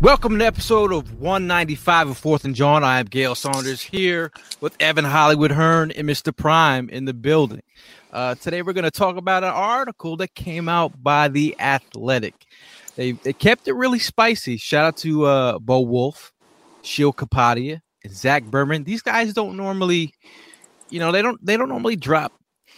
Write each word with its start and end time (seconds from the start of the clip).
Welcome 0.00 0.38
to 0.38 0.46
episode 0.46 0.92
of 0.92 1.20
195 1.20 2.08
of 2.10 2.18
Fourth 2.18 2.44
and 2.46 2.54
John. 2.54 2.82
I 2.82 3.00
am 3.00 3.06
Gail 3.06 3.34
Saunders 3.34 3.82
here 3.82 4.32
with 4.60 4.74
Evan 4.80 5.04
Hollywood 5.04 5.50
Hearn 5.50 5.90
and 5.90 6.08
Mr. 6.08 6.34
Prime 6.34 6.88
in 6.88 7.04
the 7.04 7.12
building. 7.12 7.62
Uh, 8.10 8.34
today 8.36 8.62
we're 8.62 8.72
going 8.72 8.84
to 8.84 8.90
talk 8.90 9.16
about 9.16 9.44
an 9.44 9.50
article 9.50 10.16
that 10.16 10.34
came 10.34 10.70
out 10.70 11.02
by 11.02 11.28
The 11.28 11.54
Athletic. 11.60 12.34
They, 12.96 13.12
they 13.12 13.34
kept 13.34 13.68
it 13.68 13.74
really 13.74 13.98
spicy. 13.98 14.56
Shout 14.56 14.86
out 14.86 14.96
to 14.98 15.26
uh, 15.26 15.58
Bo 15.58 15.80
Wulf, 15.80 16.32
Sheil 16.82 17.12
Kapadia, 17.12 17.82
and 18.02 18.12
Zach 18.14 18.44
Berman. 18.44 18.84
These 18.84 19.02
guys 19.02 19.34
don't 19.34 19.56
normally, 19.56 20.14
you 20.88 20.98
know, 20.98 21.12
they 21.12 21.20
don't 21.20 21.44
they 21.44 21.58
don't 21.58 21.68
normally 21.68 21.96
drop 21.96 22.32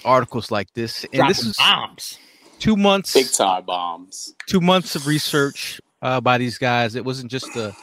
articles 0.04 0.50
like 0.50 0.72
this. 0.74 1.04
And 1.04 1.12
Dropping 1.14 1.28
this 1.28 1.46
is 1.46 1.56
bombs. 1.56 2.18
two 2.58 2.76
months 2.76 3.14
Big 3.14 3.30
time 3.30 3.64
bombs. 3.64 4.34
two 4.48 4.60
months 4.60 4.96
of 4.96 5.06
research 5.06 5.80
uh, 6.02 6.20
by 6.20 6.36
these 6.36 6.58
guys. 6.58 6.94
It 6.94 7.04
wasn't 7.04 7.30
just 7.30 7.56
a, 7.56 7.74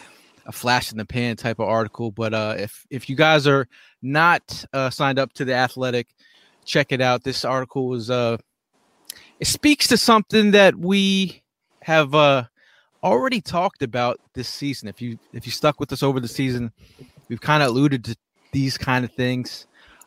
a 0.45 0.52
flash 0.52 0.92
in 0.92 0.98
the 0.98 1.06
pan 1.06 1.38
type 1.38 1.59
of 1.59 1.67
article. 1.67 2.12
But 2.12 2.34
uh, 2.34 2.56
if 2.58 2.86
if 2.89 3.09
you 3.09 3.16
guys 3.16 3.48
are 3.48 3.67
not 4.02 4.66
uh, 4.73 4.89
signed 4.89 5.17
up 5.17 5.34
to 5.34 5.45
the 5.45 5.53
Athletic, 5.53 6.08
check 6.66 6.92
it 6.92 7.02
out. 7.02 7.23
This 7.23 7.44
article 7.44 7.88
was 7.88 8.09
uh, 8.09 8.38
it 9.39 9.48
speaks 9.48 9.88
to 9.88 9.98
something 9.98 10.52
that 10.52 10.76
we 10.76 11.42
have 11.81 12.14
uh, 12.14 12.44
already 13.03 13.42
talked 13.42 13.81
about 13.81 14.20
this 14.33 14.50
season. 14.50 14.89
If 14.89 15.02
you 15.02 15.17
if 15.33 15.45
you 15.45 15.52
stuck 15.52 15.80
with 15.80 15.92
us 15.92 16.04
over 16.04 16.20
the 16.20 16.28
season, 16.28 16.72
we've 17.30 17.42
kind 17.42 17.64
of 17.64 17.70
alluded 17.70 18.04
to 18.06 18.17
these 18.52 18.78
kind 18.78 19.06
of 19.06 19.11
things. 19.14 19.66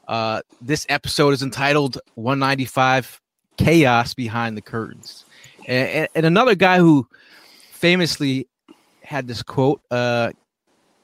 Uh, 0.08 0.42
this 0.60 0.84
episode 0.88 1.30
is 1.30 1.42
entitled 1.42 1.98
195 2.16 3.20
Chaos 3.56 4.14
Behind 4.14 4.56
the 4.56 4.60
Curtains. 4.60 5.24
And, 5.66 5.88
and, 5.88 6.08
and 6.16 6.26
another 6.26 6.56
guy 6.56 6.78
who 6.78 7.06
famously 7.82 8.48
had 9.02 9.26
this 9.26 9.42
quote 9.42 9.82
uh, 9.90 10.30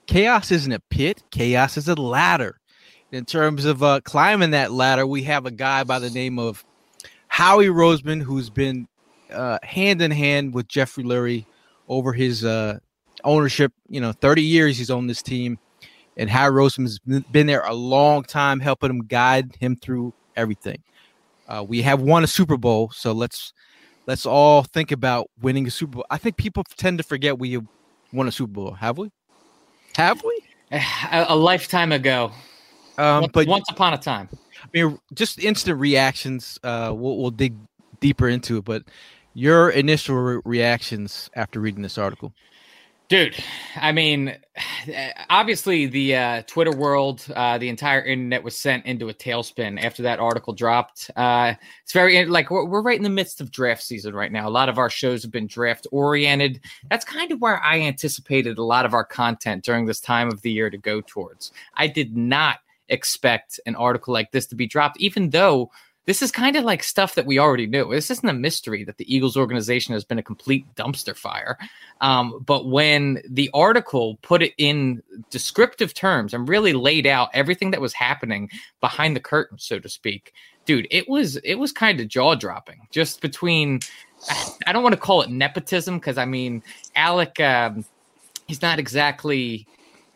Chaos 0.06 0.50
isn't 0.52 0.72
a 0.72 0.80
pit, 0.88 1.22
chaos 1.30 1.76
is 1.76 1.88
a 1.88 1.94
ladder. 1.94 2.58
In 3.10 3.24
terms 3.26 3.64
of 3.64 3.82
uh, 3.82 4.00
climbing 4.04 4.52
that 4.52 4.70
ladder, 4.70 5.06
we 5.06 5.22
have 5.24 5.44
a 5.44 5.50
guy 5.50 5.84
by 5.84 5.98
the 5.98 6.08
name 6.08 6.38
of 6.38 6.64
Howie 7.26 7.66
Roseman, 7.66 8.22
who's 8.22 8.48
been 8.48 8.86
uh, 9.30 9.58
hand 9.62 10.00
in 10.00 10.10
hand 10.10 10.54
with 10.54 10.68
Jeffrey 10.68 11.04
Lurie 11.04 11.44
over 11.88 12.12
his 12.12 12.44
uh, 12.44 12.78
ownership. 13.24 13.72
You 13.88 14.00
know, 14.00 14.12
30 14.12 14.42
years 14.42 14.78
he's 14.78 14.90
owned 14.90 15.10
this 15.10 15.22
team 15.22 15.58
and 16.16 16.30
Howie 16.30 16.52
Roseman's 16.52 16.98
been 16.98 17.46
there 17.46 17.62
a 17.62 17.74
long 17.74 18.24
time, 18.24 18.60
helping 18.60 18.90
him 18.90 19.06
guide 19.06 19.56
him 19.60 19.76
through 19.76 20.12
everything. 20.36 20.82
Uh, 21.48 21.64
we 21.66 21.82
have 21.82 22.00
won 22.00 22.24
a 22.24 22.26
Super 22.26 22.56
Bowl, 22.56 22.90
so 22.90 23.12
let's 23.12 23.52
let's 24.08 24.24
all 24.26 24.64
think 24.64 24.90
about 24.90 25.30
winning 25.40 25.66
a 25.68 25.70
Super 25.70 25.96
Bowl. 25.96 26.06
I 26.10 26.16
think 26.16 26.36
people 26.36 26.64
tend 26.76 26.98
to 26.98 27.04
forget 27.04 27.38
we 27.38 27.60
won 28.12 28.26
a 28.26 28.32
Super 28.32 28.52
Bowl. 28.52 28.72
Have 28.72 28.98
we? 28.98 29.12
Have 29.96 30.24
we? 30.24 30.40
A, 31.12 31.26
a 31.30 31.36
lifetime 31.36 31.92
ago. 31.92 32.30
Um, 32.98 33.22
once, 33.22 33.32
but 33.32 33.46
once 33.46 33.70
upon 33.70 33.94
a 33.94 33.98
time. 33.98 34.28
I 34.62 34.66
mean, 34.74 34.98
just 35.14 35.38
instant 35.38 35.78
reactions. 35.78 36.58
Uh, 36.62 36.92
we'll, 36.94 37.16
we'll 37.16 37.30
dig 37.30 37.54
deeper 38.00 38.28
into 38.28 38.58
it, 38.58 38.64
but 38.66 38.82
your 39.32 39.70
initial 39.70 40.16
re- 40.16 40.40
reactions 40.44 41.30
after 41.34 41.60
reading 41.60 41.82
this 41.82 41.96
article. 41.96 42.34
Dude, 43.08 43.36
I 43.74 43.92
mean, 43.92 44.36
obviously 45.30 45.86
the 45.86 46.14
uh, 46.14 46.42
Twitter 46.46 46.72
world, 46.72 47.24
uh, 47.34 47.56
the 47.56 47.70
entire 47.70 48.02
internet 48.02 48.42
was 48.42 48.54
sent 48.54 48.84
into 48.84 49.08
a 49.08 49.14
tailspin 49.14 49.82
after 49.82 50.02
that 50.02 50.18
article 50.18 50.52
dropped. 50.52 51.10
Uh, 51.16 51.54
it's 51.82 51.92
very 51.92 52.26
like 52.26 52.50
we're, 52.50 52.66
we're 52.66 52.82
right 52.82 52.98
in 52.98 53.02
the 53.02 53.08
midst 53.08 53.40
of 53.40 53.50
draft 53.50 53.82
season 53.82 54.14
right 54.14 54.30
now. 54.30 54.46
A 54.46 54.50
lot 54.50 54.68
of 54.68 54.76
our 54.76 54.90
shows 54.90 55.22
have 55.22 55.32
been 55.32 55.46
draft 55.46 55.86
oriented. 55.90 56.60
That's 56.90 57.04
kind 57.04 57.32
of 57.32 57.40
where 57.40 57.62
I 57.62 57.80
anticipated 57.80 58.58
a 58.58 58.64
lot 58.64 58.84
of 58.84 58.92
our 58.92 59.04
content 59.04 59.64
during 59.64 59.86
this 59.86 60.00
time 60.00 60.28
of 60.28 60.42
the 60.42 60.52
year 60.52 60.68
to 60.68 60.78
go 60.78 61.00
towards. 61.00 61.50
I 61.74 61.86
did 61.86 62.14
not 62.14 62.58
expect 62.90 63.58
an 63.64 63.74
article 63.76 64.12
like 64.12 64.32
this 64.32 64.46
to 64.46 64.54
be 64.54 64.66
dropped, 64.66 65.00
even 65.00 65.30
though 65.30 65.70
this 66.08 66.22
is 66.22 66.32
kind 66.32 66.56
of 66.56 66.64
like 66.64 66.82
stuff 66.82 67.16
that 67.16 67.26
we 67.26 67.38
already 67.38 67.66
knew. 67.66 67.90
This 67.90 68.10
isn't 68.10 68.26
a 68.26 68.32
mystery 68.32 68.82
that 68.82 68.96
the 68.96 69.14
Eagles 69.14 69.36
organization 69.36 69.92
has 69.92 70.04
been 70.04 70.18
a 70.18 70.22
complete 70.22 70.64
dumpster 70.74 71.14
fire. 71.14 71.58
Um, 72.00 72.42
but 72.46 72.66
when 72.66 73.20
the 73.28 73.50
article 73.52 74.18
put 74.22 74.42
it 74.42 74.54
in 74.56 75.02
descriptive 75.28 75.92
terms 75.92 76.32
and 76.32 76.48
really 76.48 76.72
laid 76.72 77.06
out 77.06 77.28
everything 77.34 77.72
that 77.72 77.82
was 77.82 77.92
happening 77.92 78.48
behind 78.80 79.16
the 79.16 79.20
curtain, 79.20 79.58
so 79.58 79.78
to 79.78 79.88
speak, 79.90 80.32
dude, 80.64 80.88
it 80.90 81.06
was 81.10 81.36
it 81.44 81.56
was 81.56 81.72
kind 81.72 82.00
of 82.00 82.08
jaw 82.08 82.34
dropping. 82.34 82.88
Just 82.90 83.20
between, 83.20 83.80
I 84.66 84.72
don't 84.72 84.82
want 84.82 84.94
to 84.94 85.00
call 85.00 85.20
it 85.20 85.28
nepotism 85.28 85.98
because 85.98 86.16
I 86.16 86.24
mean 86.24 86.62
Alec, 86.96 87.38
um, 87.38 87.84
he's 88.46 88.62
not 88.62 88.78
exactly. 88.78 89.66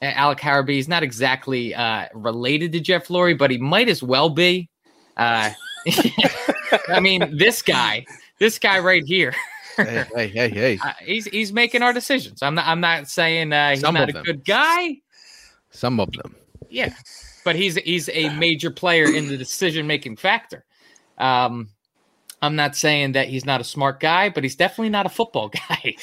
Alec 0.01 0.39
Halaby 0.39 0.79
is 0.79 0.89
not 0.89 1.03
exactly 1.03 1.75
uh, 1.75 2.07
related 2.15 2.73
to 2.73 2.81
Jeff 2.81 3.09
Lurie, 3.09 3.37
but 3.37 3.51
he 3.51 3.59
might 3.59 3.91
as 3.91 4.03
well 4.03 4.31
be. 4.31 4.71
Uh, 5.19 5.51
I 6.89 7.01
mean, 7.01 7.37
this 7.37 7.63
guy, 7.63 8.05
this 8.39 8.59
guy 8.59 8.79
right 8.79 9.05
here. 9.05 9.35
hey, 9.77 10.05
hey, 10.15 10.29
hey, 10.29 10.49
hey. 10.49 10.79
Uh, 10.85 10.93
he's 11.05 11.27
he's 11.27 11.53
making 11.53 11.83
our 11.83 11.93
decisions. 11.93 12.43
I'm 12.43 12.55
not. 12.55 12.67
I'm 12.67 12.81
not 12.81 13.09
saying 13.09 13.53
uh, 13.53 13.71
he's 13.71 13.81
Some 13.81 13.95
not 13.95 14.09
a 14.09 14.13
them. 14.13 14.25
good 14.25 14.45
guy. 14.45 14.99
Some 15.71 16.01
of 16.01 16.11
them. 16.13 16.35
Yeah, 16.69 16.93
but 17.45 17.57
he's 17.57 17.77
he's 17.77 18.09
a 18.11 18.29
major 18.37 18.71
player 18.71 19.05
in 19.05 19.29
the 19.29 19.37
decision 19.37 19.87
making 19.87 20.17
factor. 20.17 20.65
Um, 21.19 21.69
I'm 22.43 22.57
not 22.57 22.75
saying 22.75 23.13
that 23.13 23.29
he's 23.29 23.45
not 23.45 23.61
a 23.61 23.65
smart 23.65 24.01
guy, 24.01 24.29
but 24.29 24.43
he's 24.43 24.57
definitely 24.57 24.91
not 24.91 25.07
a 25.07 25.09
football 25.09 25.49
guy. 25.69 25.95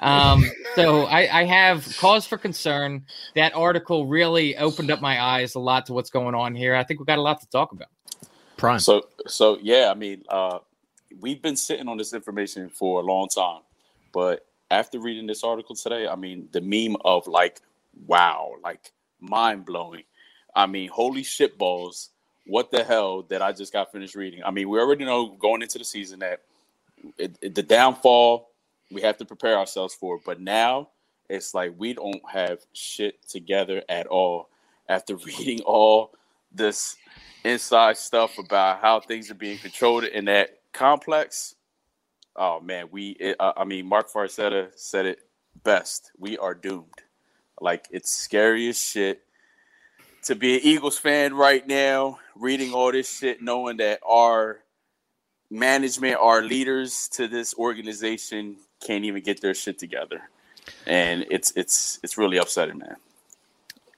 Um, 0.00 0.44
so 0.74 1.04
I, 1.04 1.42
I 1.42 1.44
have 1.44 1.96
cause 1.98 2.26
for 2.26 2.36
concern. 2.36 3.06
That 3.36 3.54
article 3.54 4.06
really 4.06 4.56
opened 4.56 4.90
up 4.90 5.00
my 5.00 5.22
eyes 5.22 5.54
a 5.54 5.60
lot 5.60 5.86
to 5.86 5.92
what's 5.92 6.10
going 6.10 6.34
on 6.34 6.56
here. 6.56 6.74
I 6.74 6.82
think 6.82 6.98
we've 6.98 7.06
got 7.06 7.18
a 7.18 7.22
lot 7.22 7.40
to 7.40 7.48
talk 7.48 7.70
about. 7.72 7.88
Prime. 8.56 8.80
So 8.80 9.08
so 9.26 9.58
yeah, 9.62 9.90
I 9.90 9.94
mean, 9.94 10.24
uh, 10.28 10.60
we've 11.20 11.42
been 11.42 11.56
sitting 11.56 11.88
on 11.88 11.96
this 11.98 12.14
information 12.14 12.70
for 12.70 13.00
a 13.00 13.04
long 13.04 13.28
time, 13.28 13.62
but 14.12 14.46
after 14.70 15.00
reading 15.00 15.26
this 15.26 15.44
article 15.44 15.76
today, 15.76 16.08
I 16.08 16.16
mean, 16.16 16.48
the 16.52 16.60
meme 16.62 16.96
of 17.04 17.26
like, 17.26 17.60
wow, 18.06 18.54
like 18.62 18.92
mind 19.20 19.66
blowing. 19.66 20.04
I 20.54 20.66
mean, 20.66 20.90
holy 20.90 21.22
shit 21.22 21.58
balls. 21.58 22.10
What 22.46 22.70
the 22.72 22.84
hell 22.84 23.22
that 23.24 23.42
I 23.42 23.52
just 23.52 23.72
got 23.72 23.92
finished 23.92 24.16
reading? 24.16 24.42
I 24.44 24.50
mean, 24.52 24.68
we 24.68 24.78
already 24.80 25.04
know 25.04 25.28
going 25.40 25.62
into 25.62 25.78
the 25.78 25.84
season 25.84 26.20
that 26.20 26.40
it, 27.18 27.38
it- 27.42 27.54
the 27.54 27.62
downfall 27.62 28.50
we 28.92 29.02
have 29.02 29.16
to 29.18 29.24
prepare 29.24 29.58
ourselves 29.58 29.94
for, 29.94 30.20
but 30.24 30.40
now 30.40 30.90
it's 31.28 31.54
like 31.54 31.74
we 31.78 31.94
don't 31.94 32.22
have 32.30 32.60
shit 32.74 33.26
together 33.28 33.82
at 33.88 34.06
all 34.06 34.48
after 34.88 35.16
reading 35.26 35.60
all 35.62 36.12
this 36.52 36.96
inside 37.46 37.96
stuff 37.96 38.38
about 38.38 38.80
how 38.80 39.00
things 39.00 39.30
are 39.30 39.34
being 39.34 39.58
controlled 39.58 40.04
in 40.04 40.26
that 40.26 40.60
complex. 40.72 41.54
Oh 42.34 42.60
man, 42.60 42.88
we 42.90 43.16
uh, 43.38 43.52
I 43.56 43.64
mean 43.64 43.86
Marc 43.86 44.10
Farzetta 44.10 44.68
said 44.74 45.06
it 45.06 45.20
best. 45.62 46.12
We 46.18 46.36
are 46.38 46.54
doomed. 46.54 47.02
Like 47.60 47.86
it's 47.90 48.10
scary 48.10 48.68
as 48.68 48.80
shit 48.80 49.22
to 50.24 50.34
be 50.34 50.56
an 50.56 50.60
Eagles 50.64 50.98
fan 50.98 51.34
right 51.34 51.66
now, 51.66 52.18
reading 52.34 52.74
all 52.74 52.92
this 52.92 53.18
shit, 53.18 53.40
knowing 53.40 53.76
that 53.78 54.00
our 54.06 54.60
management, 55.50 56.16
our 56.16 56.42
leaders 56.42 57.08
to 57.12 57.28
this 57.28 57.54
organization 57.54 58.56
can't 58.84 59.04
even 59.04 59.22
get 59.22 59.40
their 59.40 59.54
shit 59.54 59.78
together, 59.78 60.28
and 60.86 61.24
it's 61.30 61.52
it's 61.56 62.00
it's 62.02 62.18
really 62.18 62.36
upsetting, 62.38 62.78
man. 62.78 62.96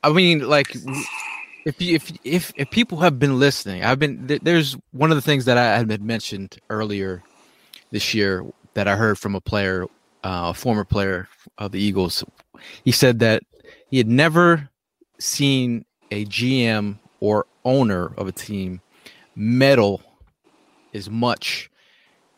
I 0.05 0.13
mean, 0.13 0.49
like, 0.49 0.77
if 1.65 1.81
if 1.81 2.13
if 2.25 2.53
if 2.57 2.71
people 2.71 2.99
have 2.99 3.19
been 3.19 3.39
listening, 3.39 3.85
I've 3.85 3.99
been 3.99 4.27
th- 4.29 4.43
there's 4.43 4.77
one 4.93 5.11
of 5.11 5.17
the 5.17 5.23
things 5.23 5.45
that 5.47 5.59
I 5.59 5.79
had 5.79 6.03
mentioned 6.03 6.59
earlier 6.71 7.23
this 7.91 8.15
year 8.15 8.45
that 8.75 8.89
I 8.89 8.97
heard 8.97 9.19
from 9.19 9.35
a 9.35 9.41
player, 9.41 9.85
uh, 10.25 10.51
a 10.51 10.55
former 10.55 10.85
player 10.85 11.29
of 11.59 11.73
the 11.73 11.81
Eagles. 11.81 12.25
He 12.85 12.93
said 12.93 13.19
that 13.21 13.43
he 13.91 13.99
had 13.99 14.09
never 14.09 14.69
seen 15.19 15.85
a 16.11 16.25
GM 16.27 16.99
or 17.21 17.47
owner 17.65 18.13
of 18.17 18.29
a 18.29 18.33
team 18.33 18.81
meddle 19.35 20.03
as 20.95 21.11
much 21.11 21.71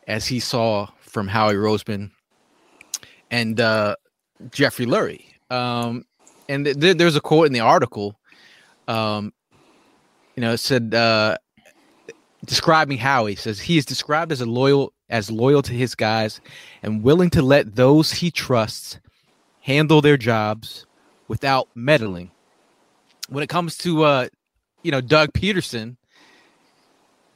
as 0.07 0.27
he 0.27 0.39
saw 0.39 0.87
from 0.99 1.27
Howie 1.27 1.55
Roseman 1.55 2.11
and 3.29 3.59
uh, 3.59 3.95
Jeffrey 4.51 4.85
Lurie. 4.85 5.25
Um, 5.49 6.05
and 6.49 6.65
th- 6.65 6.79
th- 6.79 6.97
there's 6.97 7.15
a 7.15 7.21
quote 7.21 7.47
in 7.47 7.53
the 7.53 7.59
article. 7.59 8.19
Um, 8.87 9.33
you 10.35 10.41
know, 10.41 10.55
said 10.55 10.93
uh, 10.93 11.37
describing 12.45 12.97
Howie 12.97 13.35
says 13.35 13.59
he 13.59 13.77
is 13.77 13.85
described 13.85 14.31
as 14.31 14.41
a 14.41 14.45
loyal 14.45 14.93
as 15.09 15.29
loyal 15.29 15.61
to 15.61 15.73
his 15.73 15.93
guys 15.93 16.41
and 16.81 17.03
willing 17.03 17.29
to 17.31 17.41
let 17.41 17.75
those 17.75 18.11
he 18.13 18.31
trusts 18.31 18.99
handle 19.61 20.01
their 20.01 20.17
jobs 20.17 20.85
without 21.27 21.67
meddling. 21.75 22.31
When 23.29 23.43
it 23.43 23.49
comes 23.49 23.77
to 23.79 24.03
uh, 24.03 24.27
you 24.83 24.91
know 24.91 25.01
Doug 25.01 25.33
Pederson, 25.33 25.97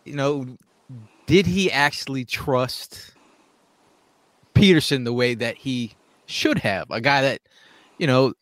you 0.05 0.15
know, 0.15 0.45
did 1.25 1.45
he 1.45 1.71
actually 1.71 2.23
trust 2.23 3.11
Pederson 4.53 5.03
the 5.03 5.13
way 5.13 5.35
that 5.35 5.57
he 5.57 5.93
should 6.27 6.59
have? 6.59 6.89
A 6.91 7.01
guy 7.01 7.21
that, 7.21 7.41
you 7.97 8.07
know, 8.07 8.33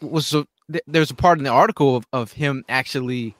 was 0.00 0.34
a, 0.34 0.46
there's 0.86 1.10
a 1.10 1.14
part 1.14 1.38
in 1.38 1.44
the 1.44 1.50
article 1.50 1.96
of, 1.96 2.06
of 2.12 2.32
him 2.32 2.64
actually 2.68 3.36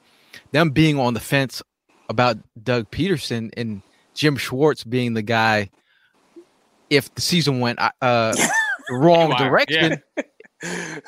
them 0.51 0.69
being 0.71 0.99
on 0.99 1.13
the 1.13 1.19
fence 1.19 1.61
about 2.09 2.37
Doug 2.61 2.89
Pederson 2.91 3.51
and 3.57 3.81
Jim 4.13 4.37
Schwartz 4.37 4.83
being 4.83 5.13
the 5.13 5.21
guy 5.21 5.69
if 6.89 7.13
the 7.15 7.21
season 7.21 7.59
went 7.59 7.79
uh 8.01 8.35
wrong 8.89 9.29
Wow, 9.29 9.35
direction. 9.35 10.01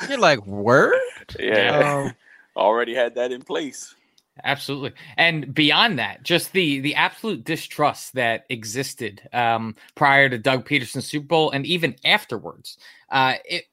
You're 0.08 0.20
like, 0.20 0.46
word? 0.46 0.94
Yeah, 1.40 1.96
Um, 2.06 2.16
already 2.56 2.96
had 2.96 3.16
that 3.16 3.32
in 3.32 3.42
place. 3.44 3.96
Absolutely. 4.44 4.94
And 5.18 5.54
beyond 5.54 5.98
that, 6.00 6.24
just 6.24 6.52
the 6.54 6.80
the 6.80 6.96
absolute 6.96 7.44
distrust 7.44 8.14
that 8.14 8.46
existed 8.50 9.28
um, 9.34 9.76
prior 9.96 10.30
to 10.30 10.38
Doug 10.38 10.68
Pederson's 10.68 11.08
Super 11.08 11.26
Bowl 11.28 11.52
and 11.52 11.66
even 11.66 11.96
afterwards. 12.06 12.78
Uh, 13.10 13.36
it 13.46 13.66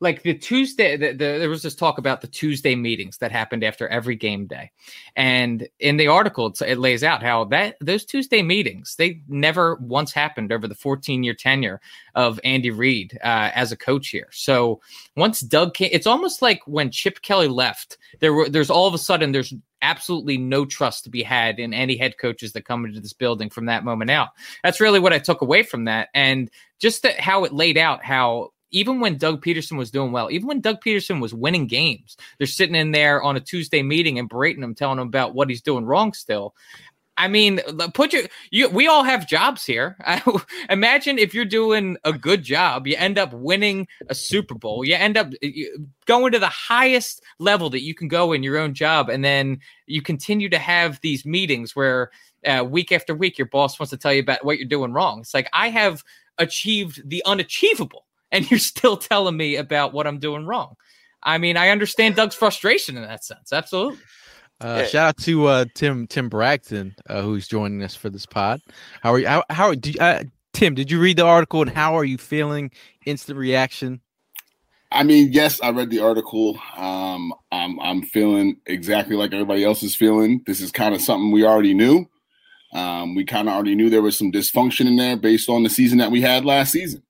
like 0.00 0.22
the 0.22 0.34
Tuesday, 0.34 0.96
the, 0.96 1.08
the, 1.12 1.38
there 1.38 1.50
was 1.50 1.62
this 1.62 1.74
talk 1.74 1.98
about 1.98 2.22
the 2.22 2.26
Tuesday 2.26 2.74
meetings 2.74 3.18
that 3.18 3.30
happened 3.30 3.62
after 3.62 3.86
every 3.88 4.16
game 4.16 4.46
day, 4.46 4.70
and 5.14 5.68
in 5.78 5.98
the 5.98 6.08
article 6.08 6.52
it 6.66 6.78
lays 6.78 7.04
out 7.04 7.22
how 7.22 7.44
that 7.44 7.76
those 7.80 8.04
Tuesday 8.06 8.42
meetings 8.42 8.96
they 8.96 9.20
never 9.28 9.76
once 9.76 10.12
happened 10.12 10.52
over 10.52 10.66
the 10.66 10.74
14 10.74 11.22
year 11.22 11.34
tenure 11.34 11.80
of 12.14 12.40
Andy 12.44 12.70
Reid 12.70 13.18
uh, 13.22 13.50
as 13.54 13.72
a 13.72 13.76
coach 13.76 14.08
here. 14.08 14.28
So 14.32 14.80
once 15.16 15.40
Doug 15.40 15.74
came, 15.74 15.90
it's 15.92 16.06
almost 16.06 16.40
like 16.40 16.62
when 16.66 16.90
Chip 16.90 17.20
Kelly 17.20 17.48
left, 17.48 17.98
there 18.20 18.32
were 18.32 18.48
there's 18.48 18.70
all 18.70 18.88
of 18.88 18.94
a 18.94 18.98
sudden 18.98 19.32
there's 19.32 19.52
absolutely 19.82 20.36
no 20.36 20.64
trust 20.64 21.04
to 21.04 21.10
be 21.10 21.22
had 21.22 21.58
in 21.58 21.72
any 21.72 21.96
head 21.96 22.18
coaches 22.18 22.52
that 22.52 22.64
come 22.64 22.84
into 22.84 23.00
this 23.00 23.12
building 23.12 23.50
from 23.50 23.66
that 23.66 23.84
moment 23.84 24.10
out. 24.10 24.28
That's 24.62 24.80
really 24.80 25.00
what 25.00 25.12
I 25.12 25.18
took 25.18 25.42
away 25.42 25.62
from 25.62 25.84
that, 25.84 26.08
and 26.14 26.50
just 26.78 27.02
that 27.02 27.20
how 27.20 27.44
it 27.44 27.52
laid 27.52 27.76
out 27.76 28.02
how 28.02 28.52
even 28.70 29.00
when 29.00 29.16
Doug 29.16 29.44
Pederson 29.44 29.76
was 29.76 29.90
doing 29.90 30.12
well, 30.12 30.30
even 30.30 30.48
when 30.48 30.60
Doug 30.60 30.82
Pederson 30.82 31.20
was 31.20 31.34
winning 31.34 31.66
games, 31.66 32.16
they're 32.38 32.46
sitting 32.46 32.74
in 32.74 32.92
there 32.92 33.22
on 33.22 33.36
a 33.36 33.40
Tuesday 33.40 33.82
meeting 33.82 34.18
and 34.18 34.28
berating 34.28 34.62
him, 34.62 34.74
telling 34.74 34.98
him 34.98 35.08
about 35.08 35.34
what 35.34 35.48
he's 35.48 35.62
doing 35.62 35.84
wrong 35.84 36.12
still. 36.12 36.54
I 37.20 37.28
mean, 37.28 37.60
put 37.92 38.14
your 38.14 38.22
you. 38.50 38.70
We 38.70 38.86
all 38.86 39.04
have 39.04 39.28
jobs 39.28 39.66
here. 39.66 39.98
Imagine 40.70 41.18
if 41.18 41.34
you're 41.34 41.44
doing 41.44 41.98
a 42.04 42.14
good 42.14 42.42
job, 42.42 42.86
you 42.86 42.96
end 42.96 43.18
up 43.18 43.34
winning 43.34 43.88
a 44.08 44.14
Super 44.14 44.54
Bowl. 44.54 44.86
You 44.86 44.94
end 44.94 45.18
up 45.18 45.30
going 46.06 46.32
to 46.32 46.38
the 46.38 46.48
highest 46.48 47.22
level 47.38 47.68
that 47.70 47.82
you 47.82 47.94
can 47.94 48.08
go 48.08 48.32
in 48.32 48.42
your 48.42 48.56
own 48.56 48.72
job, 48.72 49.10
and 49.10 49.22
then 49.22 49.60
you 49.86 50.00
continue 50.00 50.48
to 50.48 50.58
have 50.58 50.98
these 51.02 51.26
meetings 51.26 51.76
where 51.76 52.10
uh, 52.46 52.64
week 52.66 52.90
after 52.90 53.14
week 53.14 53.36
your 53.36 53.48
boss 53.48 53.78
wants 53.78 53.90
to 53.90 53.98
tell 53.98 54.14
you 54.14 54.22
about 54.22 54.42
what 54.42 54.56
you're 54.56 54.66
doing 54.66 54.94
wrong. 54.94 55.20
It's 55.20 55.34
like 55.34 55.50
I 55.52 55.68
have 55.68 56.02
achieved 56.38 57.02
the 57.06 57.22
unachievable, 57.26 58.06
and 58.32 58.50
you're 58.50 58.60
still 58.60 58.96
telling 58.96 59.36
me 59.36 59.56
about 59.56 59.92
what 59.92 60.06
I'm 60.06 60.18
doing 60.18 60.46
wrong. 60.46 60.74
I 61.22 61.38
mean, 61.38 61.56
I 61.56 61.68
understand 61.68 62.16
Doug's 62.16 62.34
frustration 62.34 62.96
in 62.96 63.02
that 63.02 63.24
sense. 63.24 63.52
Absolutely. 63.52 63.98
Uh, 64.60 64.78
Yeah. 64.80 64.86
Shout 64.86 65.08
out 65.08 65.16
to 65.18 65.46
uh, 65.46 65.64
Tim 65.74 66.06
Tim 66.06 66.28
Bragton, 66.28 66.94
uh, 67.08 67.22
who's 67.22 67.48
joining 67.48 67.82
us 67.82 67.94
for 67.94 68.10
this 68.10 68.26
pod. 68.26 68.60
How 69.02 69.14
are 69.14 69.18
you? 69.18 69.26
How, 69.26 69.44
how 69.50 69.74
do 69.74 69.90
you, 69.90 70.00
uh, 70.00 70.24
Tim? 70.52 70.74
Did 70.74 70.90
you 70.90 71.00
read 71.00 71.16
the 71.16 71.24
article 71.24 71.62
and 71.62 71.70
how 71.70 71.96
are 71.96 72.04
you 72.04 72.18
feeling? 72.18 72.70
Instant 73.06 73.38
reaction. 73.38 74.00
I 74.92 75.04
mean, 75.04 75.32
yes, 75.32 75.60
I 75.60 75.70
read 75.70 75.90
the 75.90 76.00
article. 76.00 76.58
Um, 76.76 77.32
I'm 77.52 77.78
I'm 77.80 78.02
feeling 78.02 78.56
exactly 78.66 79.16
like 79.16 79.32
everybody 79.32 79.64
else 79.64 79.82
is 79.82 79.94
feeling. 79.94 80.42
This 80.46 80.60
is 80.60 80.72
kind 80.72 80.94
of 80.94 81.00
something 81.00 81.30
we 81.30 81.44
already 81.44 81.74
knew. 81.74 82.06
Um, 82.72 83.14
we 83.14 83.24
kind 83.24 83.48
of 83.48 83.54
already 83.54 83.74
knew 83.74 83.88
there 83.88 84.02
was 84.02 84.16
some 84.16 84.32
dysfunction 84.32 84.86
in 84.86 84.96
there 84.96 85.16
based 85.16 85.48
on 85.48 85.62
the 85.62 85.70
season 85.70 85.98
that 85.98 86.10
we 86.10 86.20
had 86.20 86.44
last 86.44 86.72
season. 86.72 87.02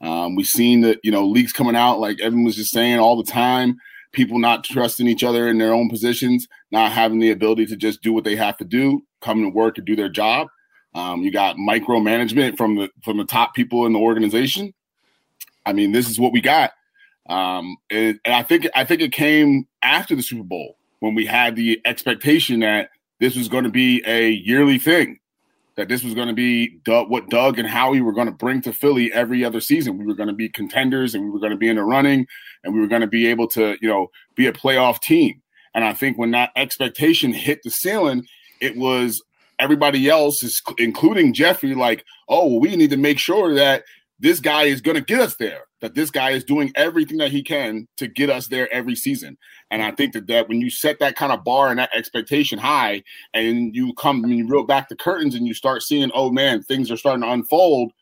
Um, 0.00 0.34
we've 0.34 0.46
seen 0.46 0.82
that 0.82 1.00
you 1.02 1.10
know 1.10 1.26
leaks 1.26 1.52
coming 1.52 1.76
out 1.76 1.98
like 1.98 2.20
Evan 2.20 2.44
was 2.44 2.56
just 2.56 2.72
saying 2.72 2.98
all 2.98 3.16
the 3.16 3.30
time. 3.30 3.78
People 4.12 4.38
not 4.38 4.64
trusting 4.64 5.06
each 5.06 5.24
other 5.24 5.48
in 5.48 5.58
their 5.58 5.74
own 5.74 5.90
positions, 5.90 6.48
not 6.70 6.92
having 6.92 7.18
the 7.18 7.30
ability 7.30 7.66
to 7.66 7.76
just 7.76 8.02
do 8.02 8.12
what 8.12 8.24
they 8.24 8.36
have 8.36 8.56
to 8.58 8.64
do, 8.64 9.02
come 9.20 9.42
to 9.42 9.48
work 9.48 9.76
and 9.78 9.86
do 9.86 9.96
their 9.96 10.08
job. 10.08 10.48
Um, 10.94 11.22
you 11.22 11.30
got 11.30 11.56
micromanagement 11.56 12.56
from 12.56 12.76
the 12.76 12.88
from 13.04 13.18
the 13.18 13.24
top 13.24 13.54
people 13.54 13.84
in 13.86 13.92
the 13.92 13.98
organization. 13.98 14.72
I 15.66 15.72
mean, 15.72 15.92
this 15.92 16.08
is 16.08 16.18
what 16.18 16.32
we 16.32 16.40
got. 16.40 16.72
Um, 17.28 17.76
and, 17.90 18.20
and 18.24 18.34
I 18.34 18.42
think 18.42 18.68
I 18.74 18.84
think 18.84 19.02
it 19.02 19.12
came 19.12 19.66
after 19.82 20.14
the 20.14 20.22
Super 20.22 20.44
Bowl 20.44 20.76
when 21.00 21.14
we 21.14 21.26
had 21.26 21.56
the 21.56 21.80
expectation 21.84 22.60
that 22.60 22.90
this 23.20 23.36
was 23.36 23.48
going 23.48 23.64
to 23.64 23.70
be 23.70 24.02
a 24.06 24.30
yearly 24.30 24.78
thing, 24.78 25.18
that 25.76 25.88
this 25.88 26.02
was 26.02 26.14
going 26.14 26.28
to 26.28 26.34
be 26.34 26.78
Doug, 26.84 27.10
what 27.10 27.28
Doug 27.28 27.58
and 27.58 27.68
Howie 27.68 28.00
were 28.00 28.12
going 28.12 28.28
to 28.28 28.32
bring 28.32 28.62
to 28.62 28.72
Philly 28.72 29.12
every 29.12 29.44
other 29.44 29.60
season. 29.60 29.98
We 29.98 30.06
were 30.06 30.14
going 30.14 30.28
to 30.28 30.34
be 30.34 30.48
contenders, 30.48 31.14
and 31.14 31.24
we 31.24 31.30
were 31.30 31.38
going 31.38 31.52
to 31.52 31.58
be 31.58 31.68
in 31.68 31.76
the 31.76 31.84
running, 31.84 32.26
and 32.64 32.74
we 32.74 32.80
were 32.80 32.86
going 32.86 33.02
to 33.02 33.06
be 33.06 33.26
able 33.26 33.46
to, 33.48 33.76
you 33.80 33.88
know, 33.88 34.08
be 34.34 34.46
a 34.46 34.52
playoff 34.52 35.00
team. 35.00 35.42
And 35.74 35.84
I 35.84 35.92
think 35.92 36.16
when 36.16 36.30
that 36.30 36.50
expectation 36.56 37.32
hit 37.34 37.60
the 37.62 37.70
ceiling, 37.70 38.26
it 38.60 38.76
was 38.76 39.22
everybody 39.58 40.08
else, 40.08 40.42
is, 40.42 40.62
including 40.78 41.34
Jeffrey, 41.34 41.74
like, 41.74 42.04
oh, 42.28 42.58
we 42.58 42.74
need 42.76 42.90
to 42.90 42.96
make 42.96 43.18
sure 43.18 43.54
that 43.54 43.84
this 44.18 44.40
guy 44.40 44.64
is 44.64 44.80
going 44.80 44.96
to 44.96 45.02
get 45.02 45.20
us 45.20 45.36
there. 45.36 45.64
That 45.82 45.94
this 45.94 46.10
guy 46.10 46.30
is 46.30 46.42
doing 46.42 46.72
everything 46.74 47.18
that 47.18 47.30
he 47.30 47.42
can 47.42 47.86
to 47.98 48.08
get 48.08 48.30
us 48.30 48.48
there 48.48 48.72
every 48.72 48.96
season. 48.96 49.36
And 49.70 49.82
I 49.82 49.90
think 49.90 50.12
that, 50.12 50.26
that 50.28 50.48
when 50.48 50.60
you 50.60 50.70
set 50.70 51.00
that 51.00 51.16
kind 51.16 51.32
of 51.32 51.42
bar 51.44 51.70
and 51.70 51.78
that 51.78 51.94
expectation 51.94 52.58
high, 52.58 53.02
and 53.34 53.74
you 53.74 53.92
come 53.94 54.22
and 54.22 54.36
you 54.36 54.46
reel 54.46 54.64
back 54.64 54.88
the 54.88 54.96
curtains 54.96 55.34
and 55.34 55.46
you 55.46 55.54
start 55.54 55.82
seeing, 55.82 56.10
oh 56.14 56.30
man, 56.30 56.62
things 56.62 56.90
are 56.90 56.96
starting 56.96 57.22
to 57.22 57.30
unfold, 57.30 57.92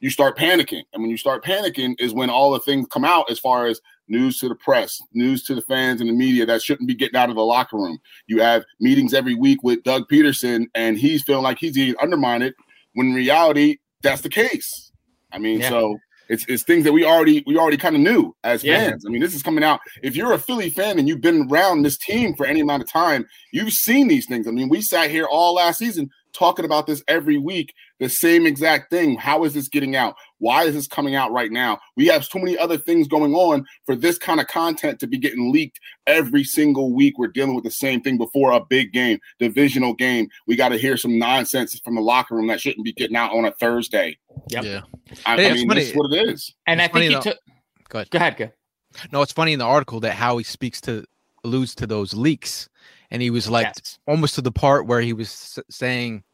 you 0.00 0.10
start 0.10 0.36
panicking. 0.36 0.82
And 0.92 1.00
when 1.00 1.10
you 1.10 1.16
start 1.16 1.44
panicking, 1.44 1.94
is 2.00 2.12
when 2.12 2.28
all 2.28 2.50
the 2.50 2.58
things 2.58 2.88
come 2.90 3.04
out 3.04 3.30
as 3.30 3.38
far 3.38 3.66
as 3.66 3.80
news 4.08 4.38
to 4.40 4.48
the 4.48 4.56
press, 4.56 5.00
news 5.12 5.44
to 5.44 5.54
the 5.54 5.62
fans 5.62 6.00
and 6.00 6.10
the 6.10 6.14
media 6.14 6.44
that 6.44 6.60
shouldn't 6.60 6.88
be 6.88 6.94
getting 6.94 7.16
out 7.16 7.30
of 7.30 7.36
the 7.36 7.42
locker 7.42 7.76
room. 7.76 7.98
You 8.26 8.40
have 8.40 8.64
meetings 8.80 9.14
every 9.14 9.34
week 9.34 9.62
with 9.62 9.84
Doug 9.84 10.08
Pederson, 10.08 10.66
and 10.74 10.98
he's 10.98 11.22
feeling 11.22 11.44
like 11.44 11.58
he's 11.58 11.76
getting 11.76 11.94
undermined. 12.02 12.52
When 12.94 13.08
in 13.08 13.14
reality, 13.14 13.78
that's 14.02 14.22
the 14.22 14.28
case. 14.28 14.90
I 15.30 15.38
mean, 15.38 15.60
Yeah. 15.60 15.68
so 15.68 15.98
it's 16.32 16.44
it's 16.48 16.62
things 16.64 16.84
that 16.84 16.92
we 16.92 17.04
already 17.04 17.42
we 17.46 17.56
already 17.56 17.76
kind 17.76 17.94
of 17.94 18.00
knew 18.02 18.34
as 18.42 18.64
Yeah. 18.64 18.88
fans. 18.90 19.04
I 19.06 19.10
mean, 19.10 19.20
this 19.20 19.34
is 19.34 19.42
coming 19.42 19.62
out. 19.62 19.80
If 20.02 20.16
you're 20.16 20.32
a 20.32 20.38
Philly 20.38 20.70
fan 20.70 20.98
and 20.98 21.06
you've 21.08 21.20
been 21.20 21.48
around 21.50 21.82
this 21.82 21.98
team 21.98 22.34
for 22.34 22.46
any 22.46 22.60
amount 22.60 22.82
of 22.82 22.88
time, 22.88 23.26
you've 23.52 23.72
seen 23.72 24.08
these 24.08 24.26
things. 24.26 24.48
I 24.48 24.50
mean, 24.50 24.68
we 24.68 24.80
sat 24.80 25.10
here 25.10 25.26
all 25.26 25.54
last 25.54 25.78
season 25.78 26.10
talking 26.32 26.64
about 26.64 26.86
this 26.86 27.02
every 27.08 27.36
week, 27.36 27.74
the 28.00 28.08
same 28.08 28.46
exact 28.46 28.90
thing. 28.90 29.16
How 29.16 29.44
is 29.44 29.52
this 29.52 29.68
getting 29.68 29.94
out? 29.96 30.14
Why 30.42 30.64
is 30.64 30.74
this 30.74 30.88
coming 30.88 31.14
out 31.14 31.30
right 31.30 31.52
now? 31.52 31.78
We 31.96 32.06
have 32.08 32.24
so 32.24 32.40
many 32.40 32.58
other 32.58 32.76
things 32.76 33.06
going 33.06 33.32
on 33.32 33.64
for 33.86 33.94
this 33.94 34.18
kind 34.18 34.40
of 34.40 34.48
content 34.48 34.98
to 34.98 35.06
be 35.06 35.16
getting 35.16 35.52
leaked 35.52 35.78
every 36.08 36.42
single 36.42 36.92
week. 36.92 37.16
We're 37.16 37.28
dealing 37.28 37.54
with 37.54 37.62
the 37.62 37.70
same 37.70 38.00
thing 38.00 38.18
before 38.18 38.50
a 38.50 38.58
big 38.64 38.92
game, 38.92 39.20
divisional 39.38 39.94
game. 39.94 40.28
We 40.48 40.56
got 40.56 40.70
to 40.70 40.78
hear 40.78 40.96
some 40.96 41.16
nonsense 41.16 41.78
from 41.78 41.94
the 41.94 42.00
locker 42.00 42.34
room 42.34 42.48
that 42.48 42.60
shouldn't 42.60 42.84
be 42.84 42.92
getting 42.92 43.14
out 43.16 43.30
on 43.32 43.44
a 43.44 43.52
Thursday. 43.52 44.18
Yep. 44.48 44.64
Yeah. 44.64 44.80
I, 45.24 45.36
Hey, 45.36 45.50
I 45.50 45.54
mean, 45.54 45.68
funny. 45.68 45.80
this 45.82 45.90
is 45.90 45.96
what 45.96 46.12
it 46.12 46.28
is. 46.28 46.52
And 46.66 46.80
I 46.82 46.86
It's 46.86 46.92
funny 46.92 47.08
think 47.08 47.22
he 47.24 47.30
though- 47.30 47.34
took. 47.36 47.42
Go 47.88 47.98
ahead. 48.00 48.10
Go 48.10 48.16
ahead. 48.18 48.36
Go. 48.36 48.50
No, 49.12 49.22
it's 49.22 49.32
funny 49.32 49.52
in 49.52 49.60
the 49.60 49.64
article 49.64 50.00
that 50.00 50.14
how 50.14 50.38
he 50.38 50.44
speaks 50.44 50.80
to 50.82 51.04
alludes 51.44 51.74
to 51.76 51.86
those 51.86 52.14
leaks, 52.14 52.68
and 53.12 53.22
he 53.22 53.30
was 53.30 53.48
like 53.48 53.66
Yes. 53.66 53.98
almost 54.08 54.34
to 54.34 54.42
the 54.42 54.50
part 54.52 54.86
where 54.88 55.00
he 55.02 55.12
was 55.12 55.58
saying 55.70 56.24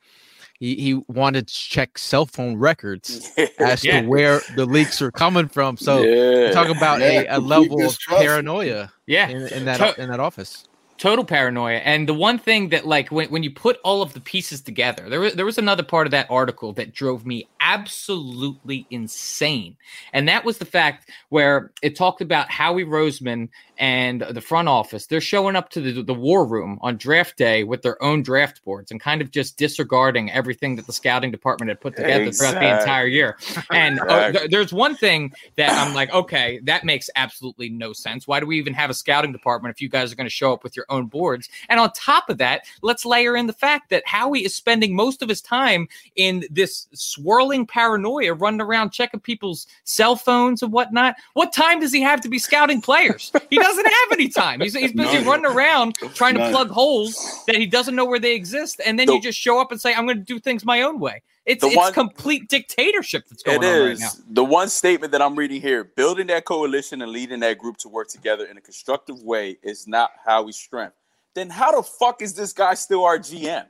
he, 0.61 0.75
he 0.77 0.95
wanted 1.09 1.49
to 1.49 1.55
check 1.55 1.99
cell 1.99 2.27
phone 2.27 2.57
records 2.57 3.31
as 3.59 3.85
Yeah. 3.85 4.03
to 4.03 4.09
where 4.09 4.41
the 4.57 4.67
leaks 4.67 5.01
are 5.03 5.11
coming 5.13 5.49
from. 5.49 5.77
So 5.77 6.03
yeah. 6.03 6.51
talk 6.51 6.69
about 6.69 7.01
Yeah, 7.01 7.35
a, 7.35 7.39
a 7.39 7.41
level 7.41 7.85
of 7.85 7.97
paranoia 8.09 8.93
Yeah. 9.07 9.29
in, 9.29 9.47
in 9.49 9.65
that 9.67 9.77
To- 9.97 10.03
in 10.03 10.11
that 10.11 10.21
office. 10.21 10.65
Total 10.99 11.25
paranoia. 11.25 11.79
And 11.79 12.09
the 12.09 12.15
one 12.15 12.39
thing 12.39 12.69
that 12.71 12.87
like 12.87 13.11
when, 13.11 13.31
when 13.31 13.43
you 13.43 13.51
put 13.51 13.79
all 13.85 14.03
of 14.03 14.13
the 14.13 14.21
pieces 14.21 14.61
together 14.61 15.09
there 15.09 15.21
was 15.21 15.35
there 15.35 15.45
was 15.45 15.59
another 15.59 15.83
part 15.83 16.07
of 16.07 16.11
that 16.11 16.27
article 16.31 16.73
that 16.75 16.93
drove 16.93 17.25
me 17.25 17.49
absolutely 17.61 18.87
insane. 18.91 19.77
And 20.13 20.29
that 20.29 20.45
was 20.45 20.59
the 20.59 20.65
fact 20.65 21.11
where 21.29 21.73
it 21.83 21.97
talked 21.97 22.21
about 22.21 22.51
howie 22.51 22.85
roseman 22.85 23.49
and 23.79 24.23
the 24.23 24.41
front 24.41 24.69
office. 24.69 25.07
They're 25.07 25.21
showing 25.21 25.55
up 25.55 25.71
to 25.71 25.81
the, 25.81 26.03
the 26.03 26.15
war 26.15 26.45
room 26.45 26.79
on 26.83 26.97
draft 26.97 27.37
day 27.37 27.63
with 27.63 27.83
their 27.83 28.03
own 28.03 28.23
draft 28.23 28.65
boards 28.65 28.91
and 28.91 29.01
kind 29.01 29.23
of 29.23 29.31
just 29.31 29.57
disregarding 29.57 30.31
everything 30.33 30.77
that 30.77 30.87
the 30.87 30.93
scouting 30.93 31.31
department 31.31 31.69
had 31.69 31.81
put 31.81 31.97
together 31.97 32.25
exactly. 32.25 32.59
throughout 32.59 32.73
the 32.73 32.81
entire 32.81 33.07
year. 33.07 33.39
And 33.71 34.01
uh, 34.01 34.33
th- 34.33 34.51
there's 34.51 34.73
one 34.73 34.97
thing 34.97 35.33
that 35.57 35.71
i'm 35.71 35.95
like 35.95 36.13
okay 36.13 36.61
that 36.65 36.85
makes 36.85 37.11
absolutely 37.17 37.69
no 37.69 37.93
sense. 37.93 38.27
Why 38.27 38.41
do 38.41 38.47
we 38.47 38.59
even 38.59 38.75
have 38.75 38.91
a 38.91 38.95
scouting 38.95 39.33
department 39.33 39.75
if 39.75 39.81
you 39.81 39.89
guys 39.89 40.13
are 40.13 40.17
going 40.17 40.27
to 40.27 40.31
show 40.31 40.53
up 40.53 40.65
with 40.65 40.77
your 40.77 40.87
own 40.89 41.07
boards. 41.07 41.49
And 41.69 41.81
on 41.81 41.93
top 41.93 42.29
of 42.29 42.39
that, 42.39 42.65
let's 42.83 43.05
layer 43.05 43.37
in 43.37 43.47
the 43.47 43.53
fact 43.53 43.91
that 43.91 44.07
Howie 44.07 44.45
is 44.45 44.55
spending 44.55 44.95
most 44.95 45.23
of 45.23 45.29
his 45.29 45.41
time 45.41 45.89
in 46.17 46.45
this 46.51 46.87
swirling 46.93 47.67
paranoia, 47.67 48.35
running 48.35 48.61
around 48.61 48.91
checking 48.91 49.21
people's 49.21 49.67
cell 49.85 50.17
phones 50.17 50.63
and 50.63 50.73
whatnot. 50.73 51.17
What 51.35 51.53
time 51.53 51.81
does 51.81 51.93
he 51.93 52.01
have 52.03 52.21
to 52.23 52.29
be 52.29 52.39
scouting 52.39 52.81
players? 52.81 53.33
he 53.51 53.57
doesn't 53.59 53.87
have 53.87 54.13
any 54.13 54.29
time. 54.29 54.61
He's, 54.61 54.75
he's 54.75 54.93
busy 54.93 55.19
running 55.19 55.47
around 55.47 55.95
trying 56.15 56.35
to 56.35 56.51
plug 56.51 56.71
holes 56.71 57.45
that 57.47 57.57
he 57.57 57.67
doesn't 57.67 57.95
know 57.95 58.05
where 58.05 58.19
they 58.19 58.35
exist. 58.35 58.81
And 58.85 58.99
then 58.99 59.07
the, 59.07 59.15
you 59.15 59.23
just 59.23 59.39
show 59.39 59.61
up 59.61 59.73
and 59.73 59.81
say, 59.81 59.95
I'm 59.95 60.07
going 60.07 60.19
to 60.19 60.25
do 60.25 60.39
things 60.39 60.65
my 60.65 60.83
own 60.83 60.99
way. 61.01 61.23
It's, 61.49 61.65
it's 61.65 61.75
one, 61.75 61.95
complete 61.95 62.49
dictatorship 62.49 63.27
that's 63.29 63.43
going 63.43 63.65
on 63.65 63.89
right 63.89 63.99
now. 63.99 64.11
The 64.29 64.45
one 64.45 64.69
statement 64.69 65.13
that 65.13 65.23
I'm 65.23 65.35
reading 65.35 65.63
here 65.63 65.83
building 65.83 66.27
that 66.27 66.45
coalition 66.45 67.01
and 67.01 67.11
leading 67.11 67.41
that 67.41 67.57
group 67.57 67.79
to 67.79 67.89
work 67.89 68.09
together 68.09 68.45
in 68.45 68.59
a 68.59 68.61
constructive 68.61 69.23
way 69.23 69.57
is 69.63 69.89
not 69.89 70.11
how 70.27 70.43
we 70.43 70.53
strength. 70.53 70.95
Then 71.35 71.49
how 71.49 71.75
the 71.75 71.83
fuck 71.83 72.21
is 72.21 72.35
this 72.35 72.53
guy 72.53 72.75
still 72.75 73.03
our 73.03 73.19
GM? 73.19 73.65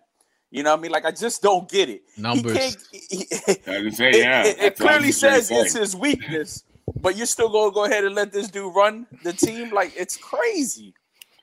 You 0.50 0.64
know 0.64 0.72
what 0.72 0.80
I 0.80 0.82
mean? 0.82 0.90
Like, 0.90 1.04
I 1.04 1.12
just 1.12 1.40
don't 1.40 1.70
get 1.70 1.88
it. 1.88 2.02
Numbers. 2.16 2.88
He 2.90 2.98
he, 3.10 3.90
say, 3.92 4.10
yeah, 4.12 4.44
it, 4.44 4.58
it 4.58 4.76
clearly 4.76 5.12
says 5.12 5.48
it's 5.50 5.74
his 5.74 5.94
weakness, 5.94 6.64
but 7.00 7.16
you're 7.16 7.26
still 7.26 7.48
going 7.48 7.70
to 7.70 7.74
go 7.74 7.84
ahead 7.84 8.04
and 8.04 8.14
let 8.14 8.32
this 8.32 8.48
dude 8.48 8.74
run 8.74 9.06
the 9.22 9.32
team? 9.32 9.70
Like, 9.70 9.92
it's 9.96 10.16
crazy. 10.16 10.94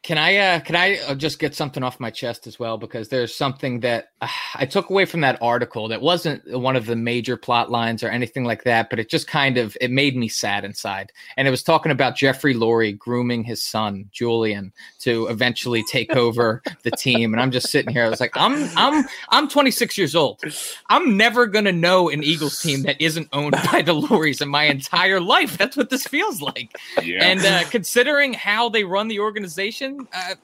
Can 0.05 0.19
I 0.19 0.37
uh, 0.37 0.59
can 0.59 0.75
I 0.75 0.99
uh, 0.99 1.15
just 1.15 1.39
get 1.39 1.55
something 1.55 1.81
off 1.81 1.99
my 1.99 2.11
chest 2.11 2.45
as 2.45 2.59
well 2.59 2.77
because 2.77 3.09
there's 3.09 3.33
something 3.33 3.79
that 3.79 4.09
uh, 4.21 4.27
I 4.53 4.67
took 4.67 4.91
away 4.91 5.05
from 5.05 5.21
that 5.21 5.39
article 5.41 5.87
that 5.87 5.99
wasn't 5.99 6.43
one 6.59 6.75
of 6.75 6.85
the 6.85 6.95
major 6.95 7.37
plot 7.37 7.71
lines 7.71 8.03
or 8.03 8.09
anything 8.09 8.43
like 8.43 8.65
that, 8.65 8.91
but 8.91 8.99
it 8.99 9.09
just 9.09 9.25
kind 9.25 9.57
of 9.57 9.75
it 9.81 9.89
made 9.89 10.15
me 10.15 10.27
sad 10.27 10.63
inside. 10.63 11.11
And 11.37 11.47
it 11.47 11.51
was 11.51 11.63
talking 11.63 11.91
about 11.91 12.15
Jeffrey 12.15 12.53
Lurie 12.53 12.95
grooming 12.95 13.43
his 13.43 13.63
son 13.63 14.07
Julian 14.11 14.71
to 14.99 15.25
eventually 15.25 15.83
take 15.89 16.11
over 16.15 16.61
the 16.83 16.91
team, 16.91 17.33
and 17.33 17.41
I'm 17.41 17.49
just 17.49 17.71
sitting 17.71 17.91
here. 17.91 18.05
I 18.05 18.09
was 18.09 18.19
like, 18.19 18.37
I'm 18.37 18.69
I'm 18.77 19.05
I'm 19.29 19.47
26 19.47 19.97
years 19.97 20.15
old. 20.15 20.39
I'm 20.87 21.17
never 21.17 21.47
gonna 21.47 21.71
know 21.71 22.11
an 22.11 22.21
Eagles 22.23 22.61
team 22.61 22.83
that 22.83 23.01
isn't 23.01 23.27
owned 23.33 23.55
by 23.71 23.81
the 23.81 23.93
Luries 23.93 24.39
in 24.39 24.49
my 24.49 24.65
entire 24.65 25.19
life. 25.19 25.57
That's 25.57 25.75
what 25.75 25.89
this 25.89 26.05
feels 26.05 26.43
like. 26.43 26.77
Yeah. 27.01 27.25
And 27.25 27.43
uh, 27.43 27.63
considering 27.71 28.35
how 28.35 28.69
they 28.69 28.83
run 28.83 29.07
the 29.07 29.19
organization 29.19 29.94
uh, 30.13 30.35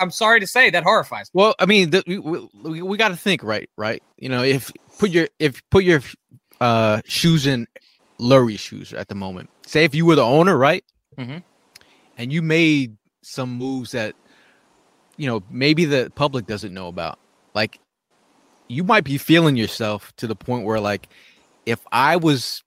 I'm 0.00 0.10
sorry 0.10 0.40
to 0.40 0.46
say 0.46 0.70
that 0.70 0.82
horrifies. 0.82 1.26
Me. 1.34 1.42
Well, 1.42 1.54
I 1.58 1.66
mean, 1.66 1.90
the, 1.90 2.02
we, 2.06 2.18
we, 2.18 2.82
we 2.82 2.96
got 2.96 3.08
to 3.08 3.16
think 3.16 3.42
right, 3.42 3.68
right? 3.76 4.02
You 4.18 4.28
know, 4.28 4.42
if 4.42 4.72
put 4.98 5.10
your 5.10 5.28
if 5.38 5.62
put 5.70 5.84
your 5.84 6.02
uh, 6.60 7.00
shoes 7.04 7.46
in 7.46 7.66
Lurie's 8.18 8.60
shoes 8.60 8.92
at 8.92 9.08
the 9.08 9.14
moment. 9.14 9.50
Say 9.66 9.84
if 9.84 9.94
you 9.94 10.06
were 10.06 10.14
the 10.14 10.24
owner, 10.24 10.56
right, 10.56 10.84
mm-hmm. 11.18 11.38
and 12.16 12.32
you 12.32 12.42
made 12.42 12.96
some 13.22 13.50
moves 13.50 13.92
that 13.92 14.14
you 15.16 15.26
know 15.26 15.42
maybe 15.50 15.84
the 15.84 16.10
public 16.14 16.46
doesn't 16.46 16.72
know 16.72 16.88
about, 16.88 17.18
like 17.54 17.80
you 18.68 18.84
might 18.84 19.04
be 19.04 19.18
feeling 19.18 19.56
yourself 19.56 20.14
to 20.16 20.26
the 20.26 20.36
point 20.36 20.64
where 20.64 20.80
like 20.80 21.08
if 21.66 21.80
I 21.92 22.16
was 22.16 22.62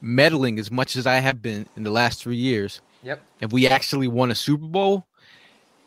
meddling 0.00 0.58
as 0.58 0.70
much 0.70 0.96
as 0.96 1.06
I 1.06 1.16
have 1.16 1.42
been 1.42 1.66
in 1.76 1.82
the 1.82 1.90
last 1.90 2.22
three 2.22 2.36
years. 2.36 2.80
Yep. 3.02 3.22
If 3.40 3.52
we 3.52 3.68
actually 3.68 4.08
won 4.08 4.30
a 4.30 4.34
Super 4.34 4.66
Bowl, 4.66 5.06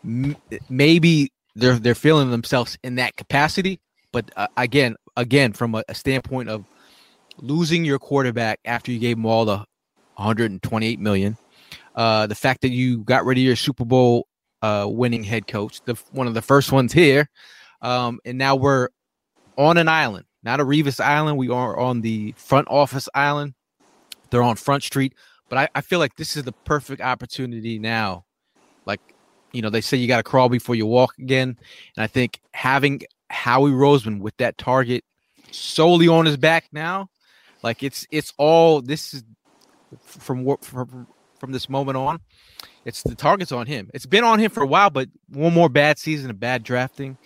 maybe 0.03 1.31
they're 1.55 1.79
they're 1.79 1.95
feeling 1.95 2.31
themselves 2.31 2.77
in 2.83 2.95
that 2.95 3.15
capacity. 3.15 3.79
But 4.11 4.31
uh, 4.35 4.47
again, 4.57 4.95
again, 5.15 5.53
from 5.53 5.75
a, 5.75 5.83
a, 5.87 5.95
standpoint 5.95 6.49
of 6.49 6.65
losing 7.37 7.85
your 7.85 7.99
quarterback 7.99 8.59
after 8.65 8.91
you 8.91 8.99
gave 8.99 9.17
him 9.17 9.25
all 9.25 9.45
the 9.45 9.57
128 10.15 10.99
million, 10.99 11.37
uh, 11.95 12.27
the 12.27 12.35
fact 12.35 12.61
that 12.61 12.69
you 12.69 12.99
got 12.99 13.25
rid 13.25 13.37
of 13.37 13.43
your 13.43 13.55
Super 13.55 13.85
Bowl 13.85 14.27
uh, 14.61 14.85
winning 14.89 15.23
head 15.23 15.47
coach, 15.47 15.81
the 15.85 15.95
one 16.11 16.27
of 16.27 16.33
the 16.33 16.41
first 16.41 16.71
ones 16.71 16.91
here, 16.91 17.29
um, 17.81 18.19
and 18.25 18.37
now 18.37 18.55
we're 18.55 18.89
on 19.57 19.77
an 19.77 19.87
island, 19.87 20.25
not 20.43 20.59
a 20.59 20.65
Revis 20.65 20.99
Island. 20.99 21.37
We 21.37 21.49
are 21.49 21.79
on 21.79 22.01
the 22.01 22.33
front 22.37 22.67
office 22.69 23.07
island. 23.13 23.53
They're 24.29 24.43
on 24.43 24.55
Front 24.55 24.83
Street, 24.83 25.13
but 25.49 25.57
I, 25.57 25.67
I 25.75 25.81
feel 25.81 25.99
like 25.99 26.15
this 26.15 26.37
is 26.37 26.43
the 26.43 26.53
perfect 26.53 27.01
opportunity 27.01 27.79
now, 27.79 28.25
like 28.85 29.01
you 29.51 29.61
know, 29.61 29.69
they 29.69 29.81
say 29.81 29.97
you 29.97 30.07
got 30.07 30.17
to 30.17 30.23
crawl 30.23 30.49
before 30.49 30.75
you 30.75 30.85
walk 30.85 31.17
again. 31.17 31.57
And 31.95 32.03
I 32.03 32.07
think 32.07 32.39
having 32.53 33.01
Howie 33.29 33.71
Roseman 33.71 34.19
with 34.19 34.35
that 34.37 34.57
target 34.57 35.03
solely 35.51 36.07
on 36.07 36.25
his 36.25 36.37
back 36.37 36.65
now, 36.71 37.09
like 37.63 37.83
it's 37.83 38.07
it's 38.11 38.33
all 38.37 38.81
this 38.81 39.13
is 39.13 39.23
from 40.05 40.57
from, 40.61 41.07
from 41.39 41.51
this 41.51 41.69
moment 41.69 41.97
on, 41.97 42.19
it's 42.85 43.03
the 43.03 43.15
target's 43.15 43.51
on 43.51 43.67
him. 43.67 43.89
It's 43.93 44.05
been 44.05 44.23
on 44.23 44.39
him 44.39 44.51
for 44.51 44.63
a 44.63 44.67
while, 44.67 44.89
but 44.89 45.09
one 45.29 45.53
more 45.53 45.69
bad 45.69 45.99
season 45.99 46.29
of 46.29 46.39
bad 46.39 46.63
drafting, 46.63 47.17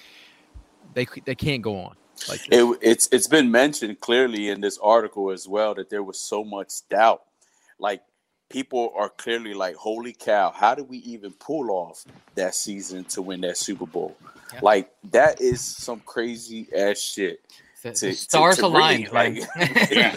they 0.93 1.07
they 1.25 1.35
can't 1.35 1.61
go 1.61 1.79
on. 1.79 1.95
Like 2.29 2.41
it, 2.51 2.79
it's 2.81 3.07
it's 3.11 3.27
been 3.27 3.51
mentioned 3.51 3.99
clearly 3.99 4.49
in 4.49 4.61
this 4.61 4.77
article 4.81 5.31
as 5.31 5.47
well 5.47 5.75
that 5.75 5.89
there 5.89 6.03
was 6.03 6.19
so 6.19 6.43
much 6.43 6.71
doubt. 6.89 7.21
Like 7.77 8.01
people 8.49 8.93
are 8.95 9.09
clearly 9.09 9.53
like, 9.53 9.75
"Holy 9.75 10.13
cow! 10.13 10.51
How 10.51 10.75
did 10.75 10.89
we 10.89 10.97
even 10.99 11.31
pull 11.33 11.71
off 11.71 12.05
that 12.35 12.55
season 12.55 13.03
to 13.05 13.21
win 13.21 13.41
that 13.41 13.57
Super 13.57 13.85
Bowl?" 13.85 14.15
Yeah. 14.53 14.59
Like 14.61 14.91
that 15.11 15.41
is 15.41 15.61
some 15.61 16.01
crazy 16.01 16.67
ass 16.75 16.99
shit. 16.99 17.41
The, 17.81 17.91
to, 17.91 18.05
the 18.07 18.13
stars 18.13 18.55
to, 18.55 18.61
to 18.61 18.67
aligned, 18.67 19.11
like, 19.11 19.35
yeah. 19.91 20.15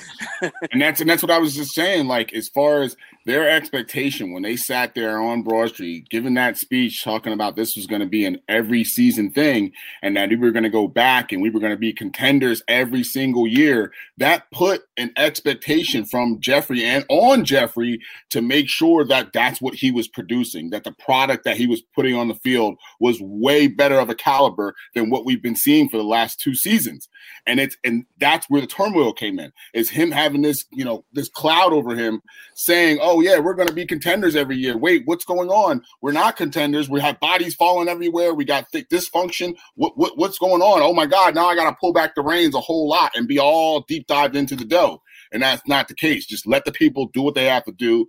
and 0.72 0.80
that's 0.80 1.02
and 1.02 1.10
that's 1.10 1.22
what 1.22 1.30
I 1.30 1.38
was 1.38 1.54
just 1.54 1.74
saying. 1.74 2.06
Like 2.06 2.32
as 2.32 2.48
far 2.48 2.82
as 2.82 2.96
their 3.28 3.48
expectation 3.48 4.32
when 4.32 4.42
they 4.42 4.56
sat 4.56 4.94
there 4.94 5.20
on 5.20 5.42
Broad 5.42 5.68
Street, 5.68 6.08
giving 6.08 6.32
that 6.34 6.56
speech, 6.56 7.04
talking 7.04 7.34
about 7.34 7.56
this 7.56 7.76
was 7.76 7.86
going 7.86 8.00
to 8.00 8.06
be 8.06 8.24
an 8.24 8.40
every 8.48 8.82
season 8.82 9.30
thing, 9.30 9.70
and 10.02 10.16
that 10.16 10.30
we 10.30 10.36
were 10.36 10.50
going 10.50 10.62
to 10.62 10.70
go 10.70 10.88
back 10.88 11.30
and 11.30 11.42
we 11.42 11.50
were 11.50 11.60
going 11.60 11.72
to 11.72 11.78
be 11.78 11.92
contenders 11.92 12.62
every 12.68 13.04
single 13.04 13.46
year, 13.46 13.92
that 14.16 14.50
put 14.50 14.84
an 14.96 15.12
expectation 15.18 16.06
from 16.06 16.40
Jeffrey 16.40 16.82
and 16.82 17.04
on 17.10 17.44
Jeffrey 17.44 18.00
to 18.30 18.40
make 18.40 18.66
sure 18.66 19.04
that 19.04 19.34
that's 19.34 19.60
what 19.60 19.74
he 19.74 19.90
was 19.90 20.08
producing, 20.08 20.70
that 20.70 20.84
the 20.84 20.92
product 20.92 21.44
that 21.44 21.58
he 21.58 21.66
was 21.66 21.82
putting 21.94 22.14
on 22.14 22.28
the 22.28 22.34
field 22.34 22.78
was 22.98 23.20
way 23.20 23.68
better 23.68 23.98
of 23.98 24.08
a 24.08 24.14
caliber 24.14 24.74
than 24.94 25.10
what 25.10 25.26
we've 25.26 25.42
been 25.42 25.54
seeing 25.54 25.90
for 25.90 25.98
the 25.98 26.02
last 26.02 26.40
two 26.40 26.54
seasons. 26.54 27.08
And 27.46 27.60
it's 27.60 27.76
and 27.84 28.06
that's 28.18 28.48
where 28.48 28.62
the 28.62 28.66
turmoil 28.66 29.12
came 29.12 29.38
in. 29.38 29.52
Is 29.74 29.90
him 29.90 30.10
having 30.10 30.40
this, 30.40 30.64
you 30.72 30.84
know, 30.84 31.04
this 31.12 31.28
cloud 31.28 31.74
over 31.74 31.94
him 31.94 32.22
saying, 32.54 32.98
"Oh, 33.02 33.17
oh 33.18 33.20
yeah, 33.20 33.38
we're 33.38 33.54
going 33.54 33.68
to 33.68 33.74
be 33.74 33.86
contenders 33.86 34.36
every 34.36 34.56
year. 34.56 34.76
Wait, 34.76 35.02
what's 35.06 35.24
going 35.24 35.48
on? 35.48 35.82
We're 36.00 36.12
not 36.12 36.36
contenders. 36.36 36.88
We 36.88 37.00
have 37.00 37.18
bodies 37.20 37.54
falling 37.54 37.88
everywhere. 37.88 38.34
We 38.34 38.44
got 38.44 38.70
thick 38.70 38.88
dysfunction. 38.88 39.56
What, 39.74 39.96
what 39.96 40.16
what's 40.16 40.38
going 40.38 40.62
on? 40.62 40.82
Oh 40.82 40.94
my 40.94 41.06
God, 41.06 41.34
now 41.34 41.46
I 41.46 41.54
got 41.54 41.68
to 41.70 41.76
pull 41.80 41.92
back 41.92 42.14
the 42.14 42.22
reins 42.22 42.54
a 42.54 42.60
whole 42.60 42.88
lot 42.88 43.12
and 43.16 43.28
be 43.28 43.38
all 43.38 43.80
deep 43.82 44.06
dived 44.06 44.36
into 44.36 44.56
the 44.56 44.64
dough. 44.64 45.02
And 45.32 45.42
that's 45.42 45.66
not 45.66 45.88
the 45.88 45.94
case. 45.94 46.26
Just 46.26 46.46
let 46.46 46.64
the 46.64 46.72
people 46.72 47.06
do 47.06 47.22
what 47.22 47.34
they 47.34 47.46
have 47.46 47.64
to 47.64 47.72
do. 47.72 48.06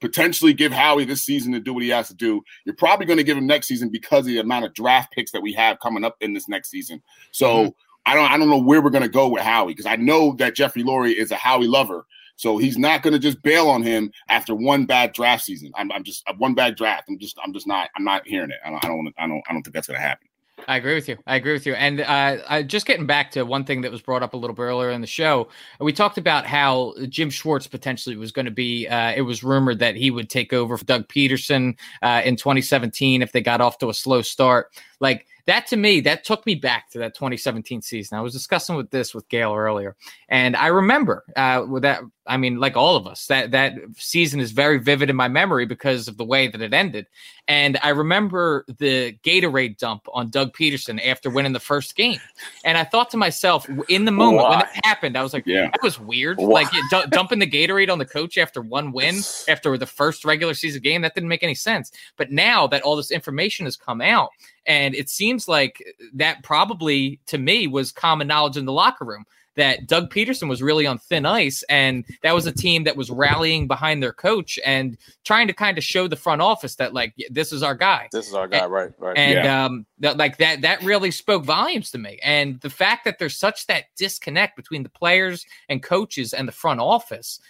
Potentially 0.00 0.52
give 0.52 0.70
Howie 0.70 1.04
this 1.04 1.24
season 1.24 1.52
to 1.52 1.60
do 1.60 1.74
what 1.74 1.82
he 1.82 1.88
has 1.88 2.06
to 2.08 2.14
do. 2.14 2.40
You're 2.64 2.76
probably 2.76 3.06
going 3.06 3.16
to 3.16 3.24
give 3.24 3.36
him 3.36 3.46
next 3.46 3.66
season 3.66 3.88
because 3.88 4.20
of 4.20 4.26
the 4.26 4.38
amount 4.38 4.64
of 4.64 4.74
draft 4.74 5.12
picks 5.12 5.32
that 5.32 5.42
we 5.42 5.52
have 5.54 5.80
coming 5.80 6.04
up 6.04 6.16
in 6.20 6.34
this 6.34 6.48
next 6.48 6.70
season. 6.70 7.02
So 7.32 7.46
mm-hmm. 7.48 7.68
I 8.06 8.14
don't 8.14 8.30
I 8.30 8.38
don't 8.38 8.48
know 8.48 8.62
where 8.62 8.80
we're 8.80 8.90
going 8.90 9.02
to 9.02 9.08
go 9.08 9.28
with 9.28 9.42
Howie 9.42 9.72
because 9.72 9.86
I 9.86 9.96
know 9.96 10.34
that 10.36 10.54
Jeffrey 10.54 10.84
Lurie 10.84 11.14
is 11.14 11.32
a 11.32 11.36
Howie 11.36 11.66
lover 11.66 12.06
so 12.38 12.56
he's 12.56 12.78
not 12.78 13.02
going 13.02 13.12
to 13.12 13.18
just 13.18 13.42
bail 13.42 13.68
on 13.68 13.82
him 13.82 14.12
after 14.28 14.54
one 14.54 14.86
bad 14.86 15.12
draft 15.12 15.44
season. 15.44 15.72
I'm, 15.74 15.90
I'm 15.90 16.04
just 16.04 16.24
one 16.38 16.54
bad 16.54 16.76
draft. 16.76 17.08
I'm 17.08 17.18
just 17.18 17.36
I'm 17.44 17.52
just 17.52 17.66
not 17.66 17.90
I'm 17.96 18.04
not 18.04 18.26
hearing 18.26 18.50
it. 18.50 18.58
I 18.64 18.70
don't 18.70 18.84
I 18.84 18.88
don't 18.88 19.14
I 19.18 19.26
don't, 19.26 19.42
I 19.48 19.52
don't 19.52 19.62
think 19.62 19.74
that's 19.74 19.88
going 19.88 20.00
to 20.00 20.06
happen. 20.06 20.28
I 20.66 20.76
agree 20.76 20.94
with 20.94 21.08
you. 21.08 21.16
I 21.26 21.36
agree 21.36 21.52
with 21.52 21.66
you. 21.66 21.74
And 21.74 22.00
uh, 22.00 22.38
I, 22.48 22.62
just 22.62 22.86
getting 22.86 23.06
back 23.06 23.30
to 23.32 23.44
one 23.44 23.64
thing 23.64 23.80
that 23.82 23.92
was 23.92 24.02
brought 24.02 24.22
up 24.22 24.34
a 24.34 24.36
little 24.36 24.54
bit 24.54 24.62
earlier 24.62 24.90
in 24.90 25.00
the 25.00 25.06
show, 25.06 25.48
we 25.80 25.92
talked 25.92 26.18
about 26.18 26.46
how 26.46 26.94
Jim 27.08 27.30
Schwartz 27.30 27.66
potentially 27.66 28.16
was 28.16 28.32
going 28.32 28.46
to 28.46 28.52
be. 28.52 28.86
Uh, 28.86 29.12
it 29.12 29.22
was 29.22 29.44
rumored 29.44 29.78
that 29.78 29.96
he 29.96 30.10
would 30.10 30.28
take 30.28 30.52
over 30.52 30.76
for 30.76 30.84
Doug 30.84 31.08
Pederson 31.08 31.76
uh, 32.02 32.22
in 32.24 32.36
2017 32.36 33.22
if 33.22 33.32
they 33.32 33.40
got 33.40 33.60
off 33.60 33.78
to 33.78 33.88
a 33.88 33.94
slow 33.94 34.20
start. 34.20 34.72
Like 35.00 35.26
that 35.48 35.66
to 35.68 35.76
me, 35.78 36.00
that 36.00 36.24
took 36.24 36.44
me 36.44 36.56
back 36.56 36.90
to 36.90 36.98
that 36.98 37.14
2017 37.14 37.80
season. 37.80 38.18
I 38.18 38.20
was 38.20 38.34
discussing 38.34 38.76
with 38.76 38.90
this 38.90 39.14
with 39.14 39.26
Gail 39.30 39.54
earlier, 39.54 39.96
and 40.28 40.54
I 40.54 40.66
remember 40.66 41.24
uh, 41.36 41.64
with 41.66 41.84
that. 41.84 42.02
I 42.26 42.36
mean, 42.36 42.58
like 42.58 42.76
all 42.76 42.96
of 42.96 43.06
us, 43.06 43.26
that 43.28 43.52
that 43.52 43.72
season 43.96 44.40
is 44.40 44.52
very 44.52 44.78
vivid 44.78 45.08
in 45.08 45.16
my 45.16 45.28
memory 45.28 45.64
because 45.64 46.06
of 46.06 46.18
the 46.18 46.24
way 46.26 46.48
that 46.48 46.60
it 46.60 46.74
ended. 46.74 47.06
And 47.46 47.78
I 47.82 47.88
remember 47.88 48.66
the 48.76 49.16
Gatorade 49.24 49.78
dump 49.78 50.06
on 50.12 50.28
Doug 50.28 50.52
Pederson 50.54 51.02
after 51.06 51.30
winning 51.30 51.54
the 51.54 51.60
first 51.60 51.96
game, 51.96 52.20
and 52.66 52.76
I 52.76 52.84
thought 52.84 53.08
to 53.12 53.16
myself, 53.16 53.66
in 53.88 54.04
the 54.04 54.12
moment 54.12 54.42
Why? 54.42 54.50
when 54.50 54.60
it 54.60 54.84
happened, 54.84 55.16
I 55.16 55.22
was 55.22 55.32
like, 55.32 55.46
yeah. 55.46 55.70
that 55.72 55.82
was 55.82 55.98
weird. 55.98 56.36
Why? 56.36 56.64
Like 56.64 56.70
d- 56.90 57.04
dumping 57.08 57.38
the 57.38 57.50
Gatorade 57.50 57.90
on 57.90 57.98
the 57.98 58.04
coach 58.04 58.36
after 58.36 58.60
one 58.60 58.92
win 58.92 59.20
after 59.48 59.78
the 59.78 59.86
first 59.86 60.26
regular 60.26 60.52
season 60.52 60.82
game, 60.82 61.00
that 61.00 61.14
didn't 61.14 61.30
make 61.30 61.42
any 61.42 61.54
sense. 61.54 61.90
But 62.18 62.30
now 62.30 62.66
that 62.66 62.82
all 62.82 62.96
this 62.96 63.10
information 63.10 63.64
has 63.64 63.78
come 63.78 64.02
out, 64.02 64.28
and 64.66 64.94
it 64.94 65.08
seems 65.08 65.48
like 65.48 65.82
that 66.14 66.42
probably 66.42 67.20
to 67.26 67.38
me 67.38 67.66
was 67.66 67.92
common 67.92 68.26
knowledge 68.26 68.56
in 68.56 68.64
the 68.64 68.72
locker 68.72 69.04
room 69.04 69.24
that 69.56 69.88
Doug 69.88 70.08
Pederson 70.08 70.48
was 70.48 70.62
really 70.62 70.86
on 70.86 70.98
thin 70.98 71.26
ice. 71.26 71.64
And 71.68 72.04
that 72.22 72.32
was 72.32 72.46
a 72.46 72.52
team 72.52 72.84
that 72.84 72.96
was 72.96 73.10
rallying 73.10 73.66
behind 73.66 74.00
their 74.00 74.12
coach 74.12 74.56
and 74.64 74.96
trying 75.24 75.48
to 75.48 75.52
kind 75.52 75.76
of 75.76 75.82
show 75.82 76.06
the 76.06 76.14
front 76.14 76.40
office 76.40 76.76
that, 76.76 76.94
like, 76.94 77.12
this 77.28 77.52
is 77.52 77.64
our 77.64 77.74
guy. 77.74 78.08
This 78.12 78.28
is 78.28 78.34
our 78.34 78.46
guy, 78.46 78.58
and, 78.58 78.72
right? 78.72 78.92
Right. 78.98 79.18
And, 79.18 79.34
yeah. 79.34 79.64
um, 79.64 79.84
that, 79.98 80.16
like, 80.16 80.36
that, 80.36 80.60
that 80.60 80.84
really 80.84 81.10
spoke 81.10 81.44
volumes 81.44 81.90
to 81.90 81.98
me. 81.98 82.20
And 82.22 82.60
the 82.60 82.70
fact 82.70 83.04
that 83.04 83.18
there's 83.18 83.36
such 83.36 83.66
that 83.66 83.86
disconnect 83.96 84.54
between 84.54 84.84
the 84.84 84.90
players 84.90 85.44
and 85.68 85.82
coaches 85.82 86.34
and 86.34 86.46
the 86.46 86.52
front 86.52 86.78
office. 86.78 87.40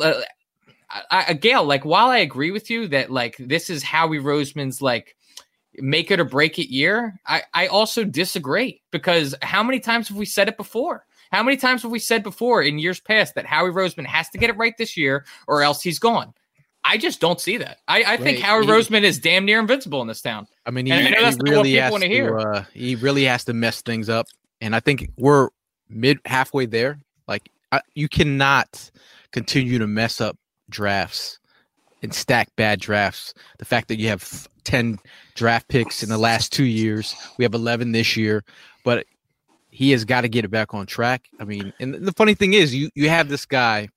I, 0.00 0.22
I, 1.10 1.32
Gail, 1.32 1.64
like, 1.64 1.84
while 1.84 2.06
I 2.06 2.18
agree 2.18 2.52
with 2.52 2.70
you 2.70 2.86
that, 2.88 3.10
like, 3.10 3.34
this 3.40 3.68
is 3.68 3.82
Howie 3.82 4.20
Roseman's, 4.20 4.80
like, 4.80 5.16
make 5.76 6.10
it 6.10 6.20
or 6.20 6.24
break 6.24 6.58
it 6.58 6.68
year, 6.68 7.18
I, 7.26 7.42
I 7.54 7.66
also 7.68 8.04
disagree 8.04 8.82
because 8.90 9.34
how 9.42 9.62
many 9.62 9.80
times 9.80 10.08
have 10.08 10.16
we 10.16 10.26
said 10.26 10.48
it 10.48 10.56
before? 10.56 11.06
How 11.30 11.42
many 11.42 11.56
times 11.56 11.82
have 11.82 11.90
we 11.90 11.98
said 11.98 12.22
before 12.22 12.62
in 12.62 12.78
years 12.78 13.00
past 13.00 13.34
that 13.36 13.46
Howie 13.46 13.70
Roseman 13.70 14.04
has 14.06 14.28
to 14.30 14.38
get 14.38 14.50
it 14.50 14.56
right 14.56 14.76
this 14.76 14.96
year 14.96 15.24
or 15.48 15.62
else 15.62 15.82
he's 15.82 15.98
gone? 15.98 16.34
I 16.84 16.98
just 16.98 17.20
don't 17.20 17.40
see 17.40 17.56
that. 17.58 17.78
I, 17.88 18.04
I 18.04 18.16
think 18.16 18.40
Howie 18.40 18.66
he, 18.66 18.70
Roseman 18.70 19.02
is 19.02 19.18
damn 19.18 19.44
near 19.44 19.60
invincible 19.60 20.02
in 20.02 20.08
this 20.08 20.20
town. 20.20 20.46
I 20.66 20.70
mean, 20.70 20.86
he, 20.86 20.92
I 20.92 21.02
he 21.02 21.36
really 21.40 21.74
has 21.74 21.94
to, 21.94 22.34
uh, 22.34 22.64
he 22.74 22.96
really 22.96 23.24
has 23.24 23.44
to 23.44 23.54
mess 23.54 23.82
things 23.82 24.08
up, 24.08 24.26
and 24.60 24.74
I 24.74 24.80
think 24.80 25.10
we're 25.16 25.48
mid 25.88 26.18
halfway 26.24 26.66
there. 26.66 26.98
Like 27.28 27.48
I, 27.70 27.80
you 27.94 28.08
cannot 28.08 28.90
continue 29.30 29.78
to 29.78 29.86
mess 29.86 30.20
up 30.20 30.36
drafts 30.68 31.38
and 32.02 32.12
stack 32.12 32.48
bad 32.56 32.80
drafts. 32.80 33.32
The 33.58 33.64
fact 33.64 33.88
that 33.88 33.98
you 33.98 34.08
have 34.08 34.48
10 34.64 34.98
draft 35.34 35.68
picks 35.68 36.02
in 36.02 36.08
the 36.08 36.18
last 36.18 36.52
two 36.52 36.64
years, 36.64 37.14
we 37.38 37.44
have 37.44 37.54
11 37.54 37.92
this 37.92 38.16
year, 38.16 38.44
but 38.84 39.06
he 39.70 39.90
has 39.90 40.04
got 40.04 40.20
to 40.20 40.28
get 40.28 40.44
it 40.44 40.48
back 40.48 40.74
on 40.74 40.86
track. 40.86 41.28
I 41.40 41.44
mean, 41.44 41.72
and 41.80 41.94
the 41.94 42.12
funny 42.12 42.34
thing 42.34 42.52
is, 42.52 42.74
you 42.74 42.90
you 42.94 43.08
have 43.08 43.28
this 43.28 43.46
guy 43.46 43.88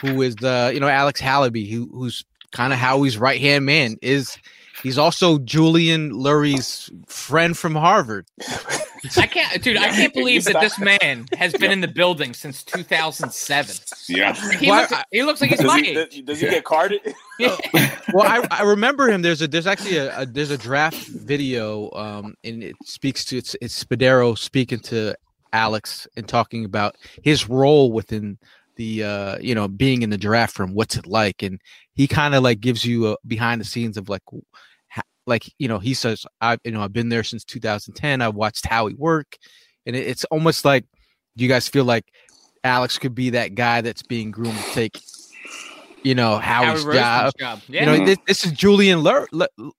who 0.00 0.22
is 0.22 0.36
the 0.36 0.70
you 0.72 0.80
know 0.80 0.88
Alex 0.88 1.20
Halaby, 1.20 1.68
who 1.68 1.88
who's 1.92 2.24
kind 2.52 2.72
of 2.72 2.78
Howie's 2.78 3.18
right 3.18 3.40
hand 3.40 3.64
man. 3.64 3.96
Is 4.02 4.36
he's 4.82 4.98
also 4.98 5.38
Julian 5.38 6.12
Lurie's 6.12 6.90
friend 7.06 7.56
from 7.56 7.74
Harvard. 7.74 8.26
I 9.16 9.26
can't, 9.26 9.62
dude. 9.62 9.76
I 9.76 9.88
can't 9.88 10.14
believe 10.14 10.44
that 10.44 10.60
this 10.60 10.78
man 10.78 11.26
has 11.36 11.52
been 11.52 11.70
in 11.70 11.80
the 11.80 11.88
building 11.88 12.34
since 12.34 12.62
2007. 12.62 13.76
Yeah, 14.08 14.32
he, 14.58 14.68
well, 14.68 14.80
looks, 14.80 14.92
I, 14.92 15.04
he 15.10 15.22
looks 15.22 15.40
like 15.40 15.50
he's 15.50 15.58
does 15.58 15.66
my 15.66 15.80
he, 15.80 15.98
age. 15.98 16.24
Does, 16.24 16.40
he 16.40 16.48
get 16.48 16.64
carded? 16.64 17.00
well, 17.40 18.22
I, 18.22 18.46
I 18.50 18.62
remember 18.62 19.08
him. 19.08 19.22
There's 19.22 19.42
a 19.42 19.48
there's 19.48 19.66
actually 19.66 19.96
a, 19.96 20.20
a 20.20 20.26
there's 20.26 20.50
a 20.50 20.58
draft 20.58 21.06
video, 21.08 21.90
um, 21.92 22.34
and 22.44 22.62
it 22.62 22.76
speaks 22.84 23.24
to 23.26 23.38
it's 23.38 23.56
it's 23.60 23.82
Spadaro 23.82 24.38
speaking 24.38 24.78
to 24.80 25.16
Alex 25.52 26.06
and 26.16 26.28
talking 26.28 26.64
about 26.64 26.96
his 27.22 27.48
role 27.48 27.92
within 27.92 28.38
the 28.76 29.04
uh 29.04 29.36
you 29.38 29.54
know 29.54 29.68
being 29.68 30.00
in 30.00 30.08
the 30.08 30.16
draft 30.16 30.58
room 30.58 30.72
what's 30.72 30.96
it 30.96 31.06
like 31.06 31.42
and 31.42 31.60
he 31.94 32.08
kind 32.08 32.34
of 32.34 32.42
like 32.42 32.58
gives 32.58 32.86
you 32.86 33.08
a 33.08 33.16
behind 33.26 33.60
the 33.60 33.66
scenes 33.66 33.98
of 33.98 34.08
like 34.08 34.22
like 35.26 35.52
you 35.58 35.68
know 35.68 35.78
he 35.78 35.94
says 35.94 36.24
i 36.40 36.56
you 36.64 36.72
know 36.72 36.82
i've 36.82 36.92
been 36.92 37.08
there 37.08 37.24
since 37.24 37.44
2010 37.44 38.20
i 38.20 38.28
watched 38.28 38.66
howie 38.66 38.94
work 38.94 39.36
and 39.86 39.94
it, 39.96 40.06
it's 40.06 40.24
almost 40.24 40.64
like 40.64 40.84
you 41.36 41.48
guys 41.48 41.68
feel 41.68 41.84
like 41.84 42.04
alex 42.64 42.98
could 42.98 43.14
be 43.14 43.30
that 43.30 43.54
guy 43.54 43.80
that's 43.80 44.02
being 44.02 44.30
groomed 44.30 44.58
to 44.58 44.72
take 44.72 45.00
you 46.02 46.14
know 46.14 46.38
Howie's 46.38 46.84
Howie 46.84 46.94
job. 46.94 47.32
job. 47.38 47.60
Yeah. 47.68 47.80
You 47.80 47.86
know 47.98 48.06
this, 48.06 48.18
this 48.26 48.44
is 48.44 48.52
Julian 48.52 49.00
Lur- 49.00 49.28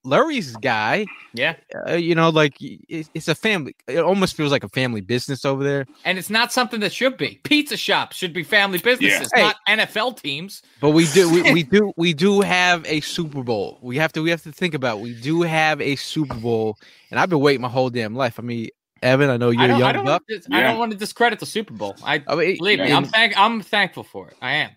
Lurie's 0.05 0.55
guy. 0.57 1.05
Yeah. 1.33 1.55
Uh, 1.87 1.93
you 1.93 2.15
know, 2.15 2.29
like 2.29 2.61
it, 2.61 3.09
it's 3.13 3.27
a 3.27 3.35
family. 3.35 3.75
It 3.87 3.99
almost 3.99 4.35
feels 4.35 4.51
like 4.51 4.63
a 4.63 4.69
family 4.69 5.01
business 5.01 5.45
over 5.45 5.63
there. 5.63 5.85
And 6.05 6.17
it's 6.17 6.29
not 6.29 6.53
something 6.53 6.79
that 6.81 6.93
should 6.93 7.17
be. 7.17 7.39
Pizza 7.43 7.77
shops 7.77 8.15
should 8.15 8.33
be 8.33 8.43
family 8.43 8.79
businesses, 8.79 9.29
yeah. 9.35 9.43
not 9.43 9.55
hey, 9.67 9.77
NFL 9.77 10.21
teams. 10.21 10.61
But 10.79 10.91
we 10.91 11.07
do, 11.07 11.31
we, 11.31 11.53
we 11.53 11.63
do, 11.71 11.93
we 11.97 12.13
do 12.13 12.41
have 12.41 12.85
a 12.85 13.01
Super 13.01 13.43
Bowl. 13.43 13.79
We 13.81 13.97
have 13.97 14.13
to, 14.13 14.21
we 14.21 14.29
have 14.29 14.43
to 14.43 14.51
think 14.51 14.73
about. 14.73 14.99
We 14.99 15.13
do 15.13 15.41
have 15.41 15.81
a 15.81 15.95
Super 15.95 16.35
Bowl, 16.35 16.77
and 17.11 17.19
I've 17.19 17.29
been 17.29 17.39
waiting 17.39 17.61
my 17.61 17.69
whole 17.69 17.89
damn 17.89 18.15
life. 18.15 18.39
I 18.39 18.43
mean, 18.43 18.69
Evan, 19.01 19.29
I 19.29 19.37
know 19.37 19.49
you're 19.49 19.65
a 19.65 19.67
young 19.67 19.83
I 19.83 19.91
don't, 19.91 20.05
buck. 20.05 20.23
I 20.51 20.61
don't 20.61 20.79
want 20.79 20.91
to 20.91 20.97
discredit 20.97 21.39
the 21.39 21.45
Super 21.45 21.73
Bowl. 21.73 21.95
I, 22.03 22.23
I 22.25 22.35
mean, 22.35 22.57
believe 22.57 22.79
me, 22.79 22.91
I'm 22.91 23.05
thank, 23.05 23.37
I'm 23.37 23.61
thankful 23.61 24.03
for 24.03 24.29
it. 24.29 24.37
I 24.41 24.53
am. 24.53 24.71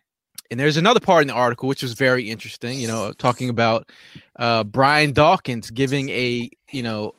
And 0.51 0.61
there's 0.61 0.77
another 0.77 1.01
part 1.01 1.23
in 1.23 1.29
the 1.29 1.35
article 1.35 1.69
which 1.69 1.83
was 1.83 1.95
very 1.95 2.31
interesting, 2.31 2.79
you 2.79 2.87
know, 2.87 3.13
talking 3.13 3.49
about 3.49 3.91
uh, 4.37 4.65
Brian 4.65 5.13
Dawkins 5.13 5.71
giving 5.71 6.09
a, 6.11 6.51
you 6.71 6.83
know, 6.83 7.15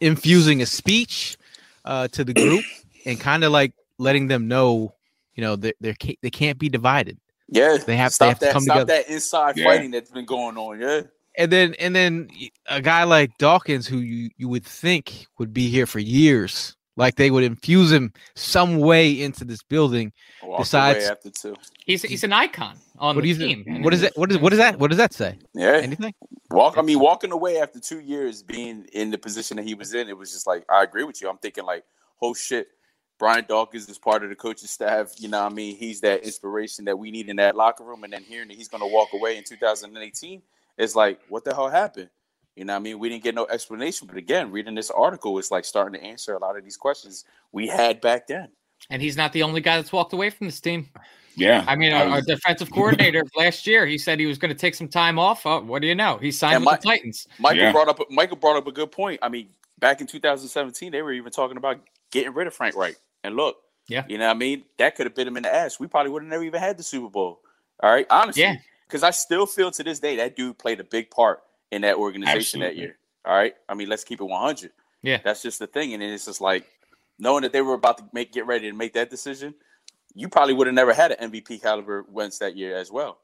infusing 0.00 0.62
a 0.62 0.66
speech 0.66 1.36
uh, 1.84 2.08
to 2.08 2.24
the 2.24 2.34
group 2.34 2.64
and 3.06 3.18
kind 3.20 3.44
of 3.44 3.52
like 3.52 3.72
letting 3.98 4.28
them 4.28 4.48
know, 4.48 4.94
you 5.34 5.42
know, 5.42 5.56
they 5.56 5.72
they 5.80 5.94
they 6.22 6.30
can't 6.30 6.58
be 6.58 6.68
divided. 6.68 7.18
Yeah, 7.48 7.76
they 7.76 7.96
have, 7.96 8.12
stop 8.12 8.26
they 8.26 8.28
have 8.30 8.40
that, 8.40 8.46
to 8.46 8.52
come 8.52 8.62
stop 8.62 8.74
together. 8.80 9.02
that 9.02 9.12
inside 9.12 9.56
yeah. 9.56 9.64
fighting 9.64 9.90
that's 9.90 10.10
been 10.10 10.24
going 10.24 10.56
on. 10.56 10.80
Yeah, 10.80 11.02
and 11.36 11.52
then 11.52 11.74
and 11.74 11.94
then 11.94 12.28
a 12.68 12.80
guy 12.80 13.04
like 13.04 13.36
Dawkins, 13.38 13.86
who 13.86 13.98
you 13.98 14.30
you 14.36 14.48
would 14.48 14.64
think 14.64 15.26
would 15.38 15.52
be 15.52 15.68
here 15.68 15.86
for 15.86 15.98
years, 15.98 16.76
like 16.96 17.16
they 17.16 17.30
would 17.30 17.44
infuse 17.44 17.90
him 17.90 18.12
some 18.34 18.78
way 18.78 19.10
into 19.20 19.44
this 19.44 19.62
building. 19.62 20.12
Walk 20.42 20.60
decides 20.60 21.04
after 21.06 21.30
two. 21.30 21.56
He's 21.84 22.02
he's 22.02 22.24
an 22.24 22.32
icon 22.32 22.76
on 22.98 23.16
what 23.16 23.22
the 23.22 23.34
team. 23.34 23.82
What 23.82 23.94
is 23.94 24.02
it? 24.02 24.16
What 24.16 24.30
is 24.30 24.38
what 24.38 24.52
is 24.52 24.58
that? 24.58 24.78
What 24.78 24.88
does 24.88 24.98
that 24.98 25.12
say? 25.12 25.38
Yeah, 25.54 25.80
anything? 25.82 26.14
Walk. 26.50 26.78
I 26.78 26.82
mean, 26.82 27.00
walking 27.00 27.32
away 27.32 27.58
after 27.58 27.80
two 27.80 28.00
years 28.00 28.42
being 28.42 28.86
in 28.92 29.10
the 29.10 29.18
position 29.18 29.56
that 29.56 29.64
he 29.64 29.74
was 29.74 29.94
in, 29.94 30.08
it 30.08 30.16
was 30.16 30.32
just 30.32 30.46
like 30.46 30.64
I 30.70 30.82
agree 30.82 31.04
with 31.04 31.20
you. 31.20 31.28
I'm 31.28 31.38
thinking 31.38 31.64
like, 31.64 31.84
oh 32.22 32.34
shit, 32.34 32.68
Brian 33.18 33.44
Dawkins 33.48 33.88
is 33.88 33.98
part 33.98 34.22
of 34.22 34.30
the 34.30 34.36
coaching 34.36 34.68
staff. 34.68 35.12
You 35.18 35.28
know, 35.28 35.44
I 35.44 35.48
mean, 35.48 35.76
he's 35.76 36.00
that 36.00 36.24
inspiration 36.24 36.84
that 36.86 36.98
we 36.98 37.10
need 37.10 37.28
in 37.28 37.36
that 37.36 37.56
locker 37.56 37.84
room. 37.84 38.04
And 38.04 38.12
then 38.12 38.22
hearing 38.22 38.48
that 38.48 38.56
he's 38.56 38.68
going 38.68 38.82
to 38.82 38.92
walk 38.92 39.08
away 39.12 39.36
in 39.36 39.44
2018, 39.44 40.42
it's 40.76 40.96
like, 40.96 41.20
what 41.28 41.44
the 41.44 41.54
hell 41.54 41.68
happened? 41.68 42.10
You 42.56 42.64
know, 42.64 42.74
what 42.74 42.80
I 42.80 42.82
mean, 42.82 42.98
we 42.98 43.08
didn't 43.08 43.24
get 43.24 43.34
no 43.34 43.46
explanation. 43.46 44.06
But 44.06 44.16
again, 44.16 44.50
reading 44.50 44.74
this 44.74 44.90
article 44.90 45.38
is 45.38 45.50
like 45.50 45.64
starting 45.64 46.00
to 46.00 46.06
answer 46.06 46.34
a 46.34 46.38
lot 46.38 46.56
of 46.56 46.64
these 46.64 46.76
questions 46.76 47.24
we 47.52 47.66
had 47.66 48.00
back 48.00 48.28
then. 48.28 48.48
And 48.90 49.02
he's 49.02 49.16
not 49.16 49.32
the 49.32 49.42
only 49.42 49.60
guy 49.60 49.76
that's 49.76 49.92
walked 49.92 50.12
away 50.12 50.30
from 50.30 50.46
this 50.46 50.60
team. 50.60 50.88
Yeah. 51.36 51.64
I 51.66 51.74
mean, 51.74 51.92
our, 51.92 52.04
our 52.04 52.20
defensive 52.20 52.70
coordinator 52.72 53.24
last 53.36 53.66
year, 53.66 53.86
he 53.86 53.98
said 53.98 54.20
he 54.20 54.26
was 54.26 54.38
going 54.38 54.54
to 54.54 54.58
take 54.58 54.74
some 54.74 54.88
time 54.88 55.18
off. 55.18 55.46
Oh, 55.46 55.62
what 55.62 55.82
do 55.82 55.88
you 55.88 55.94
know? 55.94 56.18
He 56.18 56.30
signed 56.30 56.56
and 56.56 56.66
with 56.66 56.80
the 56.80 56.88
Titans. 56.88 57.26
Michael 57.38 57.62
yeah. 57.62 57.72
brought 57.72 57.88
up 57.88 57.98
Michael 58.10 58.36
brought 58.36 58.56
up 58.56 58.66
a 58.66 58.72
good 58.72 58.92
point. 58.92 59.18
I 59.22 59.28
mean, 59.28 59.48
back 59.80 60.00
in 60.00 60.06
2017, 60.06 60.92
they 60.92 61.02
were 61.02 61.12
even 61.12 61.32
talking 61.32 61.56
about 61.56 61.80
getting 62.10 62.34
rid 62.34 62.46
of 62.46 62.54
Frank 62.54 62.76
Reich. 62.76 62.96
And 63.24 63.34
look, 63.34 63.56
yeah, 63.88 64.04
you 64.08 64.18
know, 64.18 64.26
what 64.26 64.36
I 64.36 64.38
mean, 64.38 64.64
that 64.78 64.96
could 64.96 65.06
have 65.06 65.14
bit 65.14 65.26
him 65.26 65.36
in 65.36 65.42
the 65.42 65.54
ass. 65.54 65.80
We 65.80 65.86
probably 65.86 66.12
would 66.12 66.22
have 66.22 66.30
never 66.30 66.44
even 66.44 66.60
had 66.60 66.76
the 66.76 66.82
Super 66.82 67.08
Bowl. 67.08 67.40
All 67.82 67.90
right, 67.90 68.06
honestly, 68.10 68.42
yeah, 68.42 68.56
because 68.86 69.02
I 69.02 69.10
still 69.10 69.46
feel 69.46 69.70
to 69.72 69.82
this 69.82 69.98
day 69.98 70.16
that 70.16 70.36
dude 70.36 70.58
played 70.58 70.78
a 70.78 70.84
big 70.84 71.10
part 71.10 71.42
in 71.74 71.82
that 71.82 71.96
organization 71.96 72.62
Absolutely. 72.62 72.68
that 72.68 72.76
year. 72.76 72.96
All 73.24 73.34
right, 73.34 73.54
I 73.68 73.74
mean, 73.74 73.88
let's 73.88 74.04
keep 74.04 74.20
it 74.20 74.24
100. 74.24 74.72
Yeah, 75.02 75.20
that's 75.22 75.42
just 75.42 75.58
the 75.58 75.66
thing, 75.66 75.94
and 75.94 76.02
it's 76.02 76.24
just 76.24 76.40
like 76.40 76.66
knowing 77.18 77.42
that 77.42 77.52
they 77.52 77.62
were 77.62 77.74
about 77.74 77.98
to 77.98 78.04
make 78.12 78.32
get 78.32 78.46
ready 78.46 78.70
to 78.70 78.76
make 78.76 78.94
that 78.94 79.10
decision 79.10 79.54
you 80.14 80.28
probably 80.28 80.54
would 80.54 80.66
have 80.66 80.74
never 80.74 80.94
had 80.94 81.12
an 81.12 81.30
MVP 81.30 81.60
caliber 81.60 82.04
Wentz 82.08 82.38
that 82.38 82.56
year 82.56 82.76
as 82.76 82.90
well. 82.90 83.18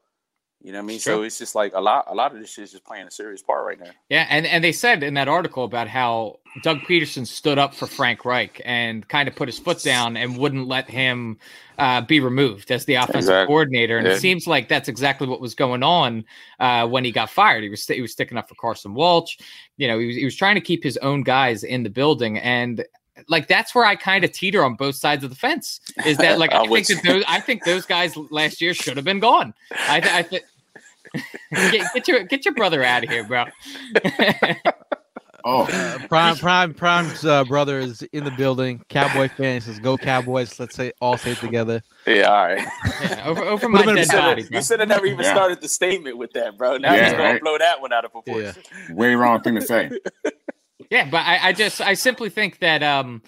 You 0.63 0.71
know 0.71 0.77
what 0.77 0.83
I 0.83 0.87
mean? 0.87 0.99
Sure. 0.99 1.15
So 1.15 1.23
it's 1.23 1.39
just 1.39 1.55
like 1.55 1.73
a 1.73 1.81
lot, 1.81 2.05
a 2.07 2.13
lot 2.13 2.33
of 2.33 2.39
this 2.39 2.51
shit 2.51 2.65
is 2.65 2.71
just 2.71 2.85
playing 2.85 3.07
a 3.07 3.11
serious 3.11 3.41
part 3.41 3.65
right 3.65 3.79
now. 3.79 3.91
Yeah, 4.09 4.27
and 4.29 4.45
and 4.45 4.63
they 4.63 4.71
said 4.71 5.01
in 5.01 5.15
that 5.15 5.27
article 5.27 5.63
about 5.63 5.87
how 5.87 6.39
Doug 6.61 6.79
Pederson 6.81 7.25
stood 7.25 7.57
up 7.57 7.73
for 7.73 7.87
Frank 7.87 8.25
Reich 8.25 8.61
and 8.63 9.07
kind 9.07 9.27
of 9.27 9.35
put 9.35 9.47
his 9.47 9.57
foot 9.57 9.81
down 9.81 10.17
and 10.17 10.37
wouldn't 10.37 10.67
let 10.67 10.87
him 10.87 11.39
uh, 11.79 12.01
be 12.01 12.19
removed 12.19 12.69
as 12.69 12.85
the 12.85 12.95
offensive 12.95 13.21
exactly. 13.21 13.47
coordinator. 13.47 13.97
And 13.97 14.05
yeah. 14.05 14.13
it 14.13 14.19
seems 14.19 14.45
like 14.45 14.69
that's 14.69 14.87
exactly 14.87 15.27
what 15.27 15.41
was 15.41 15.55
going 15.55 15.81
on 15.81 16.25
uh, 16.59 16.87
when 16.87 17.03
he 17.03 17.11
got 17.11 17.31
fired. 17.31 17.63
He 17.63 17.69
was 17.69 17.85
he 17.87 18.01
was 18.01 18.11
sticking 18.11 18.37
up 18.37 18.47
for 18.47 18.55
Carson 18.55 18.93
Walch. 18.93 19.39
You 19.77 19.87
know, 19.87 19.97
he 19.97 20.05
was 20.05 20.15
he 20.15 20.25
was 20.25 20.35
trying 20.35 20.55
to 20.55 20.61
keep 20.61 20.83
his 20.83 20.97
own 20.97 21.23
guys 21.23 21.63
in 21.63 21.81
the 21.81 21.89
building 21.89 22.37
and 22.37 22.85
like 23.27 23.47
that's 23.47 23.75
where 23.75 23.85
I 23.85 23.95
kind 23.95 24.23
of 24.23 24.31
teeter 24.31 24.63
on 24.63 24.75
both 24.75 24.95
sides 24.95 25.23
of 25.23 25.29
the 25.29 25.35
fence. 25.35 25.79
Is 26.05 26.17
that 26.17 26.39
like 26.39 26.51
I 26.53 26.65
think 26.67 26.87
that 26.87 27.03
those 27.03 27.23
I 27.27 27.39
think 27.39 27.63
those 27.65 27.85
guys 27.85 28.15
last 28.29 28.61
year 28.61 28.73
should 28.73 28.95
have 28.97 29.05
been 29.05 29.19
gone. 29.19 29.53
I, 29.87 29.99
th- 29.99 30.13
I 30.13 30.21
think 30.23 30.43
get, 31.71 31.87
get, 31.93 32.07
your 32.07 32.23
get 32.23 32.45
your 32.45 32.53
brother 32.53 32.83
out 32.83 33.03
of 33.03 33.09
here, 33.09 33.23
bro. 33.25 33.45
Oh, 35.43 35.63
Uh, 35.63 35.97
Prime, 36.07 36.35
Prime, 36.37 36.73
Prime's 36.75 37.25
uh, 37.25 37.43
brother 37.45 37.79
is 37.79 38.03
in 38.13 38.23
the 38.23 38.29
building. 38.31 38.85
Cowboy 38.89 39.27
fan 39.27 39.55
he 39.55 39.59
says, 39.59 39.79
"Go 39.79 39.97
Cowboys!" 39.97 40.59
Let's 40.59 40.75
say 40.75 40.91
all 41.01 41.17
say 41.17 41.31
it 41.31 41.39
together. 41.39 41.81
Yeah, 42.05 42.29
all 42.29 42.45
right. 42.45 42.67
Yeah, 43.01 43.23
over 43.25 43.41
over 43.45 43.61
Put 43.67 43.71
my 43.71 43.81
him 43.81 43.89
in 43.89 43.97
a 43.97 44.05
dead 44.05 44.05
You 44.05 44.05
should 44.11 44.17
body. 44.19 44.41
have- 44.43 44.51
you 44.51 44.61
should 44.61 44.79
have 44.81 44.89
never 44.89 45.05
even 45.07 45.25
Yeah. 45.25 45.33
started 45.33 45.59
the 45.59 45.67
statement 45.67 46.17
with 46.17 46.31
that, 46.33 46.57
bro. 46.59 46.77
Now 46.77 46.93
Yeah, 46.93 47.05
he's 47.05 47.13
gonna 47.13 47.23
right. 47.23 47.41
blow 47.41 47.57
that 47.57 47.81
one 47.81 47.91
out 47.91 48.05
of 48.05 48.11
proportion. 48.11 48.61
way 48.91 49.15
wrong 49.15 49.41
thing 49.41 49.55
to 49.55 49.61
say. 49.61 49.89
Yeah, 50.91 51.09
but 51.09 51.25
I, 51.25 51.49
I 51.49 51.53
just 51.53 51.81
I 51.81 51.95
simply 51.95 52.29
think 52.29 52.59
that 52.59 52.83
um 52.83 53.23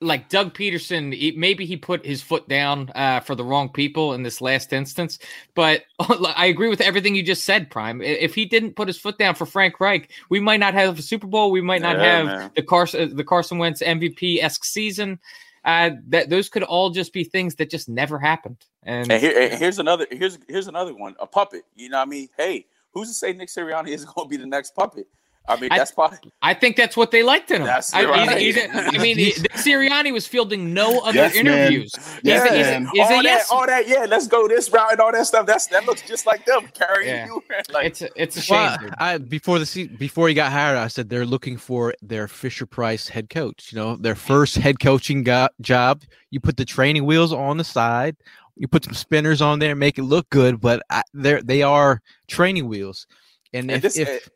like 0.00 0.30
Doug 0.30 0.54
Pederson, 0.54 1.14
he, 1.14 1.32
maybe 1.32 1.66
he 1.66 1.76
put 1.76 2.06
his 2.06 2.22
foot 2.22 2.48
down 2.48 2.90
uh, 2.94 3.20
for 3.20 3.34
the 3.34 3.44
wrong 3.44 3.68
people 3.68 4.14
in 4.14 4.22
this 4.22 4.40
last 4.40 4.72
instance. 4.72 5.18
But 5.54 5.82
I 6.00 6.46
agree 6.46 6.70
with 6.70 6.80
everything 6.80 7.14
you 7.14 7.22
just 7.22 7.44
said, 7.44 7.68
Prime. 7.68 8.00
If 8.00 8.34
he 8.34 8.46
didn't 8.46 8.76
put 8.76 8.88
his 8.88 8.98
foot 8.98 9.18
down 9.18 9.34
for 9.34 9.44
Frank 9.44 9.78
Reich, 9.78 10.10
we 10.30 10.40
might 10.40 10.60
not 10.60 10.72
have 10.72 10.98
a 10.98 11.02
Super 11.02 11.26
Bowl. 11.26 11.50
We 11.50 11.60
might 11.60 11.82
not 11.82 11.98
Yeah, 11.98 12.22
have 12.22 12.26
man. 12.26 12.50
the 12.56 12.62
Carson 12.62 13.14
the 13.16 13.24
Carson 13.24 13.58
Wentz 13.58 13.82
MVP 13.82 14.42
esque 14.42 14.64
season. 14.64 15.18
Uh, 15.62 15.90
that 16.08 16.30
those 16.30 16.48
could 16.48 16.62
all 16.62 16.88
just 16.88 17.12
be 17.12 17.22
things 17.22 17.56
that 17.56 17.68
just 17.68 17.86
never 17.86 18.18
happened. 18.18 18.56
And, 18.82 19.12
And 19.12 19.20
here, 19.20 19.54
here's 19.54 19.78
another 19.78 20.06
here's 20.10 20.38
here's 20.48 20.68
another 20.68 20.94
one. 20.94 21.14
A 21.20 21.26
puppet. 21.26 21.64
You 21.76 21.90
know 21.90 21.98
what 21.98 22.06
I 22.06 22.10
mean? 22.10 22.28
Hey, 22.38 22.66
who's 22.92 23.08
to 23.08 23.14
say 23.14 23.34
Nick 23.34 23.50
Sirianni 23.50 23.88
is 23.88 24.04
going 24.06 24.26
to 24.26 24.30
be 24.30 24.38
the 24.38 24.46
next 24.46 24.74
puppet? 24.74 25.06
I 25.48 25.58
mean, 25.58 25.72
I- 25.72 25.78
that's 25.78 25.90
probably 25.90 26.18
I 26.42 26.54
think 26.54 26.76
that's 26.76 26.96
what 26.96 27.10
they 27.10 27.22
liked 27.22 27.50
in 27.50 27.62
him. 27.62 27.66
That's 27.66 27.92
I, 27.92 28.04
right. 28.04 28.38
he's- 28.38 28.54
he's- 28.56 28.70
I 28.94 28.98
mean, 28.98 29.18
he, 29.18 29.32
Sirianni 29.56 30.12
was 30.12 30.26
fielding 30.26 30.72
no 30.72 31.00
other 31.00 31.16
Yes, 31.16 31.34
interviews. 31.34 31.92
Yes, 32.22 32.42
he's, 32.44 32.52
he's- 32.52 32.66
man. 32.66 32.88
he's 32.92 33.00
all 33.00 33.10
a 33.10 33.16
that, 33.16 33.24
yes. 33.24 33.50
all 33.50 33.66
that. 33.66 33.88
Yeah, 33.88 34.06
let's 34.08 34.26
go 34.28 34.46
this 34.46 34.70
route 34.70 34.92
and 34.92 35.00
all 35.00 35.10
that 35.12 35.26
stuff. 35.26 35.46
That's 35.46 35.66
that 35.68 35.86
looks 35.86 36.02
just 36.02 36.24
like 36.26 36.44
them 36.44 36.68
carrying 36.74 37.08
Yeah. 37.16 37.26
you. 37.26 37.42
like, 37.72 37.86
It's 37.86 38.02
a, 38.02 38.08
it's 38.14 38.36
a 38.36 38.42
shame. 38.42 38.56
Well. 38.82 38.90
I 38.98 39.18
before 39.18 39.58
the 39.58 39.66
se- 39.66 39.88
before 39.98 40.28
he 40.28 40.34
got 40.34 40.52
hired, 40.52 40.76
I 40.76 40.86
said 40.88 41.08
they're 41.08 41.26
looking 41.26 41.56
for 41.56 41.94
their 42.02 42.28
Fisher 42.28 42.66
Price 42.66 43.08
head 43.08 43.28
coach. 43.30 43.72
You 43.72 43.78
know, 43.78 43.96
their 43.96 44.14
first 44.14 44.56
head 44.56 44.78
coaching 44.78 45.24
go- 45.24 45.48
job. 45.60 46.02
You 46.30 46.38
put 46.38 46.58
the 46.58 46.64
training 46.64 47.06
wheels 47.06 47.32
on 47.32 47.56
the 47.56 47.64
side. 47.64 48.16
You 48.56 48.68
put 48.68 48.84
some 48.84 48.94
spinners 48.94 49.40
on 49.40 49.58
there, 49.58 49.74
make 49.74 49.98
it 49.98 50.02
look 50.04 50.28
good, 50.30 50.60
but 50.60 50.82
I, 50.90 51.02
they're 51.14 51.42
they 51.42 51.62
are 51.62 52.00
training 52.28 52.68
wheels. 52.68 53.06
And, 53.52 53.70
and 53.70 53.78
if, 53.78 53.82
this, 53.82 53.98
if 53.98 54.08
uh, 54.08 54.30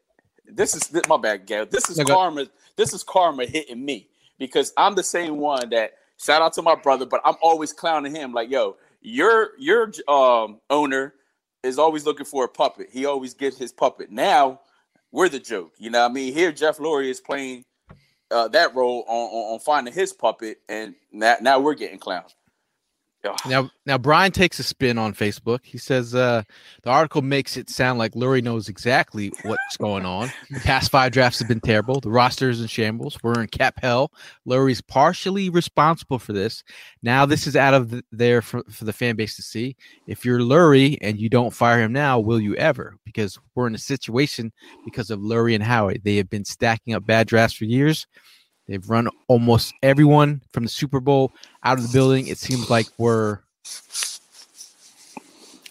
this 0.46 0.74
is 0.74 0.90
my 1.09 1.16
bad, 1.16 1.46
Gail. 1.46 1.66
This 1.66 1.90
is 1.90 1.98
No, 1.98 2.04
go- 2.04 2.14
karma. 2.14 2.46
This 2.76 2.92
is 2.92 3.02
karma 3.02 3.46
hitting 3.46 3.85
me 3.85 4.09
because 4.38 4.72
I'm 4.76 4.94
the 4.94 5.02
same 5.02 5.38
one 5.38 5.70
that 5.70 5.92
shout 6.20 6.42
out 6.42 6.52
to 6.54 6.62
my 6.62 6.74
brother, 6.74 7.07
but 7.07 7.20
I'm 7.24 7.37
always 7.42 7.72
clowning 7.72 8.14
him 8.14 8.33
like, 8.33 8.50
yo, 8.50 8.76
your 9.00 9.50
your 9.59 9.92
um 10.09 10.61
owner 10.70 11.14
is 11.62 11.78
always 11.78 12.04
looking 12.04 12.26
for 12.26 12.44
a 12.44 12.48
puppet. 12.48 12.88
He 12.92 13.07
always 13.07 13.35
gets 13.35 13.57
his 13.59 13.72
puppet. 13.72 14.11
Now 14.11 14.61
we're 15.12 15.28
the 15.28 15.38
joke. 15.40 15.72
You 15.78 15.90
know 15.90 16.02
what 16.02 16.11
I 16.11 16.14
mean? 16.14 16.35
Here 16.35 16.52
Jeff 16.52 16.78
Lurie 16.78 17.09
is 17.09 17.20
playing 17.20 17.64
uh, 18.30 18.48
that 18.48 18.74
role 18.74 19.04
on, 19.07 19.16
on, 19.30 19.54
on 19.54 19.59
finding 19.61 19.94
his 19.94 20.12
puppet, 20.12 20.59
and 20.68 20.94
now, 21.12 21.37
now 21.40 21.61
we're 21.61 21.74
getting 21.74 21.98
clowned. 22.00 22.35
Now, 23.46 23.70
now 23.87 23.98
Brian 23.98 24.32
takes 24.32 24.58
a 24.58 24.62
spin 24.62 24.98
on 24.98 25.14
Facebook. 25.14 25.60
He 25.62 25.78
says 25.78 26.14
uh, 26.14 26.42
the 26.82 26.90
article 26.90 27.22
makes 27.22 27.56
it 27.56 27.70
sound 27.70 27.98
like 27.98 28.12
Lurie 28.12 28.42
knows 28.42 28.68
exactly 28.68 29.32
what's 29.42 29.76
going 29.76 30.04
on. 30.04 30.30
The 30.50 30.60
past 30.60 30.90
five 30.90 31.12
drafts 31.12 31.38
have 31.38 31.48
been 31.48 31.60
terrible. 31.60 32.00
The 32.00 32.10
roster 32.10 32.50
is 32.50 32.60
in 32.60 32.66
shambles. 32.66 33.18
We're 33.22 33.40
in 33.40 33.48
cap 33.48 33.80
hell. 33.80 34.12
Lurie's 34.46 34.80
partially 34.80 35.50
responsible 35.50 36.18
for 36.18 36.32
this. 36.32 36.62
Now 37.02 37.26
this 37.26 37.46
is 37.46 37.56
out 37.56 37.74
of 37.74 37.90
the, 37.90 38.04
there 38.12 38.42
for, 38.42 38.62
for 38.70 38.84
the 38.84 38.92
fan 38.92 39.16
base 39.16 39.37
to 39.37 39.42
see. 39.42 39.76
If 40.06 40.24
you're 40.24 40.40
Lurie 40.40 40.98
and 41.00 41.18
you 41.18 41.28
don't 41.28 41.52
fire 41.52 41.82
him 41.82 41.92
now, 41.92 42.20
will 42.20 42.40
you 42.40 42.54
ever? 42.56 42.96
Because 43.04 43.38
we're 43.54 43.66
in 43.66 43.74
a 43.74 43.78
situation 43.78 44.52
because 44.84 45.10
of 45.10 45.20
Lurie 45.20 45.54
and 45.54 45.64
Howie. 45.64 46.00
They 46.02 46.16
have 46.16 46.30
been 46.30 46.44
stacking 46.44 46.94
up 46.94 47.06
bad 47.06 47.26
drafts 47.26 47.56
for 47.56 47.64
years. 47.64 48.06
They've 48.66 48.88
run 48.88 49.09
almost 49.29 49.74
everyone 49.83 50.40
from 50.53 50.64
the 50.64 50.70
Super 50.70 51.00
Bowl 51.00 51.33
out 51.62 51.79
of 51.79 51.87
the 51.87 51.92
building. 51.92 52.29
It 52.29 52.38
seems 52.38 52.70
like 52.70 52.87
we're 52.98 53.40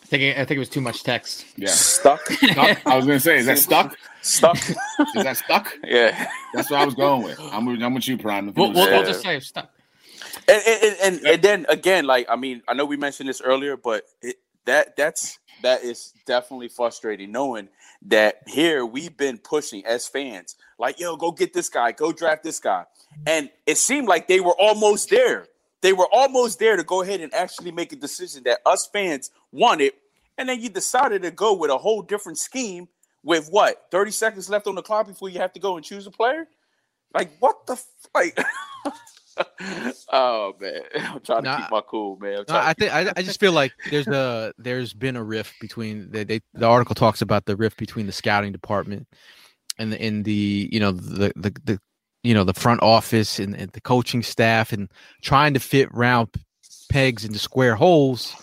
I 0.03 0.06
think 0.06 0.23
it, 0.23 0.38
I 0.38 0.45
think 0.45 0.58
it 0.58 0.60
was 0.60 0.69
too 0.69 0.82
much 0.82 1.01
text. 1.03 1.45
Yeah. 1.58 1.69
Stuck, 1.69 2.23
Stuck? 2.27 2.86
I 2.86 2.95
was 2.95 3.06
gonna 3.06 3.19
say, 3.19 3.38
is 3.39 3.47
that 3.47 3.58
stuck? 3.58 3.97
stuck. 4.21 4.58
Is 4.58 4.75
that 5.23 5.38
stuck? 5.38 5.73
yeah. 5.84 6.29
That's 6.53 6.69
what 6.69 6.82
I 6.82 6.86
was 6.86 6.93
going 6.93 7.23
with. 7.23 7.39
I'm 7.39 7.65
with, 7.65 7.82
I'm 7.82 7.95
with 7.95 8.08
you, 8.08 8.17
Prime. 8.19 8.49
If 8.49 8.56
it 8.56 8.60
We'll, 8.60 8.73
we'll, 8.73 8.89
we'll 8.91 9.03
just 9.06 9.21
say 9.21 9.38
it's 9.38 9.47
stuck. 9.47 9.71
and 10.47 10.62
and, 10.67 10.97
and, 11.03 11.25
and 11.25 11.41
then 11.41 11.65
again, 11.67 12.06
like 12.06 12.27
I 12.29 12.36
mean, 12.36 12.62
I 12.67 12.73
know 12.75 12.86
we 12.86 12.95
mentioned 12.97 13.27
this 13.27 13.41
earlier, 13.41 13.75
but 13.75 14.03
it, 14.21 14.36
that 14.65 14.95
that's 14.95 15.39
that 15.63 15.84
is 15.84 16.13
definitely 16.26 16.67
frustrating 16.67 17.32
knowing 17.32 17.67
that 18.04 18.41
here 18.47 18.86
we've 18.86 19.17
been 19.17 19.38
pushing 19.38 19.86
as 19.86 20.08
fans, 20.08 20.56
like 20.78 20.99
yo, 20.99 21.15
go 21.15 21.32
get 21.32 21.54
this 21.54 21.69
guy, 21.69 21.91
go 21.91 22.12
draft 22.12 22.43
this 22.43 22.60
guy, 22.60 22.86
and 23.26 23.49
it 23.65 23.78
seemed 23.78 24.08
like 24.08 24.28
they 24.28 24.39
were 24.39 24.56
almost 24.60 25.10
there. 25.10 25.47
They 25.82 25.93
were 25.93 26.08
almost 26.12 26.60
there 26.60 26.78
to 26.78 26.84
go 26.84 27.02
ahead 27.02 27.19
and 27.19 27.34
actually 27.34 27.71
make 27.71 27.91
a 27.91 27.97
decision 27.97 28.43
that 28.43 28.60
us 28.65 28.88
fans 28.91 29.32
wanted, 29.52 29.93
and 30.38 30.47
then 30.47 30.62
you 30.62 30.69
decided 30.69 31.23
to 31.23 31.32
go 31.32 31.54
with 31.54 31.71
a 31.71 31.78
whole 31.78 32.02
different 32.02 32.38
scheme 32.38 32.88
with 33.23 33.49
what 33.49 33.88
30 33.91 34.12
seconds 34.12 34.49
left 34.49 34.67
on 34.67 34.76
the 34.76 34.82
clock 34.82 35.08
before 35.08 35.30
you 35.30 35.39
have 35.39 35.54
to 35.54 35.60
go 35.60 35.76
and 35.78 35.86
choose 35.86 36.06
a 36.08 36.12
player. 36.12 36.47
Like 37.13 37.32
what 37.39 37.65
the 37.67 37.82
like. 38.13 38.38
oh 40.12 40.54
man, 40.60 40.82
I'm 40.96 41.19
trying 41.22 41.43
to 41.43 41.58
keep 41.58 41.72
my 41.72 41.82
cool, 41.88 42.17
man. 42.17 42.43
No, 42.48 42.56
I 42.56 42.74
think 42.74 42.93
I, 42.93 43.12
I 43.15 43.22
just 43.22 43.39
feel 43.39 43.52
like 43.52 43.74
there's 43.89 44.08
a 44.08 44.54
there's 44.58 44.93
been 44.93 45.15
a 45.15 45.24
rift 45.24 45.54
between 45.60 46.12
the 46.12 46.24
they, 46.24 46.41
the 46.54 46.65
article 46.65 46.96
talks 46.96 47.22
about 47.22 47.46
the 47.46 47.56
rift 47.56 47.78
between 47.78 48.06
the 48.06 48.12
scouting 48.12 48.52
department 48.52 49.08
and 49.78 49.91
the 49.91 50.04
in 50.04 50.24
the 50.24 50.69
you 50.72 50.80
know 50.80 50.91
the 50.91 51.32
the, 51.36 51.54
the 51.63 51.80
you 52.24 52.34
know 52.34 52.43
the 52.43 52.54
front 52.54 52.82
office 52.82 53.39
and, 53.39 53.56
and 53.56 53.72
the 53.72 53.82
coaching 53.82 54.24
staff 54.24 54.72
and 54.72 54.89
trying 55.22 55.54
to 55.54 55.60
fit 55.60 55.93
round 55.93 56.30
pegs 56.89 57.26
into 57.26 57.39
square 57.39 57.76
holes. 57.76 58.36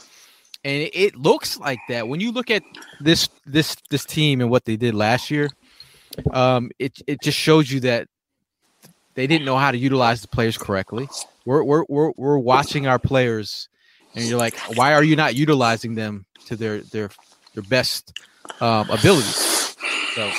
And 0.63 0.83
it, 0.83 0.95
it 0.95 1.17
looks 1.17 1.59
like 1.59 1.79
that. 1.89 2.07
When 2.09 2.21
you 2.21 2.33
look 2.33 2.51
at 2.51 2.63
this 3.01 3.29
this 3.47 3.77
this 3.91 4.05
team 4.05 4.41
and 4.41 4.51
what 4.51 4.65
they 4.65 4.77
did 4.77 4.95
last 4.95 5.31
year 5.31 5.51
um 6.33 6.71
it 6.79 7.01
it 7.07 7.23
just 7.23 7.39
shows 7.39 7.71
you 7.71 7.81
that 7.81 8.09
they 9.21 9.27
didn't 9.27 9.45
know 9.45 9.57
how 9.57 9.71
to 9.71 9.79
utilize 9.79 10.23
the 10.23 10.29
players 10.29 10.57
correctly 10.59 11.09
we're 11.45 11.63
we're 11.63 11.85
we're, 11.89 12.13
we're 12.17 12.39
watching 12.39 12.87
our 12.87 12.99
players 12.99 13.69
and 14.15 14.25
you're 14.25 14.39
like 14.39 14.57
why 14.77 14.95
are 14.95 15.05
you 15.05 15.15
not 15.17 15.35
utilizing 15.35 15.95
them 15.95 16.25
to 16.47 16.57
their 16.57 16.81
their 16.81 17.11
their 17.55 17.63
best 17.65 18.19
um 18.61 18.89
abilities 18.91 19.77
so 20.15 20.31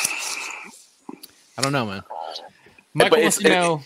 i 1.58 1.62
don't 1.62 1.72
know 1.72 1.86
man 1.86 2.04
Michael 2.94 3.10
but 3.10 3.22
wants 3.22 3.38
it's- 3.40 3.40
to 3.40 3.48
it- 3.48 3.56
know. 3.62 3.82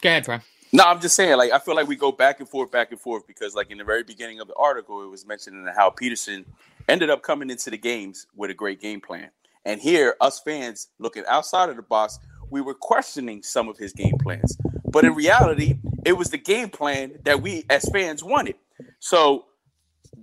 Go 0.00 0.08
ahead, 0.08 0.24
Brian. 0.24 0.42
No, 0.72 0.82
I'm 0.84 1.00
just 1.00 1.14
saying, 1.14 1.36
like, 1.36 1.52
I 1.52 1.60
feel 1.60 1.76
like 1.76 1.86
we 1.86 1.94
go 1.94 2.10
back 2.10 2.40
and 2.40 2.48
forth, 2.48 2.72
back 2.72 2.90
and 2.90 3.00
forth, 3.00 3.24
because, 3.28 3.54
like, 3.54 3.70
in 3.70 3.78
the 3.78 3.84
very 3.84 4.02
beginning 4.02 4.40
of 4.40 4.48
the 4.48 4.54
article, 4.56 5.00
it 5.04 5.06
was 5.06 5.24
mentioning 5.24 5.64
how 5.76 5.90
Pederson 5.90 6.44
ended 6.88 7.08
up 7.08 7.22
coming 7.22 7.50
into 7.50 7.70
the 7.70 7.76
games 7.78 8.26
with 8.34 8.50
a 8.50 8.54
great 8.54 8.80
game 8.80 9.00
plan. 9.00 9.30
And 9.64 9.80
here, 9.80 10.16
us 10.20 10.40
fans 10.40 10.88
looking 10.98 11.22
outside 11.28 11.68
of 11.68 11.76
the 11.76 11.82
box, 11.82 12.18
we 12.52 12.60
were 12.60 12.74
questioning 12.74 13.42
some 13.42 13.68
of 13.68 13.78
his 13.78 13.92
game 13.92 14.16
plans. 14.22 14.56
But 14.84 15.04
in 15.06 15.14
reality, 15.14 15.78
it 16.04 16.12
was 16.12 16.28
the 16.30 16.38
game 16.38 16.68
plan 16.68 17.18
that 17.24 17.40
we 17.42 17.64
as 17.70 17.88
fans 17.90 18.22
wanted. 18.22 18.56
So, 19.00 19.46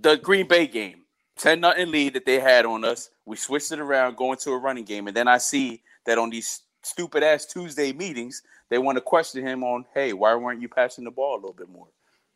the 0.00 0.16
Green 0.16 0.46
Bay 0.46 0.66
game, 0.66 1.02
10 1.38 1.60
nothing 1.60 1.90
lead 1.90 2.14
that 2.14 2.24
they 2.24 2.38
had 2.38 2.64
on 2.64 2.84
us, 2.84 3.10
we 3.26 3.36
switched 3.36 3.72
it 3.72 3.80
around, 3.80 4.16
going 4.16 4.38
to 4.38 4.52
a 4.52 4.58
running 4.58 4.84
game. 4.84 5.08
And 5.08 5.16
then 5.16 5.28
I 5.28 5.38
see 5.38 5.82
that 6.06 6.18
on 6.18 6.30
these 6.30 6.62
stupid 6.82 7.22
ass 7.22 7.46
Tuesday 7.46 7.92
meetings, 7.92 8.42
they 8.68 8.78
want 8.78 8.96
to 8.96 9.02
question 9.02 9.44
him 9.46 9.64
on, 9.64 9.84
hey, 9.92 10.12
why 10.12 10.34
weren't 10.36 10.62
you 10.62 10.68
passing 10.68 11.04
the 11.04 11.10
ball 11.10 11.34
a 11.34 11.40
little 11.40 11.52
bit 11.52 11.68
more? 11.68 11.88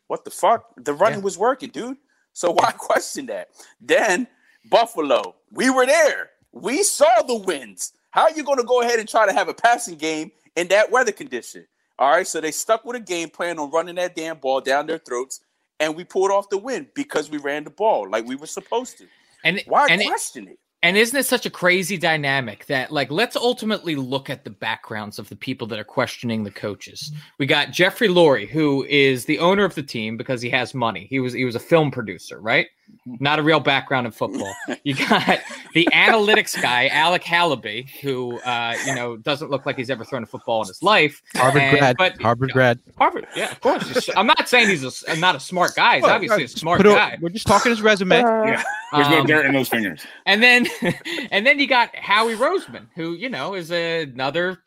What 0.07 0.25
the 0.25 0.31
fuck? 0.31 0.65
The 0.77 0.93
running 0.93 1.19
Yeah. 1.19 1.23
was 1.25 1.37
working, 1.37 1.69
dude. 1.69 1.97
So 2.33 2.51
why 2.59 2.71
question 2.71 3.27
that? 3.27 3.49
Then 3.79 4.27
Buffalo, 4.69 5.35
we 5.51 5.69
were 5.69 5.85
there. 5.85 6.31
We 6.51 6.83
saw 6.83 7.21
the 7.25 7.35
wins. 7.37 7.93
How 8.15 8.23
are 8.23 8.31
you 8.31 8.43
going 8.43 8.59
to 8.59 8.63
go 8.63 8.81
ahead 8.81 8.97
and 8.97 9.09
try 9.09 9.25
to 9.25 9.33
have 9.33 9.49
a 9.49 9.53
passing 9.53 9.97
game 9.97 10.31
in 10.55 10.69
that 10.69 10.89
weather 10.89 11.11
condition? 11.11 11.67
All 11.99 12.11
right, 12.11 12.25
so 12.25 12.39
they 12.39 12.51
stuck 12.51 12.85
with 12.85 12.95
a 12.95 13.01
game 13.01 13.29
plan 13.29 13.59
on 13.59 13.69
running 13.71 13.95
that 13.95 14.15
damn 14.15 14.37
ball 14.37 14.61
down 14.61 14.87
their 14.87 14.99
throats, 14.99 15.41
and 15.81 15.93
we 15.97 16.05
pulled 16.05 16.31
off 16.31 16.47
the 16.47 16.57
win 16.57 16.87
because 16.95 17.29
we 17.29 17.39
ran 17.39 17.65
the 17.65 17.69
ball 17.71 18.09
like 18.09 18.25
we 18.25 18.37
were 18.37 18.47
supposed 18.47 18.97
to. 18.99 19.05
And 19.43 19.61
Why 19.67 19.87
and 19.87 20.01
it- 20.01 20.07
question 20.07 20.47
it? 20.47 20.59
And 20.81 20.97
isn't 20.97 21.17
it 21.17 21.25
such 21.25 21.47
a 21.47 21.49
crazy 21.49 21.97
dynamic 21.97 22.67
that, 22.67 22.91
like, 22.91 23.09
let's 23.09 23.35
ultimately 23.35 23.95
look 23.95 24.29
at 24.29 24.43
the 24.43 24.51
backgrounds 24.51 25.17
of 25.17 25.27
the 25.29 25.35
people 25.35 25.65
that 25.67 25.79
are 25.79 25.83
questioning 25.83 26.43
the 26.43 26.51
coaches. 26.51 27.11
We 27.39 27.47
got 27.47 27.71
Jeffrey 27.71 28.07
Lurie, 28.07 28.47
who 28.47 28.85
is 28.87 29.25
the 29.25 29.39
owner 29.39 29.65
of 29.65 29.73
the 29.73 29.81
team 29.81 30.15
because 30.15 30.43
he 30.43 30.49
has 30.51 30.75
money. 30.75 31.07
He 31.09 31.19
was 31.19 31.33
he 31.33 31.43
was 31.43 31.55
a 31.55 31.59
film 31.59 31.89
producer, 31.89 32.39
right? 32.39 32.67
Not 33.05 33.37
a 33.37 33.43
real 33.43 33.59
background 33.59 34.07
in 34.07 34.11
football. 34.11 34.51
You 34.83 34.95
got 34.95 35.39
the 35.73 35.87
analytics 35.93 36.59
guy, 36.59 36.87
Alec 36.87 37.21
Halaby, 37.23 37.87
who 38.01 38.39
uh, 38.39 38.75
you 38.85 38.95
know 38.95 39.15
doesn't 39.17 39.51
look 39.51 39.65
like 39.65 39.75
he's 39.77 39.89
ever 39.91 40.03
thrown 40.03 40.23
a 40.23 40.25
football 40.25 40.61
in 40.63 40.67
his 40.67 40.81
life. 40.81 41.21
harvard 41.35 41.61
And- 41.61 41.77
grad 41.77 41.97
but- 41.97 42.21
harvard 42.21 42.51
grad 42.51 42.79
Harvard, 42.97 43.27
yeah, 43.35 43.51
of 43.51 43.61
course. 43.61 44.09
I'm 44.15 44.25
not 44.27 44.49
saying 44.49 44.69
he's 44.69 44.83
a 44.83 44.87
s 44.87 45.03
not 45.19 45.35
a 45.35 45.39
smart 45.39 45.75
guy. 45.75 45.95
He's 45.95 46.03
Well, 46.03 46.13
obviously 46.15 46.43
a 46.45 46.47
smart 46.47 46.77
put 46.77 46.87
a- 46.87 46.95
guy. 46.95 47.17
we're 47.21 47.29
just 47.29 47.45
talking 47.47 47.69
his 47.69 47.81
resume 47.81 48.17
Yeah. 48.19 48.63
There's 48.93 49.09
no 49.09 49.19
Um, 49.19 49.25
dirt 49.27 49.45
in 49.45 49.53
those 49.53 49.69
fingers. 49.69 50.05
And 50.25 50.41
then 50.41 50.65
and 51.31 51.45
then 51.45 51.59
you 51.59 51.67
got 51.67 51.95
Howie 51.95 52.35
Roseman, 52.35 52.87
who, 52.95 53.13
you 53.13 53.29
know, 53.29 53.53
is 53.53 53.69
another 53.71 54.59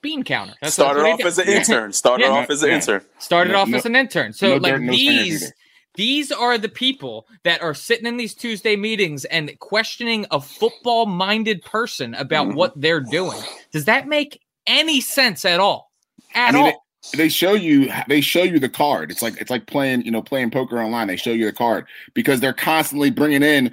bean 0.00 0.22
counter. 0.24 0.54
That's 0.60 0.74
started 0.74 1.04
off 1.04 1.20
as 1.24 1.38
an 1.38 1.48
intern. 1.48 1.92
Started 1.92 2.24
Yeah. 2.24 2.30
off 2.32 2.50
as 2.50 2.62
an 2.62 2.70
intern. 2.70 3.02
Started 3.18 3.52
No- 3.52 3.60
off 3.60 3.68
no- 3.68 3.78
as 3.78 3.86
an 3.86 3.94
intern. 3.96 4.32
So 4.32 4.48
no 4.48 4.56
like 4.56 4.74
dirt, 4.74 4.90
these 4.90 5.42
either. 5.44 5.54
These 5.94 6.32
are 6.32 6.58
the 6.58 6.68
people 6.68 7.26
that 7.44 7.62
are 7.62 7.74
sitting 7.74 8.06
in 8.06 8.16
these 8.16 8.34
Tuesday 8.34 8.76
meetings 8.76 9.24
and 9.26 9.56
questioning 9.60 10.26
a 10.30 10.40
football 10.40 11.06
minded 11.06 11.62
person 11.62 12.14
about 12.14 12.48
Mm-hmm. 12.48 12.56
what 12.56 12.72
they're 12.80 13.00
doing. 13.00 13.38
Does 13.72 13.84
that 13.86 14.08
make 14.08 14.40
any 14.66 15.00
sense 15.00 15.44
at 15.44 15.60
all? 15.60 15.92
At 16.34 16.48
I 16.50 16.52
mean, 16.52 16.64
all? 16.66 16.84
they 17.16 17.28
show 17.28 17.52
you 17.52 17.92
they 18.08 18.20
show 18.22 18.42
you 18.42 18.58
the 18.58 18.68
card 18.68 19.10
it's 19.10 19.20
like 19.20 19.38
it's 19.38 19.50
like 19.50 19.66
playing 19.66 20.02
you 20.06 20.10
know 20.10 20.22
playing 20.22 20.50
poker 20.50 20.80
online 20.80 21.06
they 21.06 21.16
show 21.16 21.32
you 21.32 21.44
the 21.44 21.52
card 21.52 21.86
because 22.14 22.40
they're 22.40 22.54
constantly 22.54 23.10
bringing 23.10 23.42
in 23.42 23.70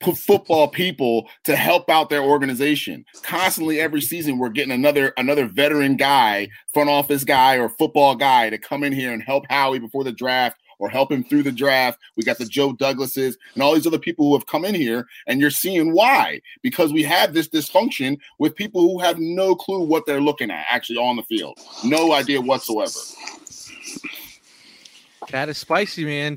p- 0.00 0.12
football 0.14 0.66
people 0.66 1.28
to 1.44 1.54
help 1.54 1.88
out 1.88 2.10
their 2.10 2.22
organization 2.24 3.04
constantly 3.22 3.78
every 3.78 4.00
season 4.00 4.36
we're 4.36 4.48
getting 4.48 4.72
another 4.72 5.12
another 5.16 5.46
veteran 5.46 5.96
guy 5.96 6.48
front 6.74 6.90
office 6.90 7.22
guy 7.22 7.54
or 7.56 7.68
football 7.68 8.16
guy 8.16 8.50
to 8.50 8.58
come 8.58 8.82
in 8.82 8.92
here 8.92 9.12
and 9.12 9.22
help 9.22 9.44
howie 9.48 9.78
before 9.78 10.02
the 10.02 10.10
draft 10.10 10.56
or 10.82 10.88
help 10.88 11.12
him 11.12 11.22
through 11.22 11.44
the 11.44 11.52
draft 11.52 11.98
we 12.16 12.24
got 12.24 12.36
the 12.38 12.44
joe 12.44 12.72
douglases 12.72 13.38
and 13.54 13.62
all 13.62 13.72
these 13.72 13.86
other 13.86 13.98
people 13.98 14.26
who 14.26 14.34
have 14.34 14.46
come 14.46 14.64
in 14.64 14.74
here 14.74 15.06
and 15.28 15.40
you're 15.40 15.48
seeing 15.48 15.94
why 15.94 16.40
because 16.60 16.92
we 16.92 17.04
have 17.04 17.32
this 17.32 17.48
dysfunction 17.48 18.18
with 18.40 18.56
people 18.56 18.82
who 18.82 18.98
have 18.98 19.18
no 19.18 19.54
clue 19.54 19.80
what 19.84 20.04
they're 20.06 20.20
looking 20.20 20.50
at 20.50 20.66
actually 20.68 20.98
on 20.98 21.16
the 21.16 21.22
field 21.22 21.56
no 21.84 22.12
idea 22.12 22.40
whatsoever 22.40 22.98
Chat 25.28 25.48
is 25.48 25.56
spicy, 25.56 26.04
man. 26.04 26.36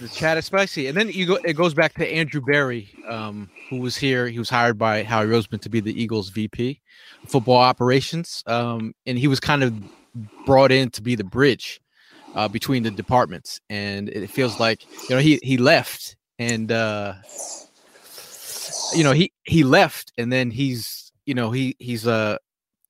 The 0.00 0.08
chat 0.08 0.38
is 0.38 0.46
spicy, 0.46 0.86
and 0.86 0.96
then 0.96 1.10
you 1.10 1.26
go. 1.26 1.38
It 1.44 1.52
goes 1.52 1.74
back 1.74 1.92
to 1.94 2.08
Andrew 2.08 2.40
Berry, 2.40 2.88
um, 3.06 3.50
who 3.68 3.78
was 3.78 3.94
here. 3.94 4.26
He 4.26 4.38
was 4.38 4.48
hired 4.48 4.78
by 4.78 5.02
Howie 5.02 5.26
Roseman 5.26 5.60
to 5.60 5.68
be 5.68 5.80
the 5.80 5.92
Eagles 6.02 6.30
VP, 6.30 6.80
football 7.26 7.58
operations, 7.58 8.42
um, 8.46 8.94
and 9.04 9.18
he 9.18 9.28
was 9.28 9.38
kind 9.38 9.62
of 9.62 9.74
brought 10.46 10.72
in 10.72 10.90
to 10.90 11.02
be 11.02 11.14
the 11.14 11.24
bridge 11.24 11.80
uh, 12.36 12.46
between 12.46 12.84
the 12.84 12.90
departments. 12.92 13.60
And 13.68 14.08
it 14.08 14.30
feels 14.30 14.60
like 14.60 14.84
you 15.08 15.16
know 15.16 15.20
he 15.20 15.40
he 15.42 15.56
left, 15.56 16.16
and 16.38 16.70
uh, 16.70 17.14
you 18.94 19.02
know 19.02 19.12
he 19.12 19.32
he 19.44 19.64
left, 19.64 20.12
and 20.16 20.32
then 20.32 20.50
he's 20.52 21.10
you 21.24 21.34
know 21.34 21.50
he 21.50 21.74
he's 21.80 22.06
uh 22.06 22.36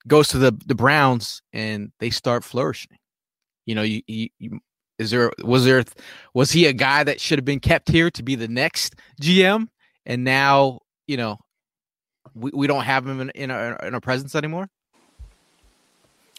goes 0.07 0.29
to 0.29 0.39
the 0.39 0.53
the 0.67 0.75
Browns, 0.75 1.41
and 1.53 1.91
they 2.01 2.11
start 2.11 2.45
flourishing. 2.45 2.99
You 3.65 3.75
know, 3.75 3.83
you, 3.83 4.03
you, 4.07 4.29
you 4.39 4.61
is 4.99 5.11
there 5.11 5.31
was 5.43 5.65
there 5.65 5.85
was 6.35 6.53
he 6.53 6.67
a 6.67 6.73
guy 6.73 7.03
that 7.05 7.21
should 7.21 7.39
have 7.39 7.45
been 7.45 7.61
kept 7.61 7.89
here 7.89 8.11
to 8.13 8.23
be 8.23 8.35
the 8.35 8.49
next 8.49 8.95
GM 9.21 9.69
and 10.07 10.25
now 10.25 10.79
you 11.07 11.17
know 11.19 11.39
we, 12.35 12.51
we 12.55 12.67
don't 12.67 12.85
have 12.85 13.07
him 13.07 13.21
in, 13.21 13.31
in 13.31 13.51
our 13.51 13.75
in 13.85 13.93
our 13.95 14.01
presence 14.01 14.35
anymore? 14.35 14.69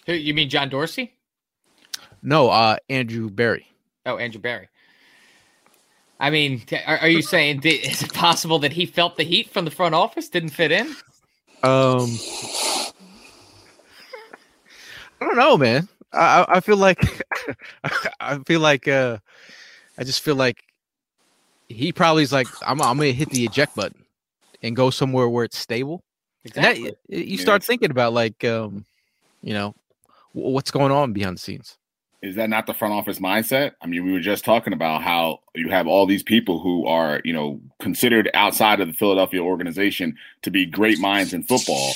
Who- 0.06 0.14
You 0.14 0.34
mean 0.34 0.50
John 0.50 0.70
Dorsey? 0.70 1.14
No, 2.22 2.50
uh 2.50 2.78
Andrew 2.90 3.30
Berry. 3.30 3.68
Oh, 4.06 4.18
Andrew 4.18 4.42
Berry. 4.42 4.70
I 6.20 6.30
mean, 6.32 6.64
are, 6.88 6.98
are 6.98 7.10
you 7.10 7.22
saying 7.22 7.62
th- 7.62 7.88
is 7.88 8.02
it 8.02 8.12
possible 8.14 8.58
that 8.60 8.74
he 8.74 8.86
felt 8.88 9.18
the 9.18 9.24
heat 9.24 9.50
from 9.52 9.66
the 9.66 9.72
front 9.72 9.94
office, 9.94 10.30
didn't 10.30 10.50
fit 10.50 10.72
in? 10.72 10.88
Um 11.64 12.10
I 15.20 15.26
don't 15.26 15.36
know, 15.38 15.58
man. 15.58 15.88
I 16.14 16.20
I- 16.42 16.58
I 16.58 16.60
feel 16.60 16.78
like 16.78 17.24
I 18.20 18.40
feel 18.46 18.60
like 18.60 18.88
uh 18.88 19.18
I 19.98 20.04
just 20.04 20.22
feel 20.22 20.36
like 20.36 20.64
he 21.70 21.92
probably 21.92 22.24
is 22.24 22.32
like 22.32 22.48
I'm 22.66 22.82
I'm 22.82 22.98
gonna 22.98 23.12
hit 23.12 23.30
the 23.30 23.44
eject 23.46 23.76
button 23.76 24.06
and 24.62 24.76
go 24.76 24.90
somewhere 24.90 25.28
where 25.30 25.44
it's 25.46 25.58
stable. 25.58 26.04
And 26.46 26.54
that- 26.54 26.78
Exactly. 26.78 26.96
you 27.10 27.38
start 27.38 27.58
it's- 27.64 27.68
thinking 27.68 27.92
about 27.92 28.14
like 28.14 28.44
um 28.44 28.86
you 29.42 29.54
know 29.54 29.76
wh- 30.32 30.54
what's 30.56 30.72
going 30.72 30.92
on 30.92 31.14
behind 31.14 31.38
the 31.38 31.42
scenes. 31.42 31.78
Is 32.22 32.36
that 32.36 32.50
not 32.50 32.66
the 32.66 32.74
front 32.74 32.94
office 32.94 33.20
mindset? 33.20 33.74
I 33.82 33.88
mean, 33.88 34.04
we 34.04 34.12
were 34.12 34.20
just 34.20 34.44
talking 34.44 34.74
about 34.74 35.04
how 35.04 35.40
you 35.54 35.70
have 35.70 35.88
all 35.88 36.06
these 36.06 36.24
people 36.24 36.60
who 36.60 36.86
are, 36.88 37.22
you 37.24 37.34
know, 37.34 37.62
considered 37.80 38.30
outside 38.34 38.80
of 38.80 38.88
the 38.88 38.94
Philadelphia 38.94 39.42
organization 39.42 40.18
to 40.42 40.50
be 40.50 40.66
great 40.66 41.00
minds 41.00 41.34
in 41.34 41.44
football. 41.44 41.94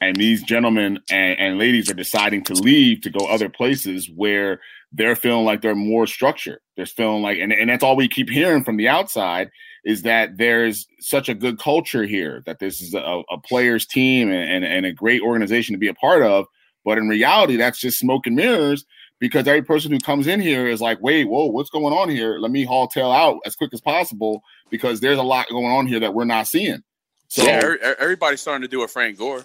And 0.00 0.16
these 0.16 0.42
gentlemen 0.42 0.98
and, 1.10 1.38
and 1.38 1.58
ladies 1.58 1.90
are 1.90 1.94
deciding 1.94 2.42
to 2.44 2.54
leave 2.54 3.02
to 3.02 3.10
go 3.10 3.26
other 3.26 3.48
places 3.48 4.10
where 4.10 4.60
they're 4.92 5.14
feeling 5.14 5.44
like 5.44 5.60
they're 5.60 5.74
more 5.76 6.06
structured. 6.06 6.60
They're 6.76 6.86
feeling 6.86 7.22
like, 7.22 7.38
and, 7.38 7.52
and 7.52 7.70
that's 7.70 7.84
all 7.84 7.96
we 7.96 8.08
keep 8.08 8.28
hearing 8.28 8.64
from 8.64 8.76
the 8.76 8.88
outside 8.88 9.50
is 9.84 10.02
that 10.02 10.36
there's 10.36 10.88
such 10.98 11.28
a 11.28 11.34
good 11.34 11.58
culture 11.60 12.04
here, 12.04 12.42
that 12.46 12.58
this 12.58 12.80
is 12.82 12.92
a, 12.92 13.22
a 13.30 13.38
players 13.38 13.86
team 13.86 14.30
and, 14.30 14.50
and, 14.50 14.64
and 14.64 14.84
a 14.84 14.92
great 14.92 15.22
organization 15.22 15.74
to 15.74 15.78
be 15.78 15.88
a 15.88 15.94
part 15.94 16.22
of. 16.22 16.46
But 16.84 16.98
in 16.98 17.08
reality, 17.08 17.56
that's 17.56 17.78
just 17.78 18.00
smoke 18.00 18.26
and 18.26 18.34
mirrors 18.34 18.84
because 19.20 19.46
every 19.46 19.62
person 19.62 19.92
who 19.92 19.98
comes 19.98 20.26
in 20.26 20.40
here 20.40 20.66
is 20.66 20.80
like, 20.80 21.00
wait, 21.00 21.24
whoa, 21.24 21.46
what's 21.46 21.70
going 21.70 21.94
on 21.94 22.08
here? 22.08 22.38
Let 22.38 22.50
me 22.50 22.64
haul 22.64 22.88
tail 22.88 23.12
out 23.12 23.38
as 23.44 23.54
quick 23.54 23.72
as 23.72 23.80
possible 23.80 24.42
because 24.70 25.00
there's 25.00 25.18
a 25.18 25.22
lot 25.22 25.48
going 25.50 25.66
on 25.66 25.86
here 25.86 26.00
that 26.00 26.14
we're 26.14 26.24
not 26.24 26.48
seeing. 26.48 26.82
So 27.28 27.44
yeah, 27.44 27.64
er- 27.64 27.78
er- 27.84 27.96
everybody's 28.00 28.40
starting 28.40 28.62
to 28.62 28.68
do 28.68 28.82
a 28.82 28.88
Frank 28.88 29.18
Gore. 29.18 29.44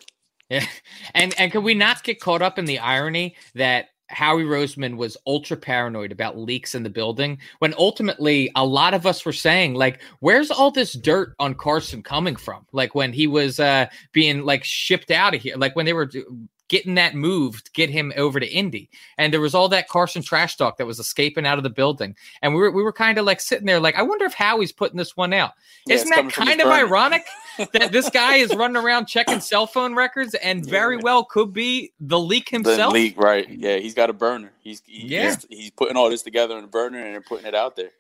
Yeah. 0.50 0.66
And 1.14 1.34
and 1.40 1.52
can 1.52 1.64
we 1.64 1.76
not 1.76 2.04
get 2.04 2.20
caught 2.20 2.42
up 2.42 2.58
in 2.60 2.66
the 2.66 2.80
irony 2.80 3.36
that 3.54 3.90
Howie 4.10 4.44
Roseman 4.44 4.98
was 4.98 5.18
ultra 5.26 5.58
paranoid 5.58 6.12
about 6.12 6.38
leaks 6.38 6.76
in 6.76 6.84
the 6.84 6.90
building 6.90 7.40
when 7.60 7.74
ultimately 7.78 8.52
a 8.56 8.66
lot 8.66 8.94
of 8.94 9.06
us 9.06 9.26
were 9.26 9.34
saying 9.34 9.74
like 9.74 10.02
where's 10.20 10.52
all 10.52 10.72
this 10.72 10.94
dirt 10.94 11.36
on 11.40 11.56
Carson 11.56 12.04
coming 12.04 12.36
from 12.36 12.66
like 12.72 12.94
when 12.94 13.14
he 13.14 13.28
was 13.28 13.60
uh 13.60 13.88
being 14.12 14.44
like 14.44 14.64
shipped 14.64 15.10
out 15.10 15.34
of 15.34 15.42
here 15.42 15.56
like 15.58 15.76
when 15.76 15.86
they 15.86 15.94
were 15.94 16.06
do- 16.06 16.48
getting 16.68 16.96
that 16.96 17.14
move 17.16 17.64
to 17.64 17.72
get 17.72 17.90
him 17.90 18.12
over 18.18 18.40
to 18.40 18.48
Indy 18.48 18.90
and 19.18 19.32
there 19.32 19.42
was 19.42 19.54
all 19.54 19.70
that 19.70 19.88
Carson 19.88 20.22
trash 20.24 20.56
talk 20.58 20.78
that 20.78 20.88
was 20.88 21.00
escaping 21.00 21.46
out 21.46 21.58
of 21.58 21.64
the 21.64 21.70
building 21.70 22.16
and 22.42 22.54
we 22.54 22.60
were 22.60 22.72
we 22.72 22.82
were 22.84 22.94
kind 22.94 23.18
of 23.18 23.26
like 23.26 23.40
sitting 23.40 23.66
there 23.66 23.80
like 23.80 23.96
I 23.96 24.02
wonder 24.02 24.26
if 24.26 24.34
Howie's 24.34 24.72
putting 24.72 24.98
this 24.98 25.16
one 25.16 25.32
out 25.34 25.52
Yeah, 25.86 25.96
isn't 25.96 26.10
that 26.10 26.32
kind 26.34 26.60
of 26.62 26.68
ironic 26.68 27.26
that 27.74 27.92
this 27.92 28.10
guy 28.10 28.36
is 28.38 28.54
running 28.56 28.78
around 28.78 29.06
checking 29.06 29.40
cell 29.40 29.68
phone 29.68 29.94
records 29.96 30.34
and 30.36 30.66
very 30.66 30.98
well 30.98 31.24
could 31.24 31.54
be 31.54 31.94
the 32.00 32.20
leak 32.20 32.50
The 32.50 32.58
himself. 32.58 32.94
leak, 32.94 33.18
right? 33.18 33.48
Yeah, 33.50 33.78
he's 33.78 33.94
got 33.94 34.10
a 34.10 34.14
burner. 34.14 34.52
He's 34.62 34.82
he, 34.86 35.08
Yeah. 35.08 35.26
he's, 35.26 35.46
he's 35.50 35.72
putting 35.72 35.96
all 35.98 36.10
this 36.10 36.24
together 36.24 36.58
in 36.58 36.64
a 36.64 36.68
burner 36.68 37.00
and 37.00 37.24
putting 37.26 37.46
it 37.46 37.56
out 37.56 37.76
there. 37.76 37.92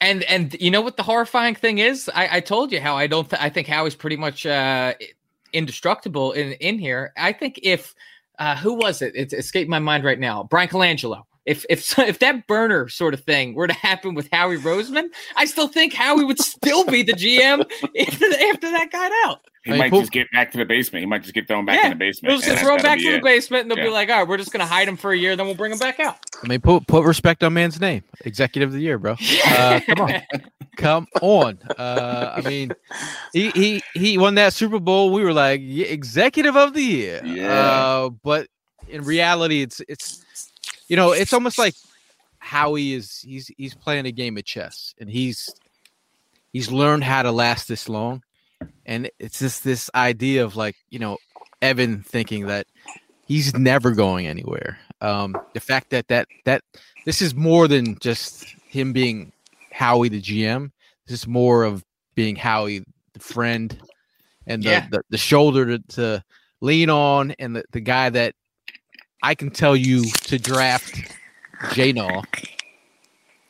And 0.00 0.22
and 0.24 0.54
you 0.60 0.70
know 0.70 0.80
what 0.80 0.96
the 0.96 1.02
horrifying 1.02 1.56
thing 1.56 1.78
is? 1.78 2.08
I, 2.14 2.36
I 2.36 2.40
told 2.40 2.70
you 2.70 2.80
how 2.80 2.96
I 2.96 3.08
don't. 3.08 3.28
Th- 3.28 3.42
I 3.42 3.48
think 3.48 3.66
Howie's 3.66 3.96
pretty 3.96 4.16
much 4.16 4.46
uh, 4.46 4.94
indestructible 5.52 6.32
in 6.32 6.52
in 6.52 6.78
here. 6.78 7.12
I 7.16 7.32
think 7.32 7.60
if 7.62 7.94
uh, 8.38 8.56
who 8.56 8.74
was 8.74 9.02
it? 9.02 9.12
It's 9.14 9.34
escaped 9.34 9.70
my 9.70 9.78
mind 9.78 10.04
right 10.04 10.18
now. 10.18 10.44
Bryan 10.44 10.68
Colangelo. 10.68 11.24
If 11.46 11.64
if 11.70 11.98
if 11.98 12.18
that 12.20 12.46
burner 12.46 12.88
sort 12.88 13.14
of 13.14 13.20
thing 13.20 13.54
were 13.54 13.66
to 13.66 13.74
happen 13.74 14.14
with 14.14 14.28
Howie 14.30 14.58
Roseman, 14.58 15.08
I 15.36 15.44
still 15.46 15.68
think 15.68 15.94
Howie 15.94 16.24
would 16.24 16.40
still 16.40 16.84
be 16.84 17.02
the 17.02 17.12
GM 17.12 17.60
after, 17.60 18.26
after 18.52 18.70
that 18.70 18.88
got 18.92 19.12
out. 19.24 19.40
He 19.68 19.72
I 19.72 19.74
mean, 19.74 19.78
might 19.80 19.90
Pope- 19.90 20.00
just 20.02 20.12
get 20.12 20.30
back 20.32 20.50
to 20.52 20.58
the 20.58 20.64
basement. 20.64 21.02
He 21.02 21.06
might 21.06 21.22
just 21.22 21.34
get 21.34 21.46
thrown 21.46 21.64
back 21.66 21.78
Yeah, 21.78 21.86
in 21.86 21.90
the 21.90 21.96
basement. 21.96 22.30
They'll 22.30 22.34
and 22.36 22.42
just 22.42 22.48
that's 22.56 22.62
throw 22.66 22.76
him 22.76 22.82
back 22.82 22.98
to 22.98 23.04
the 23.04 23.16
it. 23.18 23.22
basement, 23.22 23.62
and 23.62 23.70
they'll 23.70 23.84
be 23.84 23.90
like, 23.90 24.08
"All 24.08 24.18
right, 24.20 24.26
we're 24.28 24.38
just 24.38 24.50
gonna 24.50 24.64
hide 24.66 24.88
him 24.88 24.96
for 24.96 25.12
a 25.12 25.16
year, 25.16 25.36
then 25.36 25.44
we'll 25.46 25.54
bring 25.54 25.72
him 25.72 25.78
back 25.78 26.00
out." 26.00 26.16
I 26.42 26.46
mean, 26.48 26.60
put 26.60 26.86
put 26.86 27.04
respect 27.04 27.44
on 27.44 27.52
man's 27.52 27.78
name, 27.80 28.02
executive 28.24 28.70
of 28.70 28.74
the 28.74 28.80
year, 28.80 28.98
bro. 28.98 29.14
Uh, 29.46 29.80
come 29.86 30.00
on, 30.00 30.22
come 30.76 31.06
on. 31.20 31.58
Uh, 31.76 32.32
I 32.36 32.40
mean, 32.48 32.72
he 33.32 33.50
he 33.50 33.82
he 33.94 34.16
won 34.18 34.34
that 34.36 34.54
Super 34.54 34.78
Bowl. 34.80 35.10
We 35.10 35.22
were 35.22 35.32
like 35.34 35.60
yeah, 35.62 35.86
executive 35.86 36.56
of 36.56 36.72
the 36.74 36.82
year. 36.82 37.20
Yeah. 37.24 37.52
Uh, 37.52 38.08
but 38.08 38.46
in 38.88 39.02
reality, 39.04 39.60
it's 39.62 39.82
it's 39.88 40.24
you 40.88 40.96
know 40.96 41.12
it's 41.12 41.32
almost 41.34 41.58
like 41.58 41.74
Howie 42.38 42.94
is 42.94 43.18
he's 43.20 43.48
he's 43.58 43.74
playing 43.74 44.06
a 44.06 44.12
game 44.12 44.36
of 44.38 44.44
chess, 44.44 44.94
and 44.98 45.10
he's 45.10 45.50
he's 46.52 46.70
learned 46.70 47.04
how 47.04 47.22
to 47.22 47.30
last 47.32 47.68
this 47.68 47.88
long, 47.88 48.22
and 48.86 49.10
it's 49.18 49.38
just 49.38 49.64
this 49.64 49.90
idea 49.94 50.44
of 50.44 50.56
like 50.56 50.76
you 50.90 50.98
know 50.98 51.18
Evan 51.62 52.02
thinking 52.02 52.46
that 52.46 52.66
he's 53.26 53.54
never 53.54 53.92
going 53.92 54.26
anywhere. 54.26 54.78
Um, 55.00 55.36
the 55.54 55.60
fact 55.60 55.90
that 55.90 56.08
that 56.08 56.28
that 56.44 56.62
this 57.04 57.22
is 57.22 57.34
more 57.34 57.68
than 57.68 57.98
just 58.00 58.44
him 58.68 58.92
being 58.92 59.32
Howie 59.72 60.08
the 60.08 60.20
GM. 60.20 60.70
This 61.06 61.20
is 61.20 61.26
more 61.26 61.64
of 61.64 61.84
being 62.14 62.36
Howie 62.36 62.84
the 63.12 63.20
friend 63.20 63.78
and 64.46 64.62
the 64.62 64.70
Yeah. 64.70 64.86
the, 64.90 65.02
the 65.10 65.18
shoulder 65.18 65.66
to, 65.66 65.78
to 65.78 66.24
lean 66.60 66.90
on, 66.90 67.32
and 67.38 67.56
the, 67.56 67.64
the 67.72 67.80
guy 67.80 68.10
that 68.10 68.34
I 69.22 69.34
can 69.34 69.50
tell 69.50 69.76
you 69.76 70.04
to 70.04 70.38
draft 70.38 71.00
J 71.72 71.92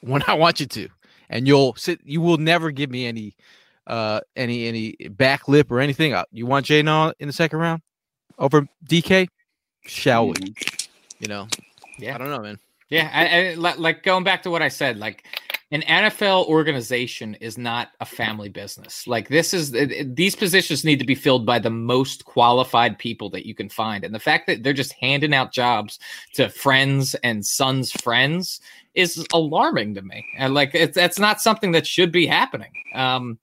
when 0.03 0.23
I 0.27 0.35
want 0.35 0.61
you 0.61 0.67
to, 0.67 0.89
and 1.31 1.47
you'll 1.47 1.75
sit. 1.77 2.01
You 2.05 2.21
will 2.21 2.37
never 2.39 2.71
give 2.71 2.91
me 2.91 3.07
any 3.07 3.35
uh 3.89 4.21
any 4.37 4.67
any 4.69 4.93
back 5.11 5.49
lip 5.49 5.71
or 5.73 5.81
anything. 5.81 6.13
Uh, 6.15 6.25
You 6.31 6.47
want 6.47 6.67
J 6.67 6.83
Naw 6.83 7.13
in 7.19 7.27
the 7.27 7.33
second 7.33 7.59
round 7.59 7.83
over 8.39 8.67
DK? 8.89 9.29
Shall 9.87 10.29
we? 10.29 10.55
You 11.19 11.29
know, 11.29 11.49
Yeah. 11.99 12.15
I 12.15 12.19
don't 12.19 12.31
know, 12.31 12.41
man. 12.41 12.59
Yeah, 12.91 13.11
and, 13.13 13.49
and 13.49 13.63
li- 13.63 13.75
like 13.77 14.03
going 14.03 14.25
back 14.25 14.43
to 14.45 14.51
what 14.51 14.63
I 14.63 14.69
said, 14.69 14.97
like 14.99 15.25
an 15.73 15.83
NFL 15.83 16.47
organization 16.47 17.35
is 17.35 17.59
not 17.59 17.89
a 18.01 18.07
family 18.07 18.49
business. 18.49 19.07
Like 19.07 19.29
this 19.29 19.53
is 19.53 19.75
it, 19.75 19.91
it- 19.93 20.17
these 20.17 20.35
positions 20.37 20.85
need 20.85 20.99
to 20.99 21.05
be 21.05 21.15
filled 21.15 21.45
by 21.45 21.59
the 21.59 21.69
most 21.71 22.25
qualified 22.25 22.99
people 22.99 23.29
that 23.31 23.47
you 23.47 23.55
can 23.55 23.69
find. 23.69 24.05
And 24.05 24.15
the 24.15 24.19
fact 24.19 24.47
that 24.47 24.63
they're 24.63 24.73
just 24.73 24.93
handing 24.95 25.35
out 25.35 25.53
jobs 25.53 25.99
to 26.35 26.49
friends 26.49 27.15
and 27.17 27.45
sons' 27.45 27.91
friends 27.93 28.61
is 28.95 29.27
alarming 29.35 29.95
to 29.95 30.03
me. 30.03 30.25
And 30.39 30.55
like 30.55 30.71
it's 30.75 30.95
that's 30.95 31.19
not 31.19 31.41
something 31.43 31.73
that 31.73 31.87
should 31.87 32.13
be 32.13 32.27
happening. 32.27 32.73
Um 32.95 33.39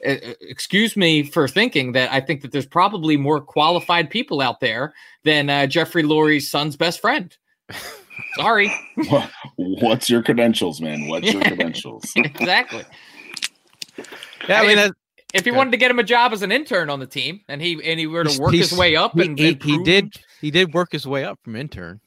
excuse 0.00 0.96
me 0.96 1.22
for 1.22 1.48
thinking 1.48 1.92
that 1.92 2.12
I 2.12 2.20
think 2.20 2.42
that 2.42 2.52
there's 2.52 2.66
probably 2.66 3.16
more 3.16 3.40
qualified 3.40 4.10
people 4.10 4.40
out 4.40 4.60
there 4.60 4.94
than 5.24 5.48
uh, 5.50 5.66
Jeffrey 5.66 6.02
Lurie's 6.02 6.50
son's 6.50 6.76
best 6.76 7.00
friend. 7.00 7.34
Sorry. 8.36 8.70
What's 9.56 10.08
your 10.10 10.22
credentials, 10.22 10.80
man? 10.80 11.06
What's 11.08 11.32
your 11.32 11.42
credentials? 11.44 12.04
exactly. 12.16 12.84
Yeah, 14.48 14.60
I 14.62 14.66
mean, 14.66 14.76
that, 14.76 14.92
If 15.34 15.44
he 15.44 15.50
Okay. 15.50 15.56
wanted 15.56 15.70
to 15.72 15.76
get 15.76 15.90
him 15.90 15.98
a 15.98 16.02
job 16.04 16.32
as 16.32 16.42
an 16.42 16.52
intern 16.52 16.88
on 16.90 17.00
the 17.00 17.06
team, 17.06 17.40
and 17.48 17.60
he 17.60 17.72
and 17.84 17.98
he 17.98 18.06
were 18.06 18.24
to 18.24 18.30
He's- 18.30 18.40
work 18.40 18.54
his 18.54 18.72
way 18.72 18.96
up, 18.96 19.12
he, 19.14 19.22
and, 19.26 19.38
he, 19.38 19.48
and 19.48 19.62
he 19.62 19.82
did 19.82 20.14
he 20.40 20.50
did 20.50 20.72
work 20.74 20.92
his 20.92 21.06
way 21.06 21.24
up 21.24 21.38
from 21.42 21.56
intern, 21.56 22.00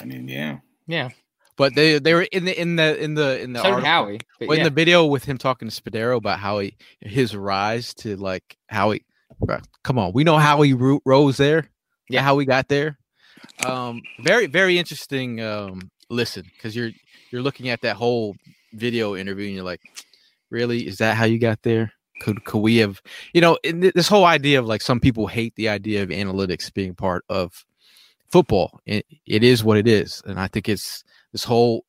I 0.00 0.04
mean, 0.04 0.28
yeah. 0.28 0.58
yeah. 0.86 1.10
But 1.56 1.74
they 1.74 1.98
they 2.00 2.14
were 2.14 2.22
in 2.22 2.44
the 2.46 2.60
in 2.60 2.76
the 2.76 3.00
in 3.02 3.14
the 3.14 3.40
in 3.40 3.52
the 3.52 3.60
So 3.62 3.66
article- 3.70 3.84
Howie. 3.88 4.20
Well, 4.40 4.52
in 4.58 4.64
the 4.64 4.70
video 4.70 5.06
with 5.06 5.24
him 5.24 5.38
talking 5.38 5.68
to 5.68 5.82
Spadaro 5.82 6.16
about 6.16 6.38
how 6.40 6.58
he 6.58 6.76
his 7.00 7.36
rise 7.36 7.94
to 7.94 8.16
like 8.16 8.56
how 8.68 8.90
he 8.90 9.02
come 9.82 9.98
on 9.98 10.12
we 10.12 10.24
know 10.24 10.36
how 10.38 10.62
he 10.62 10.72
ro- 10.72 11.00
rose 11.04 11.36
there 11.36 11.68
yeah 12.08 12.20
Yeah. 12.20 12.22
how 12.22 12.38
he 12.38 12.46
got 12.46 12.68
there 12.68 12.98
um 13.64 14.00
very 14.20 14.46
very 14.46 14.78
interesting 14.78 15.40
um 15.40 15.90
listen 16.08 16.44
because 16.56 16.74
you're 16.76 16.90
you're 17.30 17.42
looking 17.42 17.68
at 17.68 17.80
that 17.82 17.96
whole 17.96 18.36
video 18.72 19.16
interview 19.16 19.46
and 19.46 19.54
you're 19.56 19.64
like 19.64 19.80
really 20.50 20.86
is 20.86 20.98
that 20.98 21.16
how 21.16 21.24
you 21.24 21.38
got 21.38 21.62
there 21.62 21.92
could 22.20 22.44
could 22.44 22.60
we 22.60 22.76
have 22.76 23.02
you 23.32 23.40
know 23.40 23.58
in 23.64 23.80
th- 23.80 23.94
this 23.94 24.08
whole 24.08 24.24
idea 24.24 24.58
of 24.60 24.66
like 24.66 24.82
some 24.82 25.00
people 25.00 25.26
hate 25.26 25.54
the 25.56 25.68
idea 25.68 26.02
of 26.02 26.10
analytics 26.10 26.72
being 26.72 26.94
part 26.94 27.24
of 27.28 27.64
football 28.30 28.80
it, 28.86 29.04
it 29.26 29.42
is 29.42 29.64
what 29.64 29.76
it 29.78 29.88
is 29.88 30.22
and 30.26 30.38
i 30.38 30.46
think 30.46 30.68
it's 30.68 31.02
this 31.34 31.44
whole 31.44 31.84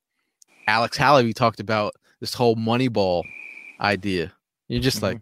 Alec 0.68 0.94
Halaby 0.94 1.34
talked 1.34 1.60
about 1.60 1.94
this 2.20 2.34
whole 2.34 2.56
moneyball 2.56 3.24
idea. 3.80 4.34
You're 4.68 4.82
just 4.82 5.04
like 5.04 5.22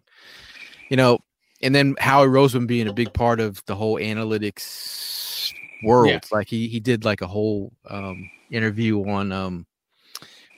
you 0.90 0.96
know 0.98 1.20
and 1.62 1.76
then 1.76 1.96
howie 2.00 2.28
roseman 2.28 2.66
being 2.66 2.88
a 2.88 2.94
big 2.94 3.14
part 3.14 3.40
of 3.42 3.64
the 3.66 3.76
whole 3.76 3.98
analytics 4.00 5.54
world. 5.84 6.10
Yeah. 6.10 6.20
like 6.32 6.48
he 6.48 6.70
he 6.70 6.80
did 6.80 7.04
like 7.04 7.22
a 7.22 7.28
whole 7.28 7.74
um 7.90 8.30
interview 8.50 9.04
on 9.08 9.34
um 9.34 9.66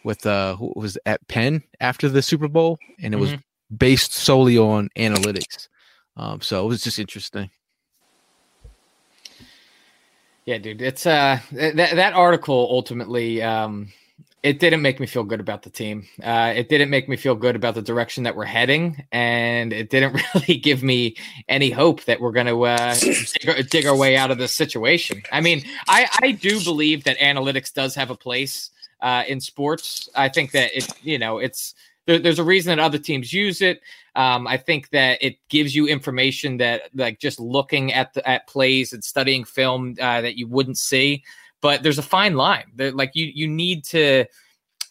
with 0.04 0.23
uh 0.28 0.56
who 0.56 0.71
was 0.75 0.97
at 1.08 1.28
penn 1.28 1.63
after 1.80 2.08
the 2.08 2.21
super 2.21 2.47
bowl? 2.47 2.78
And 3.01 3.15
it 3.15 3.17
was 3.17 3.34
based 3.75 4.13
solely 4.13 4.60
on 4.60 4.89
analytics. 4.95 5.69
Um 6.17 6.39
so 6.39 6.63
it 6.63 6.67
was 6.67 6.84
just 6.84 6.99
interesting 6.99 7.49
Yeah, 10.45 10.60
dude. 10.60 10.81
It's 10.81 11.05
uh 11.05 11.39
that 11.51 11.75
that 11.95 12.13
article 12.13 12.67
ultimately 12.69 13.41
um 13.41 13.91
it 14.43 14.60
didn't 14.60 14.84
make 14.84 14.99
me 14.99 15.08
feel 15.08 15.23
good 15.23 15.39
about 15.39 15.63
the 15.63 15.71
team. 15.71 16.05
Uh 16.21 16.53
it 16.55 16.69
didn't 16.69 16.91
make 16.91 17.10
me 17.10 17.17
feel 17.17 17.34
good 17.36 17.55
about 17.55 17.73
the 17.73 17.81
direction 17.81 18.23
that 18.23 18.36
we're 18.36 18.45
heading 18.45 19.05
and 19.12 19.73
it 19.73 19.89
didn't 19.89 20.21
really 20.36 20.58
give 20.58 20.84
me 20.84 21.15
any 21.49 21.71
hope 21.71 22.03
that 22.05 22.21
we're 22.21 22.31
going 22.31 22.45
to 22.45 22.63
uh 22.63 22.93
dig, 22.95 23.49
our- 23.49 23.62
dig 23.63 23.86
our 23.88 23.95
way 23.95 24.15
out 24.17 24.29
of 24.31 24.38
this 24.38 24.53
situation. 24.53 25.23
I 25.31 25.41
mean, 25.41 25.63
I 25.88 26.08
I 26.21 26.31
do 26.34 26.63
believe 26.63 27.05
that 27.05 27.17
analytics 27.17 27.73
does 27.73 27.95
have 27.95 28.12
a 28.12 28.15
place 28.15 28.69
uh 29.01 29.23
in 29.27 29.41
sports. 29.41 30.10
I 30.15 30.29
think 30.29 30.51
that 30.51 30.77
it 30.77 30.88
you 31.01 31.17
know, 31.17 31.39
it's 31.39 31.73
there, 32.06 32.20
there's 32.20 32.39
a 32.39 32.44
reason 32.44 32.76
that 32.76 32.84
other 32.84 32.98
teams 32.98 33.34
use 33.34 33.62
it. 33.62 33.82
Um, 34.15 34.48
I 34.48 34.58
think 34.58 34.89
that 34.89 35.22
it 35.22 35.38
gives 35.50 35.76
you 35.76 35.88
information 35.88 36.58
that, 36.58 36.84
like, 36.94 37.20
just 37.20 37.39
looking 37.39 37.94
at 37.94 38.13
the 38.13 38.28
at 38.28 38.48
plays 38.48 38.94
and 38.94 39.04
studying 39.04 39.44
film 39.44 39.96
uh, 40.00 40.22
that 40.22 40.38
you 40.38 40.48
wouldn't 40.48 40.78
see. 40.78 41.24
But 41.62 41.84
there's 41.84 42.00
a 42.00 42.04
fine 42.04 42.36
line. 42.36 42.65
There, 42.76 42.91
like, 42.91 43.12
you 43.13 43.32
you 43.34 43.48
need 43.48 43.84
to 43.86 44.26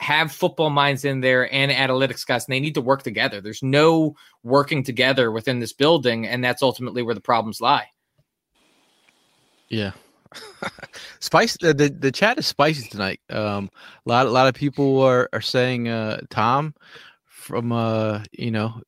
have 0.00 0.33
football 0.33 0.70
minds 0.70 1.05
in 1.05 1.20
there 1.20 1.53
and 1.55 1.70
analytics 1.70 2.27
guys, 2.27 2.46
and 2.46 2.53
they 2.53 2.61
need 2.61 2.74
to 2.74 2.81
work 2.81 3.03
together. 3.03 3.40
There's 3.40 3.62
no 3.62 4.16
working 4.42 4.83
together 4.83 5.31
within 5.31 5.61
this 5.61 5.72
building, 5.72 6.27
and 6.27 6.42
that's 6.42 6.62
ultimately 6.62 7.03
where 7.03 7.14
the 7.14 7.20
problems 7.20 7.61
lie. 7.61 7.87
Yeah. 9.68 9.92
Spice 11.20 11.56
the, 11.60 11.74
the 11.74 11.88
the 11.88 12.12
chat 12.12 12.38
is 12.38 12.46
spicy 12.46 12.88
tonight. 12.88 13.20
Um 13.30 13.70
a 14.06 14.08
lot 14.08 14.26
a 14.26 14.30
lot 14.30 14.46
of 14.48 14.54
people 14.54 15.00
are 15.02 15.28
are 15.32 15.40
saying 15.40 15.88
uh 15.88 16.20
Tom 16.30 16.74
from 17.26 17.72
uh 17.72 18.22
you 18.32 18.50
know 18.50 18.80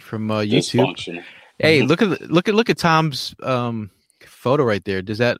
from 0.00 0.30
uh 0.30 0.40
YouTube. 0.40 1.22
Hey, 1.58 1.82
look 1.82 2.02
at 2.02 2.30
look 2.30 2.48
at 2.48 2.54
look 2.54 2.70
at 2.70 2.78
Tom's 2.78 3.34
um 3.42 3.90
photo 4.26 4.64
right 4.64 4.84
there. 4.84 5.02
Does 5.02 5.18
that 5.18 5.38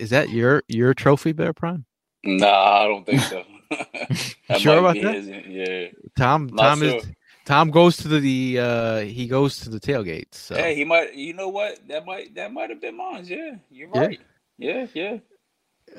is 0.00 0.10
that 0.10 0.30
your 0.30 0.62
your 0.68 0.94
trophy 0.94 1.32
Bear 1.32 1.52
Prime? 1.52 1.84
Nah, 2.24 2.82
I 2.82 2.84
don't 2.88 3.04
think 3.06 3.20
so. 3.22 3.44
Sure 4.58 4.78
about 4.78 4.94
that? 5.02 5.14
his- 5.14 5.28
Yeah. 5.28 5.88
Tom 6.16 6.46
Not 6.52 6.62
Tom 6.70 6.78
sure. 6.80 6.96
is 6.98 7.06
Tom 7.44 7.70
goes 7.70 7.96
to 7.98 8.08
the, 8.08 8.20
the 8.20 8.58
uh 8.60 8.98
he 9.00 9.26
goes 9.26 9.58
to 9.60 9.68
the 9.68 9.80
tailgate. 9.80 10.32
So 10.32 10.54
Hey, 10.54 10.74
he 10.74 10.84
might. 10.84 11.14
You 11.14 11.34
know 11.34 11.48
what? 11.48 11.86
That 11.88 12.06
might. 12.06 12.34
That 12.34 12.52
might 12.52 12.70
have 12.70 12.80
been 12.80 12.96
mine. 12.96 13.24
Yeah, 13.26 13.56
you're 13.70 13.88
right. 13.88 14.18
Yeah, 14.18 14.26
yeah. 14.58 14.86
Yeah. 14.94 15.18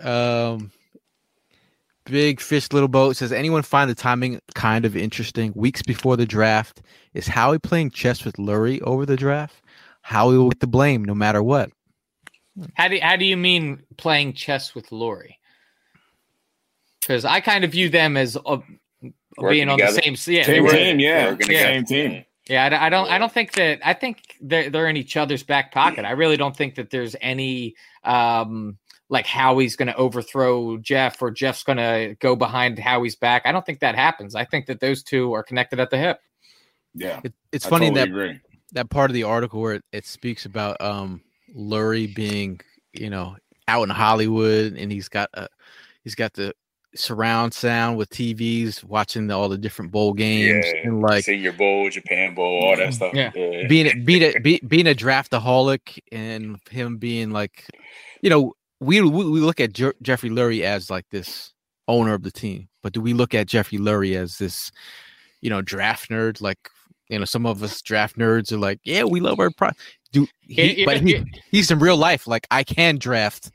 Um, 0.01 0.71
Big 2.05 2.39
Fish 2.39 2.71
Little 2.71 2.87
Boat 2.87 3.15
says, 3.15 3.31
anyone 3.31 3.63
find 3.63 3.89
the 3.89 3.95
timing 3.95 4.39
kind 4.53 4.85
of 4.85 4.95
interesting? 4.95 5.53
Weeks 5.55 5.81
before 5.81 6.17
the 6.17 6.25
draft, 6.25 6.81
is 7.13 7.27
Howie 7.27 7.59
playing 7.59 7.91
chess 7.91 8.23
with 8.23 8.35
Lurie 8.35 8.81
over 8.81 9.05
the 9.05 9.15
draft? 9.15 9.61
Howie 10.01 10.37
will 10.37 10.49
get 10.49 10.59
the 10.59 10.67
blame 10.67 11.03
no 11.03 11.15
matter 11.15 11.41
what. 11.41 11.71
How 12.75 12.87
do 12.87 12.99
how 13.01 13.15
do 13.17 13.25
you 13.25 13.35
mean 13.35 13.83
playing 13.97 14.33
chess 14.33 14.75
with 14.75 14.89
Lurie? 14.91 15.35
Because 17.01 17.25
I 17.25 17.41
kind 17.41 17.63
of 17.65 17.71
view 17.71 17.89
them 17.89 18.15
as 18.15 18.37
uh, 18.45 18.57
being 19.49 19.67
on 19.67 19.77
together? 19.77 19.99
the 20.03 20.15
same. 20.15 20.33
Yeah, 20.35 20.43
Same 20.43 20.67
team, 20.69 20.99
yeah. 20.99 21.29
Yeah. 21.29 21.29
Same 21.29 21.37
together. 21.39 21.83
team. 21.85 22.25
Yeah, 22.47 22.65
I 22.65 22.69
don't- 22.69 22.81
I 22.81 22.89
don't. 22.89 23.09
I 23.09 23.17
don't 23.17 23.31
think 23.31 23.53
that. 23.53 23.79
I 23.83 23.93
think 23.93 24.35
they're 24.39 24.69
they're 24.69 24.87
in 24.87 24.97
each 24.97 25.17
other's 25.17 25.43
back 25.43 25.71
pocket. 25.71 26.05
I 26.05 26.11
really 26.11 26.37
don't 26.37 26.55
think 26.55 26.75
that 26.75 26.91
there's 26.91 27.15
any 27.21 27.75
um 28.03 28.77
like 29.09 29.25
Howie's 29.27 29.75
going 29.75 29.87
to 29.87 29.95
overthrow 29.95 30.77
Jeff 30.77 31.21
or 31.21 31.29
Jeff's 31.31 31.63
going 31.63 31.77
to 31.77 32.15
go 32.19 32.35
behind 32.35 32.79
Howie's 32.79 33.15
back. 33.15 33.43
I 33.45 33.51
don't 33.51 33.63
think 33.65 33.79
that 33.81 33.95
happens. 33.95 34.33
I 34.35 34.45
think 34.45 34.65
that 34.65 34.79
those 34.79 35.03
two 35.03 35.31
are 35.33 35.43
connected 35.43 35.79
at 35.79 35.91
the 35.91 35.97
hip. 35.97 36.19
Yeah. 36.95 37.21
It, 37.23 37.33
it's 37.51 37.65
I 37.67 37.69
funny 37.69 37.89
totally 37.89 38.01
that 38.01 38.09
agree. 38.09 38.39
that 38.73 38.89
part 38.89 39.11
of 39.11 39.13
the 39.13 39.23
article 39.23 39.61
where 39.61 39.75
it, 39.75 39.83
it 39.91 40.05
speaks 40.07 40.45
about 40.45 40.79
um 40.81 41.21
Lurie 41.55 42.13
being, 42.13 42.59
you 42.93 43.09
know, 43.09 43.37
out 43.67 43.83
in 43.83 43.89
Hollywood 43.89 44.73
and 44.73 44.91
he's 44.91 45.09
got 45.09 45.29
a 45.33 45.47
he's 46.03 46.15
got 46.15 46.33
the 46.33 46.53
surround 46.95 47.53
sound 47.53 47.97
with 47.97 48.09
TVs 48.09 48.83
watching 48.83 49.27
the, 49.27 49.35
all 49.35 49.49
the 49.49 49.57
different 49.57 49.91
bowl 49.91 50.13
games 50.13 50.65
Yeah. 50.65 50.81
and 50.83 51.01
like 51.01 51.25
Senior 51.25 51.51
Bowl, 51.51 51.89
Japan 51.89 52.33
Bowl, 52.33 52.63
all 52.63 52.75
that 52.75 52.83
mm-hmm. 52.83 52.91
stuff. 52.91 53.13
Yeah. 53.13 53.31
Yeah. 53.35 53.67
being 53.67 53.87
a- 53.87 53.95
being 54.03 54.23
a, 54.23 54.39
be, 54.39 54.59
being 54.67 54.87
a 54.87 54.95
draftaholic 54.95 55.99
and 56.11 56.59
him 56.69 56.97
being 56.97 57.31
like, 57.31 57.65
you 58.21 58.29
know, 58.29 58.53
we 58.79 59.01
we, 59.01 59.29
we 59.29 59.39
look 59.39 59.59
at 59.59 59.73
Je- 59.73 59.93
Jeffrey 60.01 60.29
Lurie 60.29 60.61
as 60.61 60.89
like 60.89 61.05
this 61.11 61.53
owner 61.87 62.13
of 62.13 62.23
the 62.23 62.31
team, 62.31 62.67
but 62.81 62.93
do 62.93 63.01
we 63.01 63.13
look 63.13 63.33
at 63.33 63.47
Jeffrey 63.47 63.77
Lurie 63.77 64.15
as 64.15 64.37
this, 64.37 64.71
you 65.41 65.49
know, 65.49 65.61
draft 65.61 66.09
nerd? 66.09 66.41
Like, 66.41 66.69
you 67.09 67.19
know, 67.19 67.25
some 67.25 67.45
of 67.45 67.61
us 67.61 67.81
draft 67.81 68.17
nerds 68.17 68.51
are 68.51 68.57
like, 68.57 68.79
yeah, 68.83 69.03
we 69.03 69.19
love 69.19 69.39
our 69.39 69.51
pro. 69.51 69.69
Do 70.11 70.27
he, 70.41 70.81
Yeah, 70.81 70.85
but 70.85 71.05
yeah, 71.05 71.19
he, 71.19 71.41
he's 71.51 71.71
in 71.71 71.79
real 71.79 71.97
life. 71.97 72.27
Like, 72.27 72.47
I 72.51 72.63
can 72.63 72.97
draft 72.97 73.51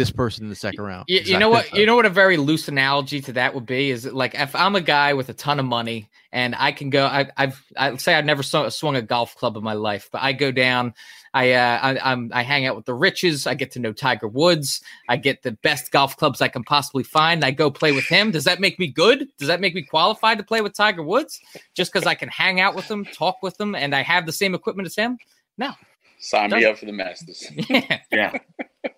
this 0.00 0.10
person 0.10 0.44
in 0.44 0.48
the 0.48 0.56
second 0.56 0.82
round. 0.82 1.04
You, 1.08 1.20
you 1.20 1.38
know 1.38 1.50
what? 1.50 1.72
You 1.74 1.84
know 1.84 1.94
what? 1.94 2.06
A 2.06 2.10
very 2.10 2.38
loose 2.38 2.68
analogy 2.68 3.20
to 3.20 3.34
that 3.34 3.54
would 3.54 3.66
be 3.66 3.90
is 3.90 4.06
like 4.06 4.34
if 4.34 4.54
I'm 4.54 4.74
a 4.74 4.80
guy 4.80 5.12
with 5.12 5.28
a 5.28 5.34
ton 5.34 5.60
of 5.60 5.66
money 5.66 6.08
and 6.32 6.54
I 6.58 6.72
can 6.72 6.88
go. 6.88 7.04
I, 7.04 7.30
I've 7.36 7.62
I 7.76 7.94
say 7.96 8.14
I've 8.14 8.24
never 8.24 8.42
swung 8.42 8.96
a 8.96 9.02
golf 9.02 9.36
club 9.36 9.58
in 9.58 9.62
my 9.62 9.74
life, 9.74 10.08
but 10.10 10.22
I 10.22 10.32
go 10.32 10.50
down. 10.52 10.94
I 11.34 11.52
uh, 11.52 11.78
I, 11.82 12.12
I'm 12.12 12.30
I 12.32 12.42
hang 12.42 12.64
out 12.66 12.76
with 12.76 12.86
the 12.86 12.94
riches. 12.94 13.46
I 13.46 13.52
get 13.52 13.72
to 13.72 13.78
know 13.78 13.92
Tiger 13.92 14.26
Woods. 14.26 14.80
I 15.06 15.18
get 15.18 15.42
the 15.42 15.52
best 15.52 15.92
golf 15.92 16.16
clubs 16.16 16.40
I 16.40 16.48
can 16.48 16.64
possibly 16.64 17.02
find. 17.02 17.44
I 17.44 17.50
go 17.50 17.70
play 17.70 17.92
with 17.92 18.06
him. 18.06 18.30
Does 18.30 18.44
that 18.44 18.58
make 18.58 18.78
me 18.78 18.86
good? 18.86 19.28
Does 19.38 19.48
that 19.48 19.60
make 19.60 19.74
me 19.74 19.82
qualified 19.82 20.38
to 20.38 20.44
play 20.44 20.62
with 20.62 20.72
Tiger 20.72 21.02
Woods? 21.02 21.40
Just 21.74 21.92
because 21.92 22.06
I 22.06 22.14
can 22.14 22.30
hang 22.30 22.58
out 22.58 22.74
with 22.74 22.90
him, 22.90 23.04
talk 23.04 23.42
with 23.42 23.60
him, 23.60 23.74
and 23.74 23.94
I 23.94 24.02
have 24.02 24.24
the 24.24 24.32
same 24.32 24.54
equipment 24.54 24.86
as 24.86 24.96
him? 24.96 25.18
No. 25.58 25.72
Sign 26.20 26.50
me 26.50 26.64
up 26.64 26.78
for 26.78 26.86
the 26.86 26.92
Masters. 26.92 27.50
Yeah. 27.68 27.98
Yeah. 28.10 28.38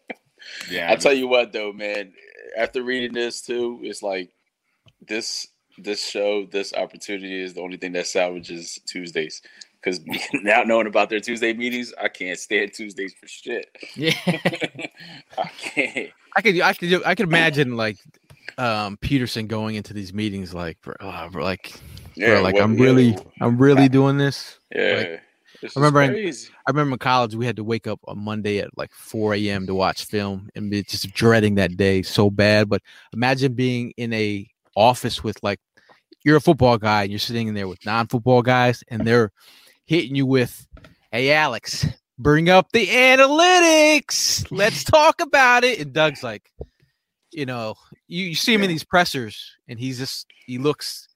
Yeah. 0.70 0.90
I 0.90 0.96
tell 0.96 1.12
you 1.12 1.29
what, 1.29 1.53
though, 1.53 1.72
man. 1.72 2.12
After 2.57 2.83
reading 2.83 3.12
this 3.14 3.40
too, 3.40 3.81
it's 3.83 4.03
like 4.03 4.31
this 5.07 5.48
this 5.79 6.07
show, 6.07 6.46
this 6.46 6.75
opportunity 6.75 7.42
is 7.42 7.55
the 7.55 7.62
only 7.62 7.77
thing 7.79 7.92
that 7.92 8.07
salvages 8.07 8.79
Tuesdays. 8.87 9.40
Because 9.81 10.01
now 10.35 10.62
knowing 10.62 10.87
about 10.87 11.11
their 11.11 11.20
Tuesday 11.20 11.53
meetings, 11.53 11.92
I 12.01 12.09
can't 12.09 12.38
stand 12.38 12.72
Tuesdays 12.75 13.14
for 13.14 13.27
shit. 13.27 13.75
Yeah. 13.96 14.15
I 15.38 15.50
can't. 15.58 16.10
I 16.37 16.42
could 16.42 16.60
I 16.60 16.73
could 16.75 17.04
I 17.06 17.15
could 17.15 17.27
imagine 17.29 17.77
like 17.77 17.98
um, 18.58 18.96
Pederson 18.98 19.48
going 19.48 19.75
into 19.77 19.94
these 19.94 20.13
meetings 20.13 20.54
like, 20.54 20.81
bro, 20.83 20.94
uh, 21.00 21.29
bro, 21.29 21.42
like, 21.44 21.73
Yeah, 22.15 22.35
bro, 22.35 22.42
like 22.42 22.54
what- 22.54 22.63
I'm 22.63 22.77
yeah, 22.77 22.85
really, 22.85 23.19
I'm 23.40 23.58
really 23.58 23.88
doing 23.88 24.19
this. 24.19 24.58
Yeah, 24.75 24.94
like, 24.96 25.23
This 25.63 25.77
I 25.77 25.81
remember 25.81 26.02
in- 26.02 26.35
I 26.67 26.71
remember 26.71 26.94
in 26.94 26.98
college 26.98 27.35
we 27.37 27.46
had 27.46 27.56
to 27.56 27.65
wake 27.65 27.87
up 27.87 28.00
on 28.06 28.19
Monday 28.19 28.58
at 28.58 28.77
like 28.77 28.92
4 28.92 29.35
a.m. 29.35 29.67
to 29.69 29.75
watch 29.75 30.04
film 30.04 30.50
and 30.54 30.71
be 30.71 30.83
just 30.83 31.13
dreading 31.15 31.54
that 31.54 31.77
day 31.77 32.02
so 32.02 32.29
bad. 32.31 32.69
But 32.69 32.83
imagine 33.13 33.54
being 33.54 33.92
in 33.96 34.13
a 34.13 34.46
office 34.77 35.23
with 35.23 35.38
like 35.42 35.60
you're 36.25 36.37
a 36.37 36.40
football 36.40 36.79
guy 36.79 37.02
and 37.02 37.13
you're 37.13 37.19
sitting 37.19 37.48
in 37.48 37.54
there 37.54 37.69
with 37.69 37.85
non-football 37.87 38.42
guys 38.42 38.83
and 38.88 39.06
they're 39.06 39.31
hitting 39.87 40.17
you 40.17 40.27
with, 40.27 40.67
"Hey 41.13 41.33
Alex, 41.33 41.87
bring 42.19 42.48
up 42.48 42.73
the 42.73 42.87
analytics. 42.88 44.46
Let's 44.50 44.83
talk 44.98 45.21
about 45.21 45.63
it." 45.65 45.79
And 45.81 45.92
Doug's 45.92 46.25
like, 46.25 46.50
you 47.31 47.46
know, 47.46 47.77
you, 48.08 48.27
you 48.27 48.35
see 48.35 48.52
him 48.52 48.63
in 48.63 48.69
these 48.69 48.85
pressers 48.85 49.56
and 49.69 49.79
he's 49.79 49.98
just 49.98 50.27
he 50.46 50.58
looks 50.58 51.08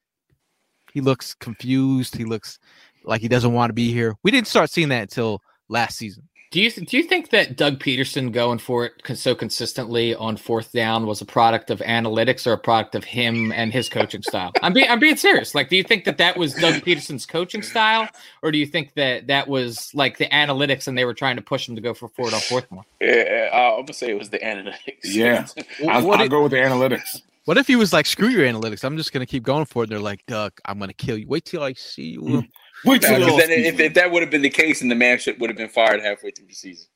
he 0.92 1.00
looks 1.02 1.34
confused. 1.34 2.16
He 2.16 2.24
looks 2.24 2.58
like 3.06 3.20
he 3.20 3.28
doesn't 3.28 3.52
want 3.52 3.70
to 3.70 3.74
be 3.74 3.92
here. 3.92 4.14
We 4.22 4.30
didn't 4.30 4.48
start 4.48 4.70
seeing 4.70 4.88
that 4.90 5.02
until 5.02 5.40
last 5.68 5.96
season. 5.96 6.28
Do 6.52 6.60
you 6.62 6.70
do 6.70 6.96
you 6.96 7.02
think 7.02 7.30
that 7.30 7.56
Doug 7.56 7.80
Pederson 7.80 8.30
going 8.30 8.58
for 8.58 8.86
it 8.86 9.02
con- 9.02 9.16
so 9.16 9.34
consistently 9.34 10.14
on 10.14 10.36
fourth 10.36 10.70
down 10.72 11.04
was 11.04 11.20
a 11.20 11.24
product 11.24 11.70
of 11.70 11.80
analytics 11.80 12.46
or 12.46 12.52
a 12.52 12.58
product 12.58 12.94
of 12.94 13.02
him 13.02 13.50
and 13.52 13.72
his 13.72 13.88
coaching 13.88 14.22
style? 14.22 14.52
I'm 14.62 14.72
being 14.72 14.88
I'm 14.88 15.00
being 15.00 15.16
serious. 15.16 15.56
Like, 15.56 15.68
do 15.68 15.76
you 15.76 15.82
think 15.82 16.04
that 16.04 16.18
that 16.18 16.36
was 16.36 16.54
Doug 16.54 16.74
Pederson's 16.84 17.26
coaching 17.26 17.62
style, 17.62 18.08
or 18.42 18.52
do 18.52 18.58
you 18.58 18.66
think 18.66 18.94
that 18.94 19.26
that 19.26 19.48
was 19.48 19.90
like 19.92 20.18
the 20.18 20.26
analytics 20.28 20.86
and 20.86 20.96
they 20.96 21.04
were 21.04 21.14
trying 21.14 21.34
to 21.36 21.42
push 21.42 21.68
him 21.68 21.74
to 21.74 21.82
go 21.82 21.92
for 21.92 22.08
forward 22.10 22.32
on 22.32 22.40
fourth 22.40 22.70
more? 22.70 22.84
Yeah, 23.00 23.50
I'm 23.52 23.80
gonna 23.84 23.92
say 23.92 24.10
it 24.10 24.18
was 24.18 24.30
the 24.30 24.38
analytics. 24.38 25.02
Yeah. 25.02 25.46
I'll, 25.88 26.06
What 26.06 26.20
I'll 26.20 26.26
if- 26.26 26.30
go 26.30 26.44
with 26.44 26.52
the 26.52 26.58
analytics. 26.58 27.22
What 27.46 27.58
if 27.58 27.66
he 27.68 27.76
was 27.76 27.92
like, 27.92 28.06
"Screw 28.06 28.28
your 28.28 28.44
analytics. 28.46 28.82
I'm 28.82 28.96
just 28.96 29.12
gonna 29.12 29.26
keep 29.26 29.42
going 29.42 29.64
for 29.66 29.82
it." 29.82 29.86
And 29.86 29.92
they're 29.92 29.98
like, 30.00 30.24
"Doug, 30.26 30.52
I'm 30.64 30.78
gonna 30.78 30.92
kill 30.92 31.16
you. 31.18 31.26
Wait 31.28 31.44
till 31.44 31.62
I 31.62 31.72
see 31.74 32.10
you." 32.10 32.20
Mm. 32.22 32.48
Wait 32.86 33.02
till 33.02 33.18
Nah, 33.18 33.26
'cause 33.26 33.38
then 33.38 33.50
if, 33.50 33.80
if 33.80 33.94
that 33.94 34.10
would 34.10 34.22
have 34.22 34.30
been 34.30 34.42
the 34.42 34.50
case, 34.50 34.80
then 34.80 34.88
the 34.88 34.94
man 34.94 35.18
should 35.18 35.40
would 35.40 35.50
have 35.50 35.56
been 35.56 35.68
fired 35.68 36.00
halfway 36.02 36.30
through 36.30 36.46
the 36.46 36.54
season. 36.54 36.86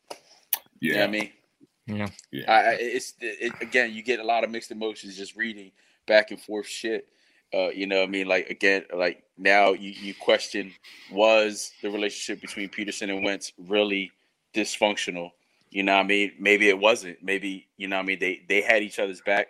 You 0.80 0.92
know 0.92 0.98
yeah, 0.98 1.02
what 1.02 1.08
I 1.08 1.12
mean? 1.12 1.30
Yeah. 1.86 2.08
yeah. 2.30 2.52
I, 2.52 2.70
I- 2.70 2.76
it's 2.80 3.14
it, 3.20 3.52
again, 3.60 3.92
you 3.92 4.02
get 4.02 4.20
a 4.20 4.24
lot 4.24 4.44
of 4.44 4.50
mixed 4.50 4.70
emotions 4.70 5.16
just 5.16 5.36
reading 5.36 5.72
back 6.06 6.30
and 6.30 6.40
forth 6.40 6.66
shit. 6.66 7.08
Uh, 7.52 7.68
you 7.70 7.86
know, 7.86 7.98
what 8.00 8.08
I 8.08 8.10
mean, 8.12 8.28
like 8.28 8.48
again, 8.50 8.84
like 8.94 9.24
now 9.36 9.72
you 9.72 9.90
you 9.90 10.14
question 10.14 10.72
was 11.10 11.72
the 11.82 11.90
relationship 11.90 12.40
between 12.40 12.68
Pederson 12.68 13.10
and 13.10 13.24
Wentz 13.24 13.52
really 13.58 14.12
dysfunctional? 14.54 15.32
You 15.70 15.82
know, 15.82 15.94
what 15.96 16.04
I 16.04 16.08
mean, 16.08 16.32
maybe 16.38 16.68
it 16.68 16.78
wasn't. 16.78 17.22
Maybe 17.22 17.66
you 17.76 17.88
know, 17.88 17.96
what 17.96 18.02
I 18.02 18.06
mean, 18.06 18.18
they 18.20 18.42
they 18.48 18.60
had 18.60 18.82
each 18.82 18.98
other's 19.00 19.20
back. 19.20 19.48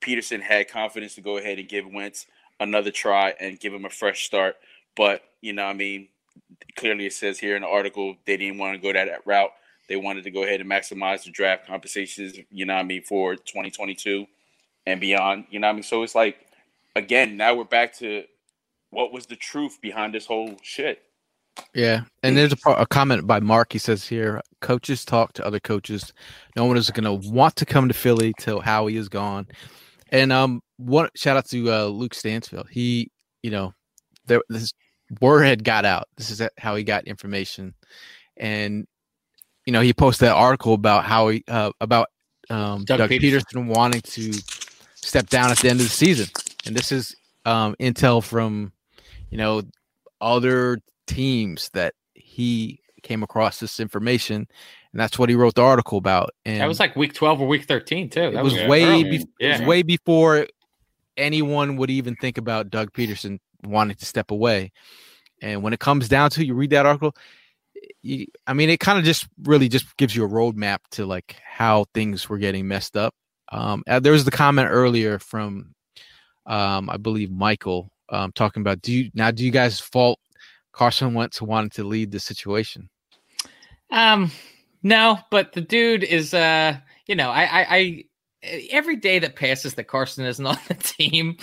Pederson 0.00 0.40
had 0.40 0.68
confidence 0.68 1.14
to 1.16 1.20
go 1.20 1.36
ahead 1.38 1.58
and 1.58 1.68
give 1.68 1.86
Wentz 1.86 2.26
another 2.60 2.90
try 2.90 3.34
and 3.40 3.58
give 3.60 3.74
him 3.74 3.84
a 3.84 3.90
fresh 3.90 4.24
start. 4.24 4.56
But 4.96 5.22
you 5.40 5.52
know, 5.52 5.64
I 5.64 5.72
mean, 5.72 6.08
clearly 6.76 7.06
it 7.06 7.12
says 7.12 7.38
here 7.38 7.56
in 7.56 7.62
the 7.62 7.68
article 7.68 8.16
they 8.26 8.36
didn't 8.36 8.58
want 8.58 8.74
to 8.74 8.82
go 8.82 8.92
that 8.92 9.26
route. 9.26 9.50
They 9.88 9.96
wanted 9.96 10.24
to 10.24 10.30
go 10.30 10.44
ahead 10.44 10.60
and 10.60 10.70
maximize 10.70 11.24
the 11.24 11.30
draft 11.30 11.66
compensations, 11.66 12.38
you 12.50 12.64
know 12.64 12.74
I 12.74 12.82
mean, 12.82 13.02
for 13.02 13.36
2022 13.36 14.26
and 14.86 15.00
beyond. 15.00 15.46
You 15.50 15.60
know 15.60 15.68
I 15.68 15.72
mean? 15.72 15.82
So 15.82 16.02
it's 16.02 16.14
like, 16.14 16.38
again, 16.96 17.36
now 17.36 17.54
we're 17.54 17.64
back 17.64 17.94
to 17.98 18.24
what 18.90 19.12
was 19.12 19.26
the 19.26 19.36
truth 19.36 19.78
behind 19.82 20.14
this 20.14 20.26
whole 20.26 20.56
shit. 20.62 21.02
Yeah, 21.72 22.02
and 22.22 22.36
there's 22.36 22.52
a, 22.52 22.70
a 22.70 22.86
comment 22.86 23.26
by 23.26 23.40
Mark. 23.40 23.72
He 23.72 23.78
says 23.78 24.06
here, 24.08 24.40
coaches 24.60 25.04
talk 25.04 25.34
to 25.34 25.46
other 25.46 25.60
coaches. 25.60 26.12
No 26.56 26.64
one 26.64 26.76
is 26.76 26.90
going 26.90 27.04
to 27.04 27.30
want 27.30 27.54
to 27.56 27.66
come 27.66 27.86
to 27.88 27.94
Philly 27.94 28.32
till 28.40 28.60
Howie 28.60 28.96
is 28.96 29.08
gone. 29.08 29.46
And 30.10 30.32
um, 30.32 30.62
what 30.78 31.10
shout 31.16 31.36
out 31.36 31.46
to 31.50 31.72
uh, 31.72 31.84
Luke 31.86 32.14
Stansfield. 32.14 32.68
He, 32.70 33.10
you 33.42 33.50
know, 33.50 33.72
there 34.26 34.42
this 34.48 34.72
word 35.20 35.44
had 35.44 35.64
got 35.64 35.84
out. 35.84 36.08
This 36.16 36.30
is 36.30 36.42
how 36.58 36.76
he 36.76 36.84
got 36.84 37.04
information, 37.04 37.74
and 38.36 38.86
you 39.66 39.72
know, 39.72 39.80
he 39.80 39.92
posted 39.92 40.28
that 40.28 40.34
article 40.34 40.74
about 40.74 41.04
how 41.04 41.28
he 41.28 41.44
uh, 41.48 41.72
about 41.80 42.08
um, 42.50 42.84
Doug 42.84 42.98
Doug, 42.98 43.10
Pederson. 43.10 43.42
Pederson. 43.44 43.66
wanting 43.66 44.02
to 44.02 44.32
step 44.96 45.28
down 45.28 45.50
at 45.50 45.58
the 45.58 45.68
end 45.70 45.80
of 45.80 45.86
the 45.86 45.92
season, 45.92 46.26
and 46.66 46.76
this 46.76 46.92
is 46.92 47.16
um, 47.44 47.74
intel 47.80 48.22
from 48.22 48.72
you 49.30 49.38
know 49.38 49.62
other 50.20 50.78
teams 51.06 51.70
that 51.74 51.94
he 52.14 52.80
came 53.02 53.22
across 53.22 53.60
this 53.60 53.80
information, 53.80 54.36
and 54.36 55.00
that's 55.00 55.18
what 55.18 55.28
he 55.28 55.34
wrote 55.34 55.54
the 55.54 55.62
article 55.62 55.98
about. 55.98 56.30
And 56.44 56.60
That 56.60 56.68
was 56.68 56.80
like 56.80 56.96
week 56.96 57.14
twelve 57.14 57.40
or 57.40 57.46
week 57.46 57.64
thirteen 57.64 58.10
too. 58.10 58.20
it 58.20 58.32
That 58.32 58.44
was 58.44 58.54
was 58.54 58.66
way 58.68 59.02
be- 59.02 59.26
it 59.40 59.60
was 59.60 59.62
way 59.62 59.82
before 59.82 60.46
anyone 61.16 61.76
would 61.76 61.90
even 61.90 62.16
think 62.16 62.38
about 62.38 62.70
Doug 62.70 62.92
Pederson 62.92 63.38
wanting 63.64 63.96
to 63.96 64.04
step 64.04 64.30
away. 64.30 64.72
And 65.44 65.62
when 65.62 65.74
it 65.74 65.80
comes 65.80 66.08
down 66.08 66.30
to 66.30 66.44
you 66.44 66.54
read 66.54 66.70
that 66.70 66.86
article, 66.86 67.14
you, 68.02 68.26
I 68.46 68.54
mean, 68.54 68.70
it 68.70 68.80
kind 68.80 68.98
of 68.98 69.04
just 69.04 69.28
really 69.42 69.68
just 69.68 69.94
gives 69.98 70.16
you 70.16 70.24
a 70.24 70.28
roadmap 70.28 70.78
to 70.92 71.04
like 71.04 71.36
how 71.44 71.84
things 71.92 72.28
were 72.30 72.38
getting 72.38 72.66
messed 72.66 72.96
up. 72.96 73.14
Um, 73.52 73.84
uh, 73.86 74.00
there 74.00 74.12
was 74.12 74.24
the 74.24 74.30
comment 74.30 74.68
earlier 74.70 75.18
from, 75.18 75.74
um, 76.46 76.88
I 76.88 76.96
believe 76.96 77.30
Michael, 77.30 77.90
um, 78.08 78.32
talking 78.32 78.62
about 78.62 78.80
do 78.80 78.92
you 78.92 79.10
now 79.14 79.30
do 79.30 79.44
you 79.44 79.50
guys 79.50 79.80
fault 79.80 80.18
Carson 80.72 81.12
Wentz 81.12 81.42
wanting 81.42 81.70
to 81.70 81.84
lead 81.84 82.10
the 82.10 82.20
situation? 82.20 82.88
Um, 83.90 84.30
no, 84.82 85.18
but 85.30 85.52
the 85.52 85.60
dude 85.60 86.04
is 86.04 86.32
uh, 86.32 86.76
you 87.06 87.16
know, 87.16 87.30
I, 87.30 87.42
I, 87.42 87.66
I 87.76 88.04
every 88.70 88.96
day 88.96 89.18
that 89.18 89.36
passes 89.36 89.74
that 89.74 89.84
Carson 89.84 90.24
isn't 90.24 90.46
on 90.46 90.58
the 90.68 90.74
team, 90.74 91.36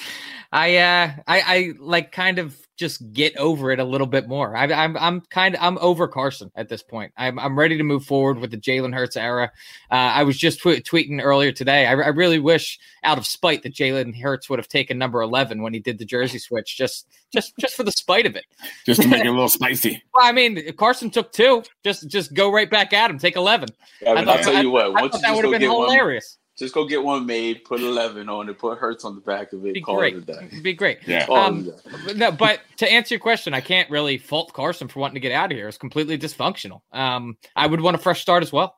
I 0.51 0.77
uh, 0.77 1.11
I, 1.27 1.41
I 1.41 1.73
like 1.79 2.11
kind 2.11 2.39
of 2.39 2.55
just 2.81 3.13
get 3.13 3.37
over 3.37 3.69
it 3.71 3.79
a 3.79 3.83
little 3.83 4.07
bit 4.07 4.27
more. 4.27 4.57
I, 4.57 4.63
I'm, 4.65 4.97
I'm 4.97 5.21
kind 5.21 5.53
of, 5.55 5.61
I'm 5.61 5.77
over 5.77 6.07
Carson 6.07 6.51
at 6.55 6.67
this 6.67 6.81
point. 6.81 7.13
I'm, 7.15 7.37
I'm 7.37 7.57
ready 7.57 7.77
to 7.77 7.83
move 7.83 8.03
forward 8.03 8.39
with 8.39 8.49
the 8.49 8.57
Jalen 8.57 8.93
Hurts 8.93 9.15
era. 9.15 9.51
Uh, 9.91 9.93
I 9.93 10.23
was 10.23 10.35
just 10.35 10.59
tw- 10.59 10.83
tweeting 10.83 11.21
earlier 11.23 11.51
today. 11.51 11.85
I, 11.85 11.91
I 11.91 12.07
really 12.07 12.39
wish, 12.39 12.79
out 13.03 13.19
of 13.19 13.27
spite, 13.27 13.61
that 13.63 13.75
Jalen 13.75 14.19
Hurts 14.19 14.49
would 14.49 14.57
have 14.57 14.67
taken 14.67 14.97
number 14.97 15.21
11 15.21 15.61
when 15.61 15.75
he 15.75 15.79
did 15.79 15.99
the 15.99 16.05
jersey 16.05 16.39
switch, 16.39 16.75
just, 16.75 17.07
just, 17.31 17.55
just 17.59 17.75
for 17.75 17.83
the 17.83 17.91
spite 17.91 18.25
of 18.25 18.35
it. 18.35 18.45
just 18.85 19.03
to 19.03 19.07
make 19.07 19.23
it 19.23 19.27
a 19.27 19.31
little 19.31 19.47
spicy. 19.61 20.01
Well, 20.15 20.25
I 20.25 20.31
mean, 20.31 20.73
Carson 20.73 21.11
took 21.11 21.31
two. 21.31 21.63
Just 21.83 22.07
just 22.09 22.33
go 22.33 22.51
right 22.51 22.69
back 22.69 22.93
at 22.93 23.09
him. 23.11 23.19
Take 23.19 23.35
eleven. 23.35 23.69
I 24.05 24.15
mean, 24.15 24.25
thought- 24.25 24.37
I'll 24.37 24.43
tell 24.43 24.61
you 24.63 24.71
what, 24.71 24.85
I 24.85 24.89
once 24.89 25.11
thought 25.13 25.17
you 25.17 25.21
that 25.21 25.35
would 25.35 25.45
have 25.45 25.51
been 25.51 25.61
get 25.61 25.69
one, 25.71 25.89
hilarious. 25.89 26.37
Just 26.61 26.73
go 26.75 26.85
get 26.85 27.03
one 27.03 27.25
made, 27.25 27.65
put 27.65 27.81
11 27.81 28.29
on 28.29 28.47
it, 28.47 28.57
put 28.59 28.77
Hurts 28.77 29.03
on 29.03 29.15
the 29.15 29.21
back 29.21 29.51
of 29.51 29.65
it, 29.65 29.73
Be 29.73 29.81
call 29.81 29.97
great. 29.97 30.15
it 30.15 30.29
a 30.29 30.47
day. 30.47 30.59
Be 30.61 30.73
great. 30.73 30.99
Yeah. 31.07 31.25
Oh, 31.27 31.35
Um. 31.35 31.71
But 32.05 32.17
no, 32.17 32.31
but 32.31 32.61
to 32.77 32.89
answer 32.91 33.15
your 33.15 33.19
question, 33.19 33.53
I 33.55 33.61
can't 33.61 33.89
really 33.89 34.17
fault 34.19 34.53
Carson 34.53 34.87
for 34.87 34.99
wanting 34.99 35.15
to 35.15 35.19
get 35.19 35.31
out 35.31 35.51
of 35.51 35.57
here. 35.57 35.67
It's 35.67 35.77
completely 35.77 36.17
dysfunctional. 36.19 36.81
Um, 36.91 37.35
I 37.55 37.65
would 37.67 37.81
want 37.81 37.95
a 37.95 37.97
fresh 37.99 38.21
start 38.21 38.43
as 38.43 38.53
well. 38.53 38.75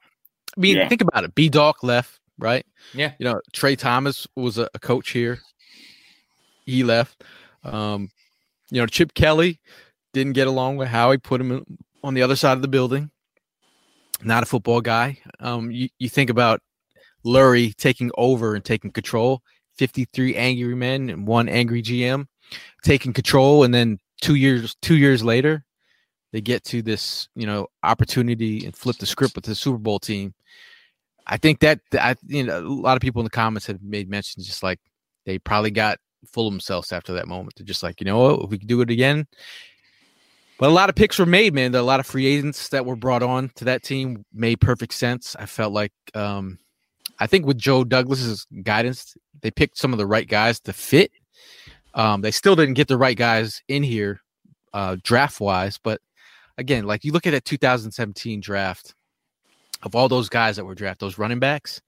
I 0.57 0.59
mean, 0.61 0.77
Yeah. 0.77 0.87
think 0.87 1.01
about 1.01 1.25
it. 1.25 1.35
B-Dawk 1.35 1.83
left, 1.83 2.19
right? 2.39 2.65
Yeah. 2.93 3.11
You 3.19 3.25
know, 3.25 3.41
Trey 3.51 3.75
Thomas 3.75 4.25
was 4.35 4.57
a, 4.57 4.69
a 4.73 4.79
coach 4.79 5.09
here. 5.11 5.39
He 6.65 6.83
left. 6.83 7.23
Um, 7.63 8.09
you 8.71 8.79
know, 8.79 8.87
Chip 8.87 9.13
Kelly 9.13 9.59
didn't 10.13 10.33
get 10.33 10.47
along 10.47 10.77
with 10.77 10.87
Howie, 10.87 11.17
put 11.17 11.41
him 11.41 11.65
on 12.03 12.13
the 12.13 12.21
other 12.21 12.35
side 12.37 12.53
of 12.53 12.61
the 12.61 12.67
building. 12.67 13.11
Not 14.23 14.43
a 14.43 14.45
football 14.45 14.79
guy. 14.79 15.19
Um, 15.41 15.69
you, 15.69 15.89
you 15.99 16.07
think 16.07 16.29
about 16.29 16.61
Lurie 17.25 17.75
taking 17.75 18.11
over 18.17 18.55
and 18.55 18.63
taking 18.63 18.91
control. 18.91 19.41
53 19.77 20.35
angry 20.35 20.75
men 20.75 21.09
and 21.09 21.27
one 21.27 21.49
angry 21.49 21.81
GM 21.81 22.27
taking 22.83 23.13
control, 23.13 23.63
and 23.63 23.73
then 23.73 23.97
two 24.21 24.35
years 24.35 24.75
two 24.81 24.97
years 24.97 25.23
later, 25.23 25.65
they 26.31 26.41
get 26.41 26.63
to 26.65 26.81
this, 26.81 27.27
you 27.35 27.45
know, 27.45 27.67
opportunity 27.83 28.65
and 28.65 28.75
flip 28.75 28.97
the 28.97 29.05
script 29.05 29.35
with 29.35 29.45
the 29.45 29.55
Super 29.55 29.77
Bowl 29.77 29.99
team. 29.99 30.33
I 31.25 31.37
think 31.37 31.59
that 31.59 31.79
I 31.93 32.15
you 32.27 32.43
know 32.43 32.59
a 32.59 32.61
lot 32.61 32.97
of 32.97 33.01
people 33.01 33.21
in 33.21 33.25
the 33.25 33.29
comments 33.31 33.67
have 33.67 33.81
made 33.81 34.09
mention 34.09 34.43
just 34.43 34.63
like 34.63 34.79
they 35.25 35.39
probably 35.39 35.71
got 35.71 35.97
full 36.27 36.47
of 36.47 36.53
themselves 36.53 36.91
after 36.91 37.13
that 37.13 37.27
moment. 37.27 37.55
They're 37.55 37.65
just 37.65 37.83
like, 37.83 37.99
you 37.99 38.05
know 38.05 38.19
what, 38.19 38.45
if 38.45 38.49
we 38.49 38.57
could 38.57 38.67
do 38.67 38.81
it 38.81 38.89
again. 38.89 39.25
But 40.59 40.69
a 40.69 40.73
lot 40.73 40.89
of 40.89 40.95
picks 40.95 41.17
were 41.19 41.25
made, 41.25 41.53
man. 41.53 41.71
There 41.71 41.81
a 41.81 41.83
lot 41.83 41.99
of 41.99 42.05
free 42.05 42.25
agents 42.25 42.69
that 42.69 42.85
were 42.85 42.95
brought 42.95 43.23
on 43.23 43.49
to 43.55 43.65
that 43.65 43.83
team 43.83 44.23
made 44.33 44.61
perfect 44.61 44.93
sense. 44.93 45.35
I 45.37 45.45
felt 45.45 45.73
like 45.73 45.93
um 46.13 46.59
I 47.19 47.27
think 47.27 47.45
with 47.45 47.57
Joe 47.57 47.83
Douglas's 47.83 48.45
guidance, 48.63 49.15
they 49.41 49.51
picked 49.51 49.77
some 49.77 49.93
of 49.93 49.97
the 49.99 50.05
right 50.05 50.27
guys 50.27 50.59
to 50.61 50.73
fit. 50.73 51.11
Um, 51.93 52.21
they 52.21 52.31
still 52.31 52.55
didn't 52.55 52.73
get 52.73 52.87
the 52.87 52.97
right 52.97 53.15
guys 53.17 53.61
in 53.67 53.83
here 53.83 54.19
uh, 54.73 54.97
draft 55.03 55.39
wise, 55.39 55.77
but 55.77 56.01
again, 56.57 56.85
like 56.85 57.03
you 57.05 57.11
look 57.11 57.27
at 57.27 57.31
that 57.31 57.45
2017 57.45 58.39
draft 58.41 58.95
of 59.83 59.95
all 59.95 60.09
those 60.09 60.29
guys 60.29 60.55
that 60.55 60.65
were 60.65 60.73
drafted, 60.75 60.99
those 61.05 61.17
running 61.19 61.39
backs, 61.39 61.81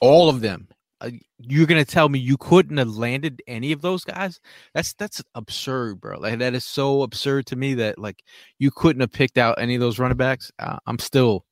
all 0.00 0.28
of 0.28 0.40
them. 0.40 0.68
Uh, 1.00 1.10
you're 1.40 1.66
gonna 1.66 1.84
tell 1.84 2.08
me 2.08 2.18
you 2.18 2.36
couldn't 2.36 2.76
have 2.76 2.88
landed 2.96 3.42
any 3.48 3.72
of 3.72 3.82
those 3.82 4.04
guys? 4.04 4.40
That's 4.74 4.92
that's 4.94 5.22
absurd, 5.34 6.00
bro. 6.00 6.18
Like 6.20 6.38
that 6.38 6.54
is 6.54 6.64
so 6.64 7.02
absurd 7.02 7.46
to 7.46 7.56
me 7.56 7.74
that 7.74 7.98
like 7.98 8.22
you 8.58 8.70
couldn't 8.70 9.00
have 9.00 9.12
picked 9.12 9.36
out 9.38 9.56
any 9.58 9.74
of 9.74 9.80
those 9.80 9.98
running 9.98 10.16
backs. 10.16 10.52
Uh, 10.58 10.78
I'm 10.86 10.98
still 11.00 11.44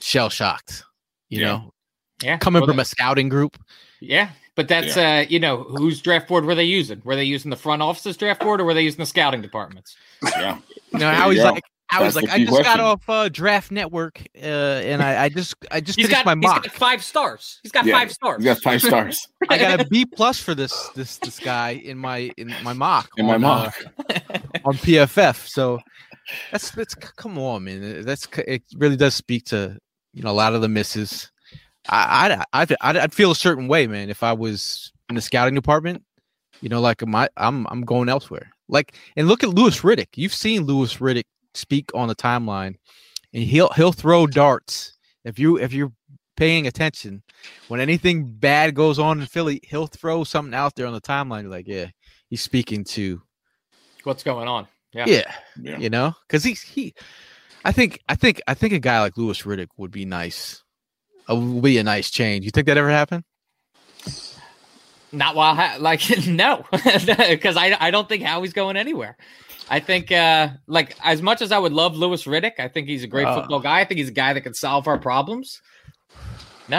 shell 0.00 0.30
shocked. 0.30 0.84
You 1.28 1.40
Yeah. 1.40 1.46
know, 1.46 1.74
Yeah, 2.22 2.38
coming 2.38 2.60
well, 2.60 2.68
from 2.68 2.80
a 2.80 2.84
scouting 2.84 3.28
group. 3.28 3.58
yeah, 4.00 4.30
But 4.56 4.66
that's 4.66 4.96
yeah. 4.96 5.18
uh, 5.18 5.20
you 5.28 5.38
know, 5.38 5.62
whose 5.62 6.00
draft 6.00 6.26
board 6.26 6.44
were 6.44 6.54
they 6.54 6.64
using? 6.64 7.00
Were 7.04 7.14
they 7.14 7.24
using 7.24 7.50
the 7.50 7.56
front 7.56 7.80
office's 7.80 8.16
draft 8.16 8.40
board 8.40 8.60
or 8.60 8.64
were 8.64 8.74
they 8.74 8.82
using 8.82 8.98
the 8.98 9.06
scouting 9.06 9.40
departments? 9.40 9.96
Yeah. 10.22 10.58
you 10.92 10.98
know, 10.98 11.12
how 11.12 11.30
he's 11.30 11.44
like 11.44 11.62
I 11.90 12.02
was 12.02 12.16
like, 12.16 12.28
I 12.28 12.38
just 12.38 12.50
question. 12.50 12.64
got 12.64 12.80
off 12.80 13.08
uh, 13.08 13.28
Draft 13.30 13.70
Network, 13.70 14.22
uh, 14.36 14.46
and 14.46 15.02
I, 15.02 15.24
I, 15.24 15.28
just, 15.30 15.54
I 15.70 15.80
just 15.80 15.98
he's 15.98 16.06
finished 16.06 16.24
got, 16.24 16.26
my 16.26 16.34
mock. 16.34 16.64
He's 16.64 16.72
got 16.72 16.78
five 16.78 17.02
stars. 17.02 17.60
He's 17.62 17.72
got 17.72 17.86
yeah, 17.86 17.94
five 17.94 18.12
stars. 18.12 18.44
He's 18.44 18.54
got 18.54 18.62
five 18.62 18.82
stars. 18.82 19.26
I 19.48 19.56
got 19.56 19.80
a 19.80 19.86
B 19.86 20.04
plus 20.04 20.38
for 20.38 20.54
this, 20.54 20.90
this, 20.90 21.16
this 21.16 21.38
guy 21.40 21.70
in 21.70 21.96
my, 21.96 22.30
in 22.36 22.54
my 22.62 22.74
mock. 22.74 23.08
In 23.16 23.24
on, 23.24 23.30
my 23.30 23.38
mock 23.38 23.74
uh, 24.10 24.18
on 24.66 24.74
PFF. 24.74 25.48
So 25.48 25.80
that's, 26.50 26.70
that's, 26.72 26.94
come 26.94 27.38
on, 27.38 27.64
man. 27.64 28.02
That's, 28.02 28.28
it 28.36 28.64
really 28.76 28.96
does 28.96 29.14
speak 29.14 29.46
to, 29.46 29.78
you 30.12 30.22
know, 30.22 30.30
a 30.30 30.32
lot 30.32 30.54
of 30.54 30.60
the 30.60 30.68
misses. 30.68 31.30
I, 31.88 32.44
I, 32.52 32.66
I'd, 32.80 32.96
I'd 32.96 33.14
feel 33.14 33.30
a 33.30 33.36
certain 33.36 33.68
way, 33.68 33.86
man, 33.86 34.10
if 34.10 34.22
I 34.22 34.32
was 34.32 34.92
in 35.08 35.14
the 35.14 35.22
scouting 35.22 35.54
department. 35.54 36.02
You 36.60 36.68
know, 36.68 36.80
like 36.80 37.06
my, 37.06 37.28
I'm, 37.36 37.66
I'm 37.70 37.82
going 37.82 38.08
elsewhere. 38.08 38.50
Like, 38.68 38.96
and 39.16 39.28
look 39.28 39.42
at 39.42 39.50
Louis 39.50 39.80
Riddick. 39.80 40.08
You've 40.16 40.34
seen 40.34 40.64
Louis 40.64 40.96
Riddick 40.96 41.24
speak 41.54 41.90
on 41.94 42.08
the 42.08 42.14
timeline, 42.14 42.76
and 43.32 43.42
he'll 43.42 43.70
he'll 43.70 43.92
throw 43.92 44.26
darts. 44.26 44.96
If 45.24 45.38
you 45.38 45.58
if 45.58 45.72
you're 45.72 45.92
paying 46.36 46.66
attention, 46.66 47.22
when 47.68 47.80
anything 47.80 48.26
bad 48.26 48.74
goes 48.74 48.98
on 48.98 49.20
in 49.20 49.26
Philly, 49.26 49.60
he'll 49.62 49.86
throw 49.86 50.24
something 50.24 50.54
out 50.54 50.74
there 50.74 50.86
on 50.86 50.92
the 50.92 51.00
timeline. 51.00 51.42
You're 51.42 51.50
like, 51.50 51.68
yeah, 51.68 51.86
he's 52.28 52.42
speaking 52.42 52.84
to 52.84 53.22
what's 54.04 54.22
going 54.22 54.48
on. 54.48 54.68
Yeah, 54.92 55.04
yeah, 55.06 55.34
yeah. 55.60 55.78
you 55.78 55.90
know, 55.90 56.14
because 56.26 56.44
he's 56.44 56.62
he. 56.62 56.94
I 57.64 57.72
think 57.72 58.00
I 58.08 58.14
think 58.14 58.40
I 58.46 58.54
think 58.54 58.72
a 58.72 58.78
guy 58.78 59.00
like 59.00 59.16
Louis 59.16 59.42
Riddick 59.42 59.68
would 59.76 59.90
be 59.90 60.04
nice. 60.04 60.62
Would 61.28 61.62
be 61.62 61.78
a 61.78 61.84
nice 61.84 62.10
change. 62.10 62.44
You 62.44 62.50
think 62.50 62.66
that 62.66 62.78
ever 62.78 62.90
happened? 62.90 63.24
Not 65.12 65.34
while 65.34 65.54
ha- 65.54 65.76
like 65.78 66.02
no, 66.26 66.64
because 66.70 67.56
I 67.56 67.76
I 67.80 67.90
don't 67.90 68.08
think 68.08 68.22
Howie's 68.22 68.52
going 68.52 68.76
anywhere. 68.76 69.16
I 69.70 69.80
think, 69.80 70.10
uh, 70.10 70.48
like, 70.66 70.96
as 71.04 71.20
much 71.20 71.42
as 71.42 71.52
I 71.52 71.58
would 71.58 71.74
love 71.74 71.94
Louis 71.94 72.24
Riddick, 72.24 72.58
I 72.58 72.68
think 72.68 72.88
he's 72.88 73.04
a 73.04 73.06
great 73.06 73.26
uh, 73.26 73.34
football 73.34 73.60
guy. 73.60 73.80
I 73.80 73.84
think 73.84 73.98
he's 73.98 74.08
a 74.08 74.12
guy 74.12 74.32
that 74.32 74.40
can 74.40 74.54
solve 74.54 74.88
our 74.88 74.96
problems. 74.96 75.60
No, 76.68 76.78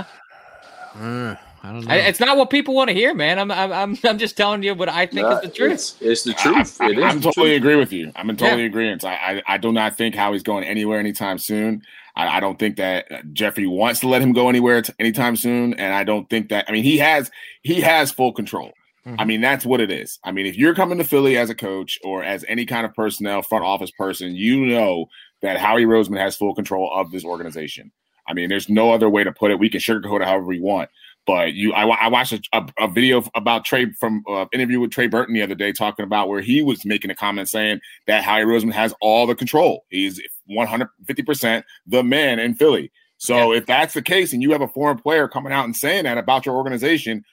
uh, 0.96 1.36
I 1.64 1.72
don't 1.72 1.86
know. 1.86 1.94
it's 1.94 2.20
not 2.20 2.38
what 2.38 2.50
people 2.50 2.74
want 2.74 2.90
to 2.90 2.94
hear, 2.94 3.14
man. 3.14 3.40
I'm, 3.40 3.52
I'm, 3.52 3.98
I'm 4.04 4.18
just 4.18 4.38
telling 4.38 4.64
you 4.64 4.74
what 4.76 4.90
I 4.90 5.06
think 5.06 5.28
no, 5.28 5.38
is 5.38 5.42
the 5.42 5.50
truth. 5.50 5.72
It's, 5.74 5.98
it's 6.02 6.24
the 6.24 6.34
truth. 6.34 6.80
I, 6.80 6.92
it 6.92 7.00
I, 7.00 7.10
am 7.10 7.22
totally 7.22 7.50
truth. 7.50 7.58
agree 7.58 7.76
with 7.76 7.92
you. 7.92 8.12
I'm 8.16 8.30
in 8.30 8.38
totally 8.38 8.64
yeah. 8.64 8.68
agreement. 8.68 9.04
I, 9.04 9.14
I, 9.14 9.54
I 9.54 9.58
do 9.58 9.72
not 9.72 9.98
think 9.98 10.16
how 10.16 10.34
he's 10.34 10.44
going 10.44 10.64
anywhere 10.64 11.00
anytime 11.00 11.38
soon. 11.38 11.84
I, 12.16 12.38
I, 12.38 12.40
don't 12.40 12.60
think 12.60 12.78
that 12.78 13.34
Jeffrey 13.34 13.68
wants 13.68 14.00
to 14.02 14.08
let 14.08 14.22
him 14.22 14.34
go 14.34 14.50
anywhere 14.50 14.82
t- 14.82 14.94
anytime 15.00 15.36
soon, 15.36 15.74
and 15.76 15.94
I 15.94 16.04
don't 16.04 16.30
think 16.30 16.50
that. 16.50 16.66
I 16.68 16.72
mean, 16.72 16.84
he 16.84 16.98
has 16.98 17.32
he 17.62 17.82
has 17.82 18.12
full 18.12 18.34
control. 18.34 18.72
Mm-hmm. 19.06 19.20
I 19.20 19.26
mean, 19.26 19.42
that's 19.42 19.66
what 19.66 19.82
it 19.82 19.92
is. 19.92 20.20
I 20.24 20.32
mean, 20.32 20.46
if 20.46 20.58
you're 20.58 20.76
coming 20.76 20.98
to 20.98 21.04
Philly 21.04 21.38
as 21.38 21.50
a 21.50 21.56
coach 21.56 21.98
or 22.04 22.24
as 22.24 22.46
any 22.48 22.66
kind 22.66 22.86
of 22.86 22.94
personnel, 22.94 23.42
front 23.42 23.64
office 23.64 23.92
person, 23.92 24.36
you 24.36 24.66
know 24.66 25.06
that 25.42 25.58
Howie 25.58 25.86
Roseman 25.86 26.20
has 26.20 26.36
full 26.36 26.54
control 26.54 26.92
of 26.94 27.12
this 27.12 27.24
organization. 27.24 27.92
I 28.28 28.34
mean, 28.34 28.50
there's 28.50 28.70
no 28.70 28.94
other 28.94 29.10
way 29.10 29.24
to 29.24 29.32
put 29.32 29.52
it. 29.52 29.60
We 29.60 29.70
can 29.70 29.80
sugarcoat 29.80 30.22
it 30.22 30.28
however 30.28 30.46
we 30.46 30.60
want. 30.60 30.90
But 31.30 31.54
you, 31.54 31.74
I, 31.74 31.84
I 31.84 32.08
watched 32.08 32.34
a, 32.34 32.42
a, 32.54 32.66
a, 32.80 32.88
video 32.88 33.24
about 33.36 33.64
Trey 33.64 33.92
from 33.92 34.24
uh, 34.28 34.48
interview 34.52 34.80
with 34.80 34.90
Trey 34.90 35.06
Burton 35.06 35.36
the 35.36 35.44
other 35.44 35.54
day, 35.54 35.72
talking 35.72 36.04
about 36.04 36.28
where 36.28 36.42
he 36.42 36.64
was 36.64 36.84
making 36.86 37.12
a 37.12 37.16
comment 37.16 37.48
saying 37.48 37.82
that 38.08 38.24
Howie 38.24 38.46
Roseman 38.46 38.74
has 38.74 38.96
all 39.00 39.28
the 39.28 39.36
control. 39.36 39.86
He's 39.90 40.20
150 40.46 41.22
percent 41.22 41.66
the 41.86 42.04
man 42.04 42.40
in 42.40 42.56
Philly. 42.56 42.92
So 43.20 43.52
yeah. 43.52 43.60
if 43.60 43.68
that's 43.68 43.94
the 43.94 44.02
case, 44.02 44.34
and 44.34 44.42
you 44.42 44.52
have 44.54 44.62
a 44.62 44.68
foreign 44.68 44.98
player 44.98 45.28
coming 45.28 45.54
out 45.54 45.66
and 45.66 45.76
saying 45.76 46.06
that 46.06 46.18
about 46.18 46.48
your 46.48 46.56
organization, 46.56 47.24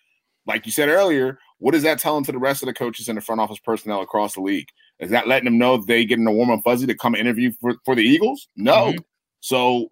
like 0.44 0.66
you 0.66 0.72
said 0.72 0.90
earlier, 0.90 1.38
what 1.56 1.74
is 1.74 1.82
that 1.84 1.98
telling 1.98 2.24
to 2.24 2.32
the 2.32 2.38
rest 2.38 2.62
of 2.62 2.66
the 2.66 2.74
coaches 2.74 3.08
and 3.08 3.16
the 3.16 3.22
front 3.22 3.40
office 3.40 3.60
personnel 3.60 4.02
across 4.02 4.34
the 4.34 4.42
league? 4.42 4.68
Is 4.98 5.08
that 5.08 5.26
letting 5.26 5.46
them 5.46 5.56
know 5.56 5.78
they 5.78 6.04
getting 6.04 6.26
a 6.26 6.32
warm 6.32 6.50
and 6.50 6.62
fuzzy 6.62 6.86
to 6.86 6.94
come 6.94 7.14
interview 7.14 7.50
for, 7.62 7.76
for 7.86 7.94
the 7.94 8.02
Eagles? 8.02 8.46
No. 8.56 8.88
Mm-hmm. 8.88 8.98
So 9.40 9.88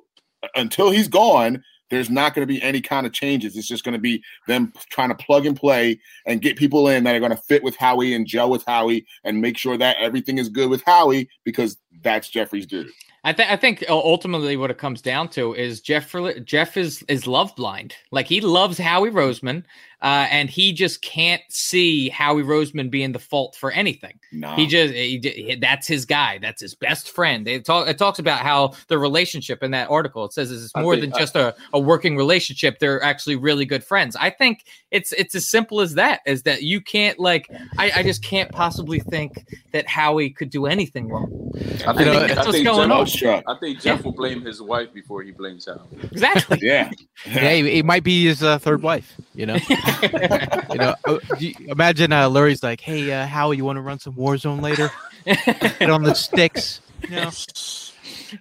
until 0.55 0.91
he's 0.91 1.09
gone, 1.09 1.63
there's 1.95 2.11
not 2.11 2.35
going 2.35 2.47
to 2.47 2.53
be 2.53 2.63
any 2.63 2.81
kind 2.81 3.07
of 3.07 3.13
changes. 3.13 3.57
It's 3.57 3.69
just 3.69 3.85
going 3.85 3.95
to 3.95 3.99
be 3.99 4.23
them 4.47 4.73
trying 4.91 5.11
to 5.11 5.15
plug 5.15 5.47
and 5.47 5.57
play 5.57 6.01
and 6.27 6.43
get 6.43 6.57
people 6.57 6.89
in 6.89 7.05
that 7.05 7.15
are 7.15 7.21
going 7.21 7.31
to 7.31 7.37
fit 7.37 7.63
with 7.63 7.77
Howie 7.77 8.15
and 8.15 8.27
gel 8.27 8.51
with 8.51 8.65
Howie 8.67 9.07
and 9.25 9.41
make 9.41 9.57
sure 9.57 9.77
that 9.79 9.97
everything 9.99 10.39
is 10.39 10.49
good 10.49 10.71
with 10.71 10.83
Howie 10.85 11.29
because 11.45 11.77
that's 12.03 12.29
Jeffrey's 12.29 12.67
duty. 12.67 12.91
I 13.27 13.33
think 13.33 13.51
I 13.51 13.57
think 13.57 13.85
ultimately 13.89 14.57
what 14.59 14.71
it 14.71 14.77
comes 14.77 15.01
down 15.01 15.31
to 15.31 15.55
is 15.55 15.81
Jeff 15.81 16.15
Jeff 16.45 16.77
is 16.77 17.03
is 17.09 17.27
love 17.27 17.57
blind. 17.57 17.95
Like 18.11 18.27
he 18.27 18.43
loves 18.43 18.77
Howie 18.77 19.11
Roseman, 19.11 19.65
uh, 20.05 20.29
and 20.31 20.51
he 20.51 20.71
just 20.71 21.01
can't 21.01 21.41
see 21.49 22.11
Howie 22.11 22.43
Roseman 22.43 22.91
being 22.91 23.13
the 23.13 23.19
fault 23.19 23.57
for 23.57 23.71
anything. 23.71 24.21
No. 24.33 24.55
He 24.55 24.67
just 24.67 24.93
he, 24.93 25.57
that's 25.59 25.87
his 25.87 26.05
guy. 26.05 26.39
That's 26.43 26.61
his 26.61 26.75
best 26.75 27.11
friend. 27.11 27.49
It, 27.49 27.65
talk, 27.65 27.89
it 27.89 27.97
talks 27.97 28.19
about 28.19 28.41
how 28.41 28.75
the 28.89 28.99
relationship 28.99 29.63
in 29.63 29.71
that 29.71 29.89
article. 29.89 30.27
It 30.27 30.35
says 30.35 30.53
it's 30.53 30.77
more 30.77 30.95
think, 30.95 31.11
than 31.11 31.19
just 31.19 31.37
a, 31.37 31.57
a 31.73 31.81
working 31.81 32.19
relationship. 32.19 32.81
They're 32.81 33.03
actually 33.03 33.37
really 33.37 33.65
good 33.65 33.83
friends. 33.83 34.15
I 34.21 34.29
think 34.29 34.67
it's 34.91 35.13
it's 35.13 35.35
as 35.35 35.49
simple 35.49 35.81
as 35.81 35.95
that. 35.95 36.21
Is 36.27 36.43
that 36.43 36.63
you 36.63 36.83
can't 36.83 37.19
like 37.19 37.49
I, 37.79 37.91
I 37.97 38.03
just 38.03 38.23
can't 38.23 38.53
possibly 38.53 39.01
think 39.01 39.47
that 39.73 39.89
Howie 39.89 40.29
could 40.29 40.51
do 40.51 40.67
anything 40.67 41.09
wrong. 41.09 41.51
I 41.55 41.59
think, 41.59 41.87
I 41.87 41.95
think 41.95 42.29
that's 42.29 42.41
I 42.41 42.51
what's 42.51 42.63
going 42.63 43.07
Jeff, 43.07 43.47
on. 43.47 43.57
I 43.57 43.59
think 43.59 43.81
Jeff 43.81 44.01
yeah. 44.01 44.05
will 44.05 44.13
blame 44.13 44.43
his 44.43 44.61
wife 44.61 44.93
before 44.93 45.23
he 45.23 45.31
blames 45.31 45.65
Howie. 45.65 45.81
Exactly. 46.13 46.59
yeah. 46.63 46.91
Yeah. 47.25 47.53
It 47.53 47.87
might 47.87 48.05
be 48.05 48.27
his 48.27 48.43
uh, 48.43 48.59
third 48.59 48.83
wife. 48.83 49.15
You 49.35 49.47
know. 49.47 49.59
you 50.03 50.79
know, 50.79 50.95
uh, 51.07 51.19
imagine 51.67 52.13
uh, 52.13 52.29
Lurie's 52.29 52.63
like, 52.63 52.81
"Hey, 52.81 53.13
uh, 53.13 53.27
Howie, 53.27 53.57
you 53.57 53.65
want 53.65 53.77
to 53.77 53.83
run 53.83 53.99
some 53.99 54.15
Warzone 54.15 54.63
later? 54.63 54.91
Get 55.25 55.91
on 55.91 56.03
the 56.03 56.15
sticks, 56.15 56.81
you 57.03 57.17
know. 57.17 57.31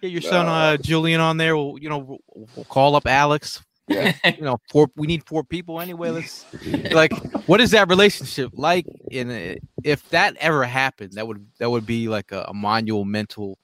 Get 0.01 0.12
your 0.12 0.22
son 0.22 0.47
uh, 0.47 0.78
Julian 0.78 1.22
on 1.22 1.38
there. 1.38 1.56
We'll, 1.56 1.78
you 1.80 1.89
know, 1.89 2.20
we'll 2.56 2.66
call 2.66 2.95
up 2.95 3.08
Alex. 3.08 3.64
Yeah. 3.88 4.14
you 4.26 4.41
know, 4.43 4.58
four. 4.72 4.88
We 4.95 5.08
need 5.08 5.26
four 5.26 5.43
people 5.43 5.82
anyway. 5.82 6.10
Let's 6.10 6.45
like, 6.91 7.14
what 7.47 7.62
is 7.62 7.72
that 7.72 7.89
relationship 7.89 8.51
like? 8.54 8.86
And 9.12 9.32
uh, 9.32 9.60
if 9.84 10.08
that 10.10 10.36
ever 10.38 10.64
happened, 10.64 11.14
that 11.14 11.28
would 11.28 11.45
that 11.60 11.70
would 11.70 11.86
be 11.86 12.08
like 12.08 12.32
a, 12.32 12.45
a 12.47 12.54
monumental 12.54 13.58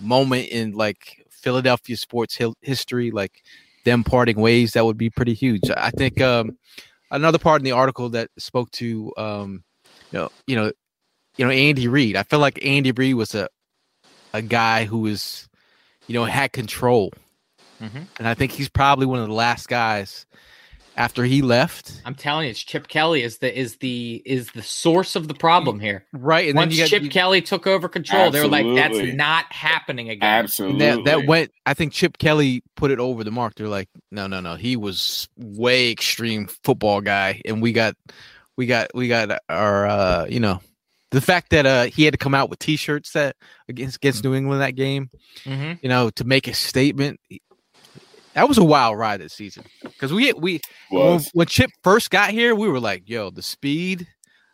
moment 0.00 0.48
in 0.48 0.72
like 0.72 1.26
Philadelphia 1.30 1.96
sports 1.96 2.38
history. 2.62 3.10
Like 3.10 3.42
them 3.84 4.04
parting 4.04 4.38
ways, 4.38 4.72
that 4.72 4.84
would 4.84 4.98
be 4.98 5.10
pretty 5.10 5.34
huge. 5.34 5.62
I 5.76 5.90
think 5.90 6.20
um, 6.20 6.56
another 7.10 7.38
part 7.38 7.60
in 7.60 7.64
the 7.64 7.72
article 7.72 8.10
that 8.10 8.30
spoke 8.38 8.70
to 8.72 9.12
um, 9.16 9.64
you 10.12 10.18
know, 10.18 10.28
you 10.46 10.56
know, 10.56 10.72
you 11.36 11.44
know, 11.44 11.50
Andy 11.50 11.88
Reid. 11.88 12.16
I 12.16 12.22
feel 12.22 12.38
like 12.38 12.64
Andy 12.64 12.92
Reid 12.92 13.14
was 13.14 13.34
a 13.34 13.48
a 14.32 14.42
guy 14.42 14.84
who 14.84 14.98
was, 14.98 15.48
you 16.06 16.14
know, 16.14 16.24
had 16.24 16.52
control. 16.52 17.12
Mm-hmm. 17.80 18.02
And 18.18 18.28
I 18.28 18.34
think 18.34 18.52
he's 18.52 18.68
probably 18.68 19.06
one 19.06 19.20
of 19.20 19.28
the 19.28 19.34
last 19.34 19.68
guys 19.68 20.26
after 20.98 21.24
he 21.24 21.42
left. 21.42 22.02
I'm 22.04 22.16
telling 22.16 22.46
you, 22.46 22.50
it's 22.50 22.62
Chip 22.62 22.88
Kelly 22.88 23.22
is 23.22 23.38
the 23.38 23.56
is 23.56 23.76
the 23.76 24.20
is 24.26 24.50
the 24.50 24.62
source 24.62 25.14
of 25.14 25.28
the 25.28 25.34
problem 25.34 25.78
here. 25.78 26.04
Right. 26.12 26.48
And 26.48 26.56
Once 26.56 26.76
then 26.76 26.88
Chip 26.88 27.04
you, 27.04 27.08
Kelly 27.08 27.40
took 27.40 27.68
over 27.68 27.88
control, 27.88 28.26
absolutely. 28.26 28.58
they 28.58 28.64
were 28.64 28.74
like, 28.74 28.92
"That's 28.92 29.16
not 29.16 29.50
happening 29.50 30.10
again." 30.10 30.28
Absolutely. 30.28 30.80
That, 30.80 31.04
that, 31.04 31.26
went. 31.26 31.52
I 31.64 31.74
think 31.74 31.92
Chip 31.92 32.18
Kelly 32.18 32.62
put 32.74 32.90
it 32.90 32.98
over 32.98 33.22
the 33.22 33.30
mark. 33.30 33.54
They're 33.54 33.68
like, 33.68 33.88
"No, 34.10 34.26
no, 34.26 34.40
no. 34.40 34.56
He 34.56 34.76
was 34.76 35.28
way 35.36 35.92
extreme 35.92 36.48
football 36.64 37.00
guy, 37.00 37.40
and 37.44 37.62
we 37.62 37.72
got, 37.72 37.94
we 38.56 38.66
got, 38.66 38.90
we 38.92 39.06
got 39.08 39.38
our, 39.48 39.86
uh, 39.86 40.26
you 40.28 40.40
know." 40.40 40.60
The 41.10 41.22
fact 41.22 41.50
that 41.50 41.64
uh, 41.64 41.84
he 41.84 42.04
had 42.04 42.12
to 42.12 42.18
come 42.18 42.34
out 42.34 42.50
with 42.50 42.58
T-shirts 42.58 43.12
that 43.12 43.34
against 43.66 43.96
against 43.96 44.24
New 44.24 44.34
England 44.34 44.60
that 44.60 44.74
game, 44.74 45.08
mm-hmm. 45.44 45.74
you 45.80 45.88
know, 45.88 46.10
to 46.10 46.24
make 46.24 46.46
a 46.48 46.52
statement, 46.52 47.18
that 48.38 48.48
was 48.48 48.56
a 48.56 48.62
wild 48.62 48.96
ride 48.96 49.20
this 49.20 49.32
season 49.32 49.64
because 49.82 50.12
we 50.12 50.32
we 50.34 50.60
when, 50.90 51.20
when, 51.32 51.46
Chip 51.48 51.70
first 51.82 52.08
got 52.08 52.30
here, 52.30 52.54
we 52.54 52.68
were 52.68 52.78
like, 52.78 53.08
"Yo, 53.08 53.30
the 53.30 53.42
speed." 53.42 54.06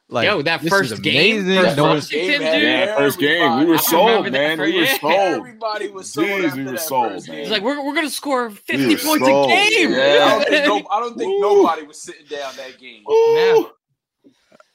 Like, 0.08 0.26
Yo, 0.26 0.42
that 0.42 0.62
first 0.62 1.02
game, 1.02 1.44
first, 1.46 1.76
no 1.76 1.94
first 1.94 2.10
game, 2.10 2.40
yeah, 2.40 2.96
first 2.96 3.18
game, 3.18 3.58
we 3.58 3.64
were 3.66 3.78
sold, 3.78 4.30
man. 4.30 4.60
We 4.60 4.78
were 4.78 4.86
sold. 4.86 5.12
Everybody 5.12 5.88
was 5.88 6.12
sold. 6.12 6.28
Jeez, 6.28 6.56
we 6.56 6.64
were 6.64 6.76
sold, 6.76 7.28
man. 7.28 7.38
It's 7.38 7.50
like 7.50 7.62
we're, 7.62 7.84
we're 7.84 7.94
gonna 7.94 8.10
score 8.10 8.50
fifty 8.50 8.86
we 8.86 8.96
points 8.96 9.26
sold. 9.26 9.50
a 9.50 9.54
game. 9.54 9.92
Yeah. 9.92 9.98
I, 9.98 10.28
don't 10.28 10.48
think, 10.48 10.66
no, 10.66 10.88
I 10.90 11.00
don't 11.00 11.18
think 11.18 11.40
nobody 11.42 11.82
was 11.82 12.00
sitting 12.00 12.26
down 12.26 12.54
that 12.56 12.78
game. 12.78 13.02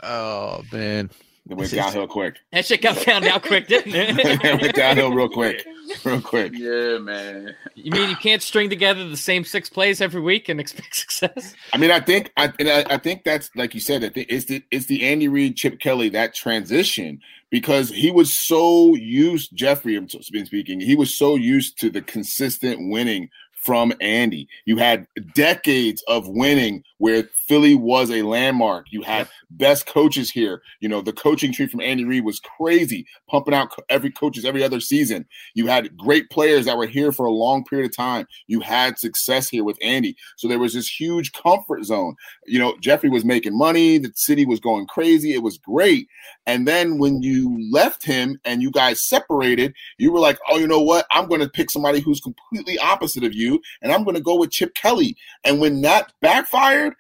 Oh 0.02 0.64
man, 0.72 1.10
it 1.50 1.58
went 1.58 1.72
downhill 1.72 2.08
quick. 2.08 2.38
That 2.52 2.66
shit 2.66 2.82
got 2.82 2.98
found 2.98 3.26
out 3.26 3.44
quick, 3.44 3.68
didn't 3.68 3.96
it? 3.96 4.44
it 4.44 4.62
went 4.62 4.76
downhill 4.76 5.12
real 5.12 5.30
quick. 5.30 5.66
Real 6.06 6.22
quick. 6.22 6.54
Yeah, 6.56 7.00
man. 7.00 7.56
You 7.74 7.92
mean 7.92 8.12
you 8.12 8.16
can't 8.16 8.44
string 8.44 8.70
together 8.70 9.10
the 9.10 9.18
same 9.18 9.44
six 9.44 9.72
plays 9.72 10.02
every 10.02 10.22
week 10.22 10.48
and 10.48 10.60
expect 10.60 10.96
success? 10.96 11.56
I 11.74 11.78
mean, 11.78 11.90
I 11.90 12.00
think 12.00 12.32
I, 12.38 12.54
I, 12.60 12.86
I 12.92 12.98
think 12.98 13.24
that's 13.24 13.50
like 13.56 13.74
you 13.74 13.80
said. 13.80 14.04
I 14.04 14.10
think 14.10 14.28
it's 14.30 14.46
the 14.46 14.64
it's 14.70 14.86
the 14.86 15.04
Andy 15.04 15.28
Reid, 15.28 15.58
Chip 15.58 15.80
Kelly 15.80 16.10
that 16.10 16.36
transition 16.36 17.20
because 17.50 17.90
he 17.90 18.12
was 18.12 18.38
so 18.38 18.94
used. 18.94 19.56
Jeffrey, 19.56 19.96
I'm 19.96 20.08
speaking. 20.08 20.80
He 20.80 20.96
was 20.96 21.18
so 21.18 21.36
used 21.36 21.80
to 21.80 21.90
the 21.90 22.04
consistent 22.04 22.92
winning 22.92 23.30
from 23.62 23.94
Andy. 24.02 24.48
You 24.66 24.78
had 24.78 25.08
decades 25.34 26.04
of 26.08 26.28
winning 26.28 26.84
where 26.98 27.24
Philly 27.48 27.76
was 27.76 28.12
a 28.12 28.22
landmark. 28.24 28.86
You 28.92 29.02
had 29.02 29.28
best 29.52 29.86
coaches 29.86 30.30
here. 30.30 30.62
You 30.82 30.90
know, 30.90 31.02
the 31.02 31.14
coaching 31.14 31.52
tree 31.54 31.68
from 31.68 31.82
Andy 31.82 32.06
Reid 32.06 32.26
was 32.26 32.40
crazy, 32.40 33.06
pumping 33.28 33.54
out 33.54 33.74
every 33.90 34.12
coaches 34.12 34.46
every 34.46 34.64
other 34.64 34.80
season. 34.80 35.26
You 35.56 35.68
had 35.68 35.98
great 35.98 36.30
players 36.30 36.66
that 36.66 36.78
were 36.78 36.88
here 36.88 37.12
for 37.12 37.26
a 37.26 37.32
long 37.32 37.64
period 37.64 37.90
of 37.90 37.96
time. 37.96 38.28
You 38.48 38.60
had 38.60 39.00
success 39.00 39.50
here 39.50 39.64
with 39.64 39.78
Andy. 39.82 40.16
So 40.38 40.48
there 40.48 40.60
was 40.60 40.74
this 40.74 40.90
huge 40.90 41.32
comfort 41.32 41.86
zone. 41.86 42.16
You 42.46 42.60
know, 42.60 42.76
Jeffrey 42.82 43.10
was 43.10 43.26
making 43.26 43.58
money, 43.58 43.98
the 43.98 44.12
city 44.16 44.46
was 44.46 44.60
going 44.60 44.86
crazy. 44.88 45.34
It 45.34 45.42
was 45.42 45.58
great. 45.58 46.08
And 46.46 46.68
then 46.68 46.98
when 46.98 47.22
you 47.22 47.58
left 47.72 48.06
him 48.06 48.40
and 48.44 48.62
you 48.62 48.72
guys 48.72 49.08
separated, 49.08 49.74
you 49.98 50.12
were 50.12 50.20
like, 50.20 50.38
oh, 50.50 50.58
you 50.58 50.68
know 50.68 50.82
what? 50.82 51.06
I'm 51.12 51.28
going 51.28 51.42
to 51.42 51.50
pick 51.50 51.72
somebody 51.72 52.02
who's 52.02 52.20
completely 52.20 52.78
opposite 52.80 53.24
of 53.24 53.34
you, 53.34 53.49
and 53.82 53.92
I'm 53.92 54.04
going 54.04 54.16
to 54.16 54.22
go 54.22 54.36
with 54.38 54.52
Chip 54.52 54.74
Kelly. 54.76 55.16
And 55.44 55.60
when 55.60 55.82
that 55.82 56.12
backfired, 56.22 56.94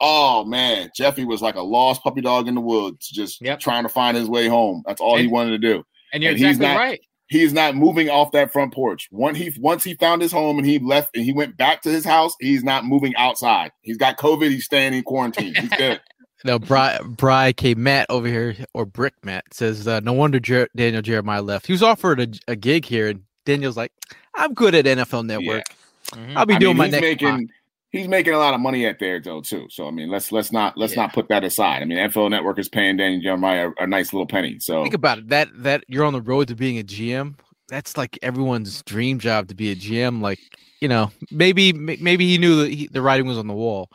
oh 0.00 0.44
man, 0.44 0.90
Jeffy 0.96 1.24
was 1.24 1.42
like 1.42 1.56
a 1.56 1.60
lost 1.62 2.02
puppy 2.02 2.20
dog 2.20 2.48
in 2.48 2.54
the 2.54 2.60
woods, 2.60 3.08
just 3.08 3.40
Yep. 3.42 3.60
trying 3.60 3.82
to 3.82 3.88
find 3.88 4.16
his 4.16 4.28
way 4.28 4.46
home. 4.48 4.82
That's 4.86 5.00
all 5.00 5.16
he 5.16 5.26
wanted 5.26 5.50
to 5.50 5.58
do. 5.58 5.84
And 6.12 6.22
you're 6.22 6.30
And 6.32 6.38
he's 6.38 6.56
exactly 6.56 6.66
not- 6.74 6.80
right. 6.80 7.00
He 7.28 7.42
is 7.44 7.52
not 7.52 7.76
moving 7.76 8.10
off 8.10 8.32
that 8.32 8.52
front 8.52 8.74
porch. 8.74 9.06
Once 9.12 9.38
he 9.38 9.52
once 9.60 9.84
he 9.84 9.94
found 9.94 10.20
his 10.20 10.32
home 10.32 10.58
and 10.58 10.66
he 10.66 10.80
left 10.80 11.14
and 11.14 11.24
he 11.24 11.32
went 11.32 11.56
back 11.56 11.80
to 11.82 11.88
his 11.88 12.04
house, 12.04 12.34
he's 12.40 12.64
not 12.64 12.84
moving 12.84 13.14
outside. 13.14 13.70
He's 13.82 13.96
got 13.96 14.16
COVID. 14.18 14.50
He's 14.50 14.64
staying 14.64 14.94
in 14.94 15.04
quarantine. 15.04 15.54
He's 15.54 15.68
good. 15.70 16.00
No, 16.42 16.58
Bry, 16.58 16.98
Bry 17.04 17.52
K. 17.52 17.74
Matt 17.74 18.06
over 18.08 18.26
here, 18.26 18.56
or 18.72 18.86
Brick 18.86 19.12
Matt 19.22 19.44
says, 19.52 19.86
uh, 19.86 20.00
no 20.00 20.14
wonder 20.14 20.40
Jer- 20.40 20.70
Daniel 20.74 21.02
Jeremiah 21.02 21.42
left. 21.42 21.66
He 21.66 21.72
was 21.74 21.82
offered 21.82 22.18
a, 22.18 22.28
a 22.52 22.56
gig 22.56 22.86
here, 22.86 23.08
and 23.08 23.24
Daniel's 23.44 23.76
like, 23.76 23.92
I'm 24.34 24.54
good 24.54 24.74
at 24.74 24.86
NFL 24.86 25.26
Network. 25.26 25.64
Mhm. 26.12 26.36
I'll 26.36 26.46
be 26.46 26.54
I 26.54 26.58
doing 26.58 26.70
mean, 26.72 26.78
my 26.78 26.84
he's 26.86 26.92
next. 26.92 27.02
making 27.02 27.28
pod." 27.46 27.54
he's 27.92 28.08
making 28.08 28.32
a 28.34 28.38
lot 28.38 28.54
of 28.54 28.60
money 28.60 28.86
at 28.86 28.98
there 28.98 29.20
though 29.20 29.40
too. 29.40 29.66
So 29.70 29.86
I 29.86 29.90
mean, 29.90 30.10
let's 30.10 30.32
let's 30.32 30.52
not 30.52 30.76
let's 30.76 30.94
Yeah. 30.94 31.02
not 31.02 31.12
put 31.12 31.28
that 31.28 31.44
aside. 31.44 31.82
I 31.82 31.84
mean, 31.84 31.98
NFL 31.98 32.30
Network 32.30 32.58
is 32.58 32.68
paying 32.68 32.96
Daniel 32.96 33.20
Jeremiah 33.20 33.70
a, 33.78 33.84
a 33.84 33.86
nice 33.86 34.12
little 34.12 34.26
penny. 34.26 34.58
So 34.60 34.82
Think 34.82 34.94
about 34.94 35.18
it. 35.18 35.28
That 35.28 35.48
that 35.62 35.84
you're 35.88 36.04
on 36.04 36.12
the 36.12 36.22
road 36.22 36.48
to 36.48 36.54
being 36.54 36.78
a 36.78 36.82
GM. 36.84 37.34
That's 37.68 37.96
like 37.96 38.18
everyone's 38.22 38.82
dream 38.82 39.18
job 39.20 39.48
to 39.48 39.54
be 39.54 39.70
a 39.70 39.76
GM. 39.76 40.20
Like 40.20 40.40
you 40.80 40.88
know, 40.88 41.10
maybe 41.30 41.72
maybe 41.72 42.26
he 42.26 42.38
knew 42.38 42.62
that 42.62 42.70
he, 42.72 42.88
the 42.90 43.02
writing 43.02 43.26
was 43.26 43.38
on 43.38 43.46
the 43.46 43.54
wall. 43.54 43.90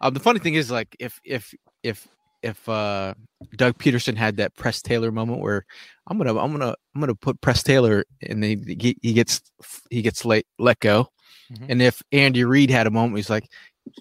Um, 0.00 0.12
the 0.14 0.20
funny 0.20 0.40
thing 0.40 0.54
is, 0.54 0.70
like, 0.70 0.94
if 0.98 1.20
if 1.24 1.54
if 1.82 2.08
if 2.42 2.68
uh 2.68 3.14
Doug 3.56 3.78
Pederson 3.78 4.16
had 4.16 4.36
that 4.38 4.54
Press 4.56 4.82
Taylor 4.82 5.10
moment 5.12 5.40
where 5.40 5.64
I'm 6.08 6.18
gonna 6.18 6.36
I'm 6.36 6.50
gonna 6.52 6.74
I'm 6.94 7.00
gonna 7.00 7.14
put 7.14 7.40
Press 7.40 7.62
Taylor 7.62 8.04
and 8.28 8.42
then 8.42 8.62
he, 8.66 8.96
he 9.00 9.12
gets 9.14 9.40
he 9.90 10.02
gets 10.02 10.24
let 10.24 10.44
let 10.58 10.80
go, 10.80 11.08
Mhm. 11.52 11.66
and 11.68 11.82
if 11.82 12.02
Andy 12.12 12.44
Reid 12.44 12.70
had 12.70 12.86
a 12.86 12.90
moment, 12.90 13.16
he's 13.16 13.30
like, 13.30 13.48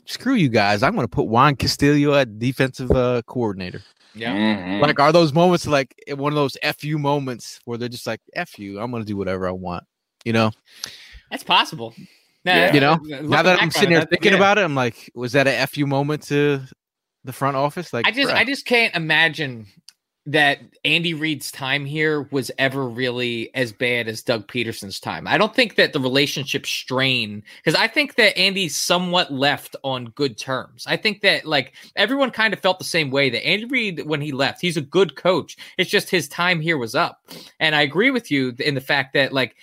screw 0.05 0.35
you 0.35 0.49
guys, 0.49 0.81
I'm 0.83 0.95
gonna 0.95 1.07
put 1.07 1.27
Juan 1.27 1.55
Castillo 1.55 2.13
at 2.15 2.39
defensive 2.39 2.91
uh, 2.91 3.21
coordinator. 3.27 3.81
Yeah. 4.15 4.35
Mhm. 4.35 4.81
Like, 4.81 4.99
are 4.99 5.11
those 5.11 5.33
moments 5.33 5.65
like 5.67 5.93
eh, 6.07 6.13
one 6.13 6.31
of 6.31 6.35
those 6.35 6.55
fu 6.77 6.97
moments 6.97 7.59
where 7.65 7.77
they're 7.77 7.89
just 7.89 8.07
like, 8.07 8.21
"F 8.35 8.57
you, 8.59 8.79
I'm 8.79 8.91
gonna 8.91 9.03
do 9.05 9.17
whatever 9.17 9.47
I 9.47 9.51
want," 9.51 9.83
you 10.23 10.33
know? 10.33 10.51
That's 11.31 11.43
possible. 11.43 11.95
Yeah. 12.45 12.73
You 12.73 12.79
know, 12.79 12.95
now 13.03 13.41
that 13.41 13.61
I'm 13.61 13.71
sitting 13.71 13.91
it, 13.91 13.93
there 13.93 13.99
that- 14.01 14.09
thinking 14.09 14.33
yeah. 14.33 14.37
about 14.37 14.57
it, 14.57 14.61
I'm 14.61 14.75
like, 14.75 15.09
was 15.15 15.31
that 15.31 15.47
a 15.47 15.65
fu 15.67 15.85
moment 15.87 16.23
to 16.27 16.61
the 17.23 17.33
front 17.33 17.55
office? 17.57 17.91
Like, 17.93 18.05
I 18.05 18.11
just 18.11 18.29
bruh. 18.31 18.35
I 18.35 18.45
just 18.45 18.65
can't 18.65 18.93
imagine 18.95 19.65
that 20.25 20.59
Andy 20.85 21.13
Reid's 21.13 21.51
time 21.51 21.85
here 21.85 22.29
was 22.31 22.49
ever 22.57 22.87
really 22.87 23.53
as 23.55 23.73
bad 23.73 24.07
as 24.07 24.21
Doug 24.21 24.47
Pederson's 24.47 24.99
time. 24.99 25.27
I 25.27 25.37
don't 25.37 25.53
think 25.53 25.75
that 25.75 25.91
the 25.91 25.99
relationship 25.99 26.65
strain 26.65 27.43
because 27.57 27.77
I 27.77 27.87
think 27.87 28.15
that 28.15 28.37
Andy 28.37 28.69
somewhat 28.69 29.33
left 29.33 29.75
on 29.83 30.05
good 30.15 30.37
terms. 30.37 30.85
I 30.87 30.95
think 30.95 31.21
that 31.21 31.45
like 31.45 31.73
everyone 31.97 32.31
kind 32.31 32.53
of 32.53 32.61
felt 32.61 32.79
the 32.79 32.85
same 32.85 33.11
way 33.11 33.29
that 33.29 33.45
Andy 33.45 33.65
Reid 33.65 34.05
when 34.05 34.21
he 34.21 34.31
left, 34.31 34.61
he's 34.61 34.77
a 34.77 34.81
good 34.81 35.15
coach. 35.17 35.57
It's 35.77 35.89
just 35.89 36.09
his 36.09 36.29
time 36.29 36.61
here 36.61 36.77
was 36.77 36.95
up. 36.95 37.19
And 37.59 37.75
I 37.75 37.81
agree 37.81 38.11
with 38.11 38.31
you 38.31 38.55
in 38.59 38.75
the 38.75 38.81
fact 38.81 39.13
that 39.13 39.33
like 39.33 39.57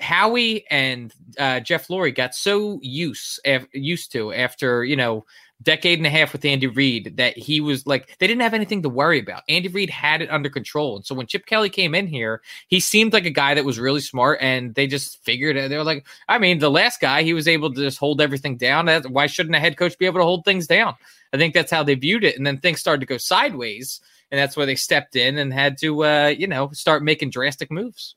Howie 0.00 0.64
and 0.70 1.12
uh, 1.38 1.60
Jeff 1.60 1.88
Lurie 1.88 2.14
got 2.14 2.34
so 2.34 2.78
used 2.82 3.40
af- 3.44 3.68
used 3.72 4.12
to 4.12 4.32
after 4.32 4.84
you 4.84 4.96
know 4.96 5.24
decade 5.62 5.98
and 5.98 6.06
a 6.06 6.10
half 6.10 6.32
with 6.32 6.44
Andy 6.44 6.66
Reid 6.66 7.16
that 7.16 7.36
he 7.36 7.60
was 7.60 7.86
like 7.86 8.18
they 8.18 8.26
didn't 8.26 8.42
have 8.42 8.54
anything 8.54 8.82
to 8.82 8.88
worry 8.88 9.18
about. 9.18 9.42
Andy 9.48 9.68
Reid 9.68 9.90
had 9.90 10.22
it 10.22 10.30
under 10.30 10.50
control, 10.50 10.96
and 10.96 11.06
so 11.06 11.14
when 11.14 11.26
Chip 11.26 11.46
Kelly 11.46 11.70
came 11.70 11.94
in 11.94 12.06
here, 12.06 12.42
he 12.68 12.80
seemed 12.80 13.12
like 13.12 13.24
a 13.24 13.30
guy 13.30 13.54
that 13.54 13.64
was 13.64 13.78
really 13.78 14.00
smart, 14.00 14.38
and 14.40 14.74
they 14.74 14.86
just 14.86 15.22
figured 15.24 15.56
they 15.56 15.76
were 15.76 15.84
like, 15.84 16.06
I 16.28 16.38
mean, 16.38 16.58
the 16.58 16.70
last 16.70 17.00
guy 17.00 17.22
he 17.22 17.32
was 17.32 17.48
able 17.48 17.72
to 17.72 17.80
just 17.80 17.98
hold 17.98 18.20
everything 18.20 18.56
down. 18.56 18.88
Why 19.08 19.26
shouldn't 19.26 19.56
a 19.56 19.60
head 19.60 19.76
coach 19.76 19.98
be 19.98 20.06
able 20.06 20.20
to 20.20 20.24
hold 20.24 20.44
things 20.44 20.66
down? 20.66 20.94
I 21.32 21.38
think 21.38 21.54
that's 21.54 21.72
how 21.72 21.82
they 21.82 21.94
viewed 21.94 22.24
it, 22.24 22.36
and 22.36 22.46
then 22.46 22.58
things 22.58 22.80
started 22.80 23.00
to 23.00 23.06
go 23.06 23.18
sideways, 23.18 24.00
and 24.30 24.38
that's 24.38 24.56
where 24.56 24.66
they 24.66 24.76
stepped 24.76 25.16
in 25.16 25.38
and 25.38 25.52
had 25.52 25.78
to 25.78 26.04
uh, 26.04 26.34
you 26.36 26.46
know 26.46 26.70
start 26.72 27.02
making 27.02 27.30
drastic 27.30 27.70
moves. 27.70 28.14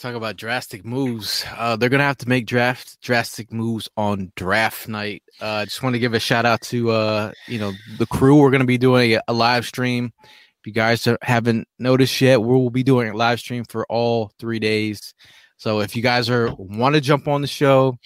Talk 0.00 0.14
about 0.14 0.36
drastic 0.36 0.84
moves. 0.84 1.44
Uh, 1.56 1.76
they're 1.76 1.88
gonna 1.88 2.04
have 2.04 2.16
to 2.18 2.28
make 2.28 2.46
draft 2.46 3.00
drastic 3.02 3.52
moves 3.52 3.88
on 3.96 4.32
draft 4.34 4.88
night. 4.88 5.22
Uh, 5.40 5.46
I 5.46 5.64
just 5.66 5.82
want 5.82 5.94
to 5.94 5.98
give 5.98 6.14
a 6.14 6.20
shout 6.20 6.46
out 6.46 6.62
to 6.62 6.90
uh, 6.90 7.32
you 7.46 7.58
know 7.58 7.72
the 7.98 8.06
crew. 8.06 8.40
We're 8.40 8.50
gonna 8.50 8.64
be 8.64 8.78
doing 8.78 9.14
a, 9.14 9.20
a 9.28 9.32
live 9.32 9.66
stream. 9.66 10.12
If 10.24 10.66
you 10.66 10.72
guys 10.72 11.06
haven't 11.22 11.68
noticed 11.78 12.20
yet, 12.20 12.40
we 12.40 12.48
will 12.48 12.70
be 12.70 12.82
doing 12.82 13.08
a 13.10 13.16
live 13.16 13.40
stream 13.40 13.64
for 13.64 13.86
all 13.86 14.32
three 14.38 14.58
days. 14.58 15.14
So 15.56 15.80
if 15.80 15.94
you 15.94 16.02
guys 16.02 16.28
are 16.30 16.54
want 16.54 16.94
to 16.94 17.00
jump 17.00 17.28
on 17.28 17.42
the 17.42 17.46
show, 17.46 17.98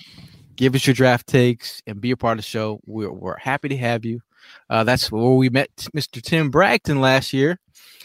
give 0.57 0.75
us 0.75 0.87
your 0.87 0.95
draft 0.95 1.27
takes 1.27 1.83
and 1.87 2.01
be 2.01 2.11
a 2.11 2.17
part 2.17 2.39
of 2.39 2.45
the 2.45 2.49
show. 2.49 2.81
We're, 2.87 3.13
we're 3.13 3.39
happy 3.39 3.69
to 3.69 3.77
have 3.77 4.05
you. 4.05 4.21
Uh, 4.69 4.85
that's 4.85 5.11
where 5.11 5.33
we 5.33 5.49
met 5.49 5.69
Mr. 5.97 6.23
Tim 6.23 6.51
Bragton 6.51 7.01
last 7.01 7.33
year 7.33 7.59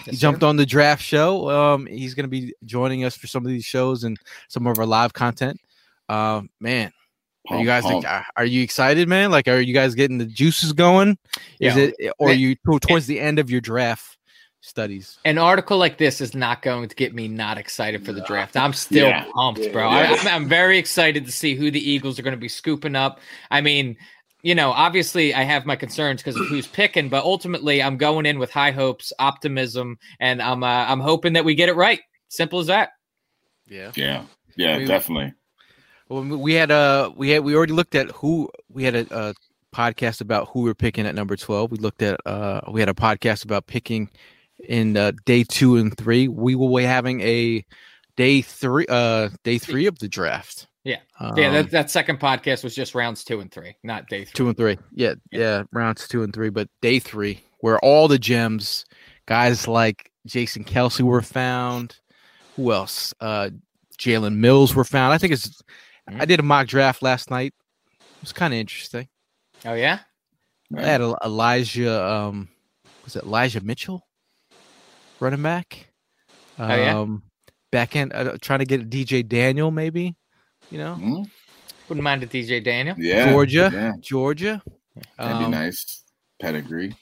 he 0.05 0.15
jumped 0.15 0.43
on 0.43 0.55
the 0.55 0.65
draft 0.65 1.03
show. 1.03 1.49
Um, 1.49 1.85
he's 1.85 2.13
going 2.13 2.23
to 2.23 2.29
be 2.29 2.53
joining 2.65 3.03
us 3.03 3.15
for 3.15 3.27
some 3.27 3.45
of 3.45 3.49
these 3.51 3.65
shows 3.65 4.03
and 4.03 4.17
some 4.47 4.67
of 4.67 4.77
our 4.79 4.85
live 4.85 5.13
content. 5.13 5.59
Um, 6.07 6.49
man, 6.59 6.91
are 7.49 7.59
you 7.59 7.65
guys 7.65 7.83
Pump, 7.83 8.05
are, 8.07 8.25
are 8.35 8.45
you 8.45 8.63
excited, 8.63 9.07
man? 9.07 9.31
Like, 9.31 9.47
are 9.47 9.59
you 9.59 9.73
guys 9.73 9.95
getting 9.95 10.17
the 10.17 10.25
juices 10.25 10.73
going? 10.73 11.17
Is 11.59 11.75
Yeah. 11.75 11.89
it, 11.99 12.13
or 12.19 12.29
are 12.29 12.33
you 12.33 12.55
towards 12.81 13.07
the 13.07 13.19
end 13.19 13.39
of 13.39 13.49
your 13.49 13.61
draft 13.61 14.17
studies? 14.61 15.17
An 15.25 15.37
article 15.37 15.77
like 15.77 15.97
this 15.97 16.21
is 16.21 16.35
not 16.35 16.61
going 16.61 16.89
to 16.89 16.95
get 16.95 17.13
me 17.13 17.27
not 17.27 17.57
excited 17.57 18.05
for 18.05 18.11
the 18.13 18.21
draft. 18.21 18.57
I'm 18.57 18.73
still 18.73 19.07
Yeah. 19.07 19.25
pumped, 19.33 19.71
bro. 19.71 19.89
Yeah. 19.89 19.97
I, 19.97 20.03
I'm, 20.15 20.27
I'm 20.27 20.49
very 20.49 20.77
excited 20.77 21.25
to 21.25 21.31
see 21.31 21.55
who 21.55 21.71
the 21.71 21.89
Eagles 21.89 22.19
are 22.19 22.23
going 22.23 22.35
to 22.35 22.37
be 22.37 22.49
scooping 22.49 22.95
up. 22.95 23.19
I 23.51 23.61
mean, 23.61 23.97
you 24.41 24.55
know, 24.55 24.71
obviously 24.71 25.33
I 25.33 25.43
have 25.43 25.65
my 25.65 25.75
concerns 25.75 26.21
because 26.21 26.39
of 26.39 26.47
who's 26.47 26.67
picking, 26.67 27.09
but 27.09 27.23
ultimately 27.23 27.81
I'm 27.83 27.97
going 27.97 28.25
in 28.25 28.39
with 28.39 28.51
high 28.51 28.71
hopes, 28.71 29.11
optimism, 29.19 29.97
and 30.19 30.41
I'm 30.41 30.63
uh, 30.63 30.85
I'm 30.87 30.99
hoping 30.99 31.33
that 31.33 31.45
we 31.45 31.55
get 31.55 31.69
it 31.69 31.75
right. 31.75 31.99
Simple 32.29 32.59
as 32.59 32.67
that. 32.67 32.89
Yeah. 33.67 33.91
Yeah, 33.95 34.23
yeah, 34.55 34.77
We- 34.77 34.85
definitely. 34.85 35.33
Well, 36.07 36.23
we- 36.23 36.37
we 36.37 36.53
had 36.53 36.71
uh 36.71 37.11
we 37.15 37.29
had 37.29 37.43
we 37.43 37.55
already 37.55 37.73
looked 37.73 37.95
at 37.95 38.09
who 38.11 38.49
we 38.69 38.83
had 38.83 38.95
a, 38.95 39.05
a 39.29 39.33
podcast 39.75 40.21
about 40.21 40.47
who 40.49 40.61
we 40.61 40.69
are 40.71 40.75
picking 40.75 41.05
at 41.05 41.13
number 41.15 41.35
twelve. 41.35 41.71
We 41.71 41.77
looked 41.77 42.01
at 42.01 42.19
uh 42.25 42.61
we 42.71 42.79
had 42.79 42.89
a 42.89 42.93
podcast 42.95 43.43
about 43.43 43.67
picking 43.67 44.09
in 44.67 44.97
uh, 44.97 45.11
day 45.25 45.43
two 45.43 45.75
and 45.77 45.95
three. 45.95 46.27
We 46.27 46.55
will 46.55 46.75
be 46.75 46.83
having 46.83 47.21
a 47.21 47.63
day 48.15 48.41
three 48.41 48.85
uh 48.89 49.29
day 49.43 49.57
three 49.59 49.85
of 49.85 49.99
the 49.99 50.07
draft. 50.07 50.67
Yeah. 50.83 50.99
Um, 51.19 51.37
yeah, 51.37 51.49
that, 51.51 51.71
that 51.71 51.91
second 51.91 52.19
podcast 52.19 52.63
was 52.63 52.73
just 52.73 52.95
rounds 52.95 53.23
two 53.23 53.41
and 53.41 53.51
three, 53.51 53.75
not 53.83 54.07
day 54.07 54.23
three. 54.25 54.33
two 54.33 54.47
and 54.47 54.57
three. 54.57 54.77
Yeah, 54.93 55.15
yeah, 55.31 55.63
rounds 55.71 56.07
two 56.07 56.23
and 56.23 56.33
three, 56.33 56.49
but 56.49 56.69
day 56.81 56.99
three, 56.99 57.41
where 57.59 57.77
all 57.79 58.07
the 58.07 58.17
gems, 58.19 58.85
guys 59.27 59.67
like 59.67 60.09
Jason 60.25 60.63
Kelce 60.63 61.01
were 61.01 61.21
found. 61.21 61.97
Who 62.55 62.71
else? 62.71 63.13
Uh 63.19 63.49
Jalen 63.99 64.35
Mills 64.35 64.73
were 64.73 64.85
found. 64.85 65.13
I 65.13 65.17
think 65.17 65.33
it's 65.33 65.61
I 66.07 66.25
did 66.25 66.39
a 66.39 66.43
mock 66.43 66.67
draft 66.67 67.01
last 67.01 67.29
night. 67.29 67.53
It 67.99 68.21
was 68.21 68.31
kind 68.33 68.53
of 68.53 68.59
interesting. 68.59 69.07
Oh 69.65 69.73
yeah, 69.73 69.99
I 70.75 70.81
had 70.81 71.01
El- 71.01 71.17
Elijah 71.23 72.03
um 72.05 72.47
was 73.03 73.15
it 73.17 73.23
Elijah 73.23 73.61
Mitchell 73.61 74.07
running 75.19 75.43
back? 75.43 75.89
Um 76.57 76.71
Oh, 76.71 76.75
yeah? 76.75 77.05
back 77.71 77.95
end 77.95 78.13
uh, 78.13 78.37
trying 78.41 78.59
to 78.59 78.65
get 78.65 78.89
DJ 78.89 79.27
Daniel 79.27 79.71
maybe, 79.71 80.15
you 80.71 80.77
know? 80.77 80.95
Mhm. 80.99 81.29
wouldn't 81.87 82.03
mind 82.03 82.21
a 82.23 82.27
DJ 82.27 82.63
Daniel. 82.63 82.95
Yeah, 82.99 83.31
Georgia. 83.31 83.69
Yeah, 83.73 83.93
Georgia. 83.99 84.61
that'd 85.17 85.39
be 85.39 85.45
Um, 85.45 85.51
nice. 85.51 86.03
Pedigree. 86.39 86.95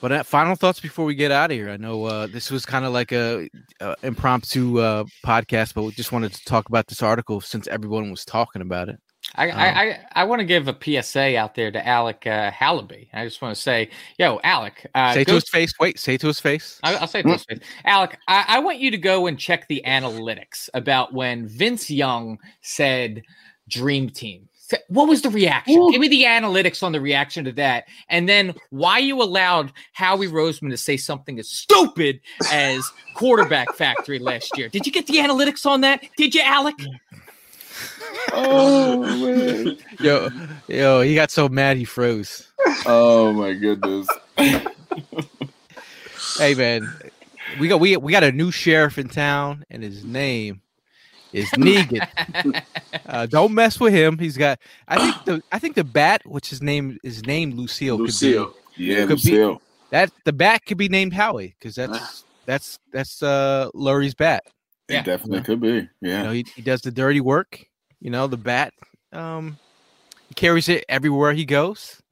But 0.00 0.12
uh, 0.12 0.22
final 0.24 0.56
thoughts 0.56 0.80
before 0.80 1.04
we 1.04 1.14
get 1.14 1.30
out 1.30 1.50
of 1.52 1.56
here. 1.56 1.70
I 1.70 1.76
know 1.76 2.04
uh, 2.04 2.26
this 2.26 2.50
was 2.50 2.66
kind 2.66 2.84
of 2.84 2.92
like 2.92 3.12
a, 3.12 3.48
uh 3.80 3.94
impromptu 4.02 4.78
uh, 4.80 5.04
podcast, 5.24 5.74
but 5.74 5.84
we 5.84 5.92
just 5.92 6.10
wanted 6.12 6.34
to 6.34 6.44
talk 6.44 6.68
about 6.68 6.88
this 6.88 7.02
article 7.02 7.40
since 7.40 7.66
everyone 7.68 8.10
was 8.10 8.24
talking 8.24 8.62
about 8.62 8.88
it. 8.88 9.00
I 9.34 9.50
Um, 9.50 9.58
I, 9.58 9.68
I, 9.68 10.00
I 10.12 10.24
want 10.24 10.40
to 10.40 10.44
give 10.44 10.68
a 10.68 10.76
PSA 11.02 11.36
out 11.36 11.54
there 11.54 11.70
to 11.70 11.86
Alec 11.86 12.26
uh, 12.26 12.50
Halaby. 12.50 13.08
I 13.12 13.24
just 13.24 13.40
want 13.40 13.54
to 13.54 13.60
say, 13.60 13.90
yo, 14.18 14.40
Alec, 14.44 14.86
uh, 14.94 15.14
say 15.14 15.24
go 15.24 15.32
to 15.32 15.34
his 15.36 15.48
face. 15.48 15.72
Wait, 15.80 15.98
say 15.98 16.16
to 16.18 16.26
his 16.26 16.40
face. 16.40 16.78
I, 16.82 16.96
I'll 16.96 17.06
say 17.06 17.20
it 17.20 17.26
this 17.26 17.46
way. 17.50 17.58
Alec, 17.84 18.18
I, 18.28 18.44
I 18.48 18.58
want 18.58 18.78
you 18.78 18.90
to 18.90 18.98
go 18.98 19.26
and 19.26 19.38
check 19.38 19.68
the 19.68 19.82
analytics 19.86 20.68
about 20.74 21.12
when 21.14 21.46
Vince 21.46 21.90
Young 21.90 22.38
said 22.60 23.22
Dream 23.68 24.10
Team. 24.10 24.48
What 24.88 25.06
was 25.08 25.20
the 25.20 25.28
reaction? 25.28 25.90
Give 25.90 26.00
me 26.00 26.08
the 26.08 26.24
analytics 26.24 26.82
on 26.82 26.92
the 26.92 27.00
reaction 27.00 27.44
to 27.44 27.52
that. 27.52 27.84
And 28.08 28.26
then 28.26 28.54
why 28.70 28.98
you 28.98 29.22
allowed 29.22 29.72
Howie 29.92 30.28
Roseman 30.28 30.70
to 30.70 30.78
say 30.78 30.96
something 30.96 31.38
as 31.38 31.48
stupid 31.48 32.20
as 32.50 32.90
quarterback 33.14 33.74
factory 33.74 34.18
last 34.18 34.56
year. 34.56 34.70
Did 34.70 34.86
you 34.86 34.92
get 34.92 35.06
the 35.06 35.18
analytics 35.18 35.66
on 35.66 35.82
that? 35.82 36.02
Did 36.16 36.34
you, 36.34 36.40
Alec? 36.40 36.76
Oh 38.32 39.00
man. 39.26 39.76
Yo, 40.00 40.28
yo, 40.68 41.00
he 41.02 41.14
got 41.14 41.30
so 41.30 41.48
mad 41.48 41.76
he 41.76 41.84
froze. 41.84 42.48
Oh 42.86 43.32
my 43.32 43.52
goodness. 43.52 44.08
Hey 46.38 46.54
man, 46.54 46.88
we 47.60 47.68
got 47.68 47.80
we 47.80 47.96
we 47.96 48.12
got 48.12 48.22
a 48.24 48.32
new 48.32 48.50
sheriff 48.50 48.98
in 48.98 49.08
town, 49.08 49.64
and 49.70 49.82
his 49.82 50.04
name 50.04 50.60
is 51.32 51.48
Negan. 51.50 52.06
uh, 53.06 53.26
don't 53.26 53.52
mess 53.52 53.78
with 53.78 53.92
him. 53.92 54.18
He's 54.18 54.36
got. 54.36 54.58
I 54.88 54.96
think 54.98 55.24
the 55.24 55.42
I 55.52 55.58
think 55.58 55.74
the 55.74 55.84
bat, 55.84 56.22
which 56.24 56.48
his 56.50 56.62
name 56.62 56.98
is 57.02 57.24
named 57.26 57.54
Lucille. 57.54 57.96
could 57.96 58.02
be- 58.04 58.08
Lucille. 58.08 58.54
Yeah, 58.76 59.06
Could 59.06 59.20
be- 59.22 59.32
Lucille. 59.32 59.62
that 59.90 60.10
the 60.24 60.32
bat 60.32 60.64
could 60.64 60.78
be 60.78 60.88
named 60.88 61.12
Howie 61.12 61.54
because 61.58 61.74
that's 61.74 62.24
that's 62.46 62.78
that's 62.92 63.22
uh 63.22 63.68
Lurie's 63.74 64.14
bat. 64.14 64.44
It 64.88 64.94
Yeah. 64.94 65.02
definitely 65.02 65.42
could 65.42 65.60
be. 65.60 65.68
You 65.68 65.88
Yeah. 66.00 66.22
know, 66.22 66.32
he, 66.32 66.46
he 66.56 66.62
does 66.62 66.80
the 66.80 66.90
dirty 66.90 67.20
work. 67.20 67.66
You 68.02 68.10
know, 68.10 68.26
the 68.26 68.36
bat. 68.36 68.74
Um, 69.12 69.58
he 70.28 70.34
carries 70.34 70.68
it 70.68 70.84
everywhere 70.88 71.32
he 71.32 71.44
goes. 71.44 72.02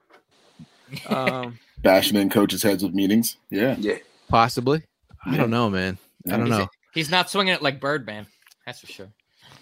Um, 1.09 1.59
Bashing 1.83 2.17
in 2.17 2.31
coaches' 2.31 2.63
heads 2.63 2.85
with 2.85 2.95
meetings. 2.95 3.37
Yeah. 3.51 3.75
Yeah. 3.79 3.97
possibly. 4.29 4.85
I 5.27 5.37
don't 5.37 5.51
know, 5.51 5.69
man. 5.69 5.99
I 6.29 6.37
don't 6.37 6.49
know. 6.49 6.69
He's 6.95 7.11
not 7.11 7.29
swinging 7.29 7.55
it 7.55 7.63
like 7.63 7.81
Birdman. 7.81 8.27
That's 8.65 8.81
for 8.81 8.87
sure. 8.87 9.09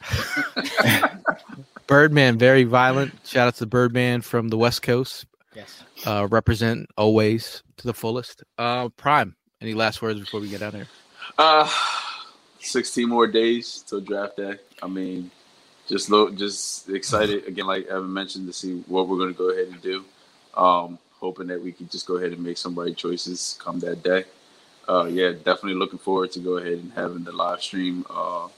Birdman, 1.87 2.39
very 2.39 2.65
violent. 2.65 3.15
Shout 3.25 3.49
out 3.49 3.55
to 3.57 3.67
Birdman 3.67 4.21
from 4.21 4.49
the 4.49 4.59
West 4.59 4.83
Coast. 4.83 5.25
Yes. 5.57 5.83
Uh, 6.05 6.29
represent 6.31 6.87
always 6.99 7.63
to 7.79 7.87
the 7.87 7.95
fullest. 7.95 8.45
Uh, 8.59 8.91
Prime. 8.91 9.35
Any 9.61 9.75
last 9.75 10.03
words 10.03 10.21
before 10.21 10.41
we 10.41 10.49
get 10.49 10.63
out 10.63 10.75
of 10.75 10.81
here? 10.81 10.89
Uh, 11.39 11.69
16 12.61 13.09
more 13.09 13.27
days 13.27 13.83
till 13.87 14.01
draft 14.01 14.37
day. 14.37 14.57
I 14.83 14.87
mean, 14.87 15.31
just 15.89 16.11
just 16.37 16.89
excited 16.91 17.47
again, 17.47 17.67
like 17.67 17.87
Evan 17.87 18.13
mentioned, 18.13 18.47
to 18.47 18.53
see 18.53 18.85
what 18.87 19.09
we're 19.09 19.19
going 19.19 19.33
to 19.33 19.39
go 19.39 19.51
ahead 19.51 19.69
and 19.69 19.83
do. 19.83 20.05
Um, 20.55 20.99
hoping 21.21 21.49
that 21.49 21.63
we 21.63 21.73
can 21.73 21.89
just 21.89 22.07
go 22.07 22.17
ahead 22.17 22.33
and 22.33 22.43
make 22.43 22.59
some 22.59 22.75
right 22.75 22.97
choices 22.97 23.59
come 23.61 23.81
that 23.81 24.03
day. 24.03 24.25
Uh, 24.89 25.05
yeah, 25.05 25.33
definitely 25.33 25.75
looking 25.75 25.99
forward 25.99 26.33
to 26.33 26.41
go 26.41 26.57
ahead 26.59 26.75
and 26.75 26.93
having 26.93 27.25
the 27.25 27.33
live 27.33 27.61
stream. 27.61 28.05
Uh, 28.09 28.49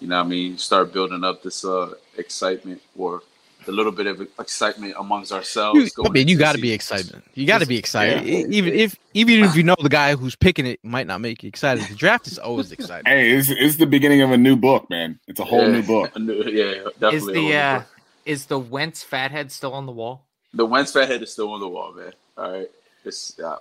you 0.00 0.08
know, 0.08 0.18
what 0.18 0.26
I 0.26 0.28
mean, 0.28 0.58
start 0.58 0.92
building 0.92 1.24
up 1.24 1.42
this 1.42 1.64
uh 1.64 1.94
excitement 2.16 2.82
or 2.96 3.22
the 3.66 3.72
little 3.72 3.92
bit 3.92 4.06
of 4.06 4.20
excitement 4.38 4.94
amongst 4.98 5.32
ourselves. 5.32 5.92
You, 5.96 6.04
I 6.04 6.08
mean, 6.10 6.28
you 6.28 6.36
got 6.36 6.54
to 6.54 6.60
be 6.60 6.72
excited. 6.72 7.22
You 7.34 7.46
got 7.46 7.60
to 7.60 7.66
be 7.66 7.76
excited. 7.76 8.24
Yeah. 8.24 8.46
Even 8.48 8.72
if 8.74 8.96
even 9.14 9.44
if 9.44 9.56
you 9.56 9.62
know 9.62 9.76
the 9.80 9.88
guy 9.88 10.14
who's 10.16 10.36
picking 10.36 10.66
it 10.66 10.80
might 10.84 11.06
not 11.06 11.20
make 11.20 11.42
you 11.42 11.48
excited. 11.48 11.84
The 11.84 11.94
draft 11.94 12.26
is 12.26 12.38
always 12.38 12.72
exciting. 12.72 13.06
Hey, 13.06 13.32
it's, 13.32 13.48
it's 13.50 13.76
the 13.76 13.86
beginning 13.86 14.22
of 14.22 14.30
a 14.30 14.36
new 14.38 14.56
book, 14.56 14.88
man. 14.90 15.18
It's 15.26 15.40
a 15.40 15.44
whole 15.44 15.62
Yeah. 15.62 15.68
new 15.80 15.82
book. 15.82 16.10
A 16.16 16.18
new- 16.18 16.42
yeah, 16.44 16.84
definitely. 17.00 17.16
Is 17.16 17.22
a 17.22 17.26
whole 17.26 17.34
the 17.34 17.40
new 17.40 17.52
uh, 17.54 17.82
is 18.26 18.46
the 18.46 18.58
Wentz 18.58 19.02
fathead 19.02 19.52
still 19.52 19.72
on 19.74 19.86
the 19.86 19.92
wall? 19.92 20.24
The 20.54 20.64
Wentz 20.66 20.92
fathead 20.92 21.22
is 21.22 21.32
still 21.32 21.52
on 21.52 21.60
the 21.60 21.68
wall, 21.68 21.92
man. 21.92 22.12
All 22.38 22.50
right, 22.52 22.70
it's. 23.04 23.38
Uh, 23.38 23.56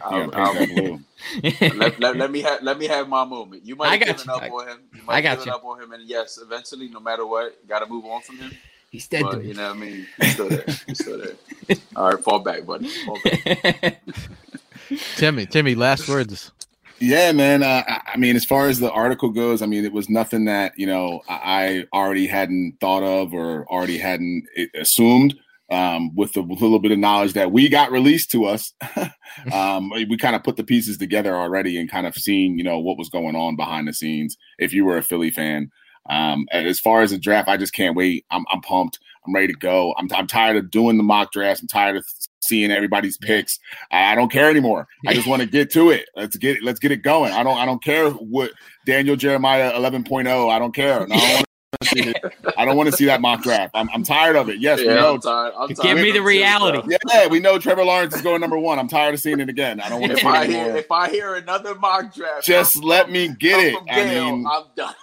I'll- 0.00 0.20
paint 0.20 0.34
I'll- 0.36 0.54
that 0.54 0.68
blue. 0.68 1.00
let, 1.76 1.98
let, 1.98 2.16
let 2.16 2.30
me 2.30 2.40
have 2.42 2.62
let 2.62 2.78
me 2.78 2.86
have 2.86 3.08
my 3.08 3.24
moment. 3.24 3.64
You 3.66 3.74
might 3.74 3.88
I 3.88 3.90
have 3.96 4.00
got 4.00 4.06
given 4.18 4.24
you. 4.28 4.34
up 4.34 4.42
I- 4.42 4.48
on 4.48 4.68
him. 4.68 4.78
You 4.94 5.00
I 5.00 5.04
might 5.04 5.14
have 5.14 5.24
got 5.24 5.44
given 5.44 5.46
you. 5.48 5.54
up 5.58 5.64
on 5.64 5.82
him, 5.82 5.92
and 5.92 6.08
yes, 6.08 6.38
eventually, 6.40 6.88
no 6.88 7.00
matter 7.00 7.26
what, 7.26 7.66
got 7.68 7.80
to 7.80 7.86
move 7.86 8.04
on 8.04 8.22
from 8.22 8.38
him. 8.38 8.52
He's 8.90 9.06
dead 9.06 9.20
to 9.20 9.24
But 9.26 9.38
me. 9.40 9.48
you 9.48 9.54
know 9.54 9.68
what 9.68 9.76
I 9.76 9.80
mean. 9.80 10.06
He's 10.20 10.32
still 10.32 10.48
there. 10.48 10.64
He's 10.86 10.98
still 10.98 11.18
there. 11.18 11.76
All 11.96 12.10
right, 12.10 12.24
fall 12.24 12.38
back, 12.40 12.64
buddy. 12.64 12.88
Fall 12.88 13.18
back. 13.24 14.00
Timmy, 15.16 15.46
Timmy, 15.46 15.74
last 15.74 16.08
words. 16.08 16.52
Yeah, 17.00 17.32
man. 17.32 17.62
Uh, 17.62 17.82
I- 17.86 18.00
I 18.14 18.16
mean, 18.16 18.34
as 18.36 18.44
far 18.44 18.68
as 18.68 18.80
the 18.80 18.90
article 18.90 19.28
goes, 19.30 19.60
I 19.62 19.66
mean, 19.66 19.84
it 19.84 19.92
was 19.92 20.08
nothing 20.08 20.46
that 20.46 20.72
you 20.78 20.86
know 20.86 21.20
I 21.28 21.84
I 21.92 21.96
already 21.98 22.26
hadn't 22.26 22.78
thought 22.80 23.02
of 23.02 23.32
or 23.34 23.66
already 23.70 23.98
hadn't 23.98 24.44
assumed. 24.74 25.34
Um, 25.70 26.14
with 26.16 26.34
a 26.38 26.40
little 26.40 26.78
bit 26.78 26.92
of 26.92 26.98
knowledge 26.98 27.34
that 27.34 27.52
we 27.52 27.68
got 27.68 27.92
released 27.92 28.30
to 28.30 28.46
us, 28.46 28.72
um, 29.52 29.90
we 29.90 30.16
kind 30.16 30.34
of 30.34 30.42
put 30.42 30.56
the 30.56 30.64
pieces 30.64 30.96
together 30.96 31.36
already 31.36 31.78
and 31.78 31.90
kind 31.90 32.06
of 32.06 32.14
seen, 32.14 32.56
you 32.56 32.64
know, 32.64 32.78
what 32.78 32.96
was 32.96 33.10
going 33.10 33.36
on 33.36 33.54
behind 33.54 33.86
the 33.86 33.92
scenes. 33.92 34.38
If 34.58 34.72
you 34.72 34.86
were 34.86 34.96
a 34.96 35.02
Philly 35.02 35.30
fan, 35.30 35.70
um, 36.08 36.46
as 36.52 36.80
far 36.80 37.02
as 37.02 37.10
the 37.10 37.18
draft, 37.18 37.48
I 37.48 37.56
just 37.56 37.72
can't 37.74 37.96
wait. 37.96 38.24
I'm, 38.30 38.44
I'm 38.50 38.60
pumped. 38.60 38.98
I'm 39.26 39.34
ready 39.34 39.48
to 39.48 39.58
go. 39.58 39.94
I'm, 39.98 40.08
I'm 40.14 40.26
tired 40.26 40.56
of 40.56 40.70
doing 40.70 40.96
the 40.96 41.02
mock 41.02 41.32
drafts. 41.32 41.60
I'm 41.60 41.68
tired 41.68 41.96
of 41.96 42.06
seeing 42.40 42.70
everybody's 42.70 43.18
picks. 43.18 43.58
I, 43.90 44.12
I 44.12 44.14
don't 44.14 44.32
care 44.32 44.48
anymore. 44.48 44.86
I 45.06 45.12
just 45.12 45.26
want 45.26 45.42
to 45.42 45.46
get 45.50 45.70
to 45.72 45.90
it. 45.90 46.08
Let's 46.16 46.36
get 46.36 46.62
let's 46.62 46.78
get 46.78 46.92
it 46.92 47.02
going. 47.02 47.32
I 47.32 47.42
don't 47.42 47.58
I 47.58 47.66
don't 47.66 47.82
care 47.82 48.10
what 48.10 48.52
Daniel 48.86 49.16
Jeremiah 49.16 49.72
11.0. 49.72 50.50
I 50.50 50.58
don't 50.58 50.74
care. 50.74 51.06
No, 51.06 51.14
I 51.14 51.18
don't 51.18 51.36
want 51.36 51.44
to 51.82 51.88
see. 52.02 52.14
I 52.56 52.64
don't 52.64 52.76
want 52.78 52.88
to 52.90 52.96
see 52.96 53.04
that 53.04 53.20
mock 53.20 53.42
draft. 53.42 53.72
I'm, 53.74 53.90
I'm 53.92 54.02
tired 54.02 54.36
of 54.36 54.48
it. 54.48 54.60
Yes, 54.60 54.80
we 54.80 54.86
know. 54.86 55.14
I'm 55.16 55.20
tired. 55.20 55.52
I'm 55.58 55.68
Give 55.74 55.98
me 55.98 56.10
the 56.10 56.22
reality. 56.22 56.96
Yeah, 57.12 57.26
we 57.26 57.38
know 57.40 57.58
Trevor 57.58 57.84
Lawrence 57.84 58.14
is 58.16 58.22
going 58.22 58.40
number 58.40 58.58
one. 58.58 58.78
I'm 58.78 58.88
tired 58.88 59.12
of 59.12 59.20
seeing 59.20 59.40
it 59.40 59.50
again. 59.50 59.78
I 59.80 59.90
don't 59.90 60.00
want 60.00 60.12
to 60.12 60.16
If 60.16 60.22
see 60.22 60.28
it 60.28 60.48
hear 60.48 60.60
anymore. 60.60 60.76
if 60.78 60.90
I 60.90 61.10
hear 61.10 61.34
another 61.34 61.74
mock 61.74 62.14
draft, 62.14 62.46
Just 62.46 62.76
I'm 62.76 62.82
let 62.84 63.10
me 63.10 63.28
get 63.38 63.62
it. 63.62 63.74
from 63.76 63.86
I 63.90 64.04
mean, 64.06 64.46
I'm 64.50 64.62
done. 64.74 64.94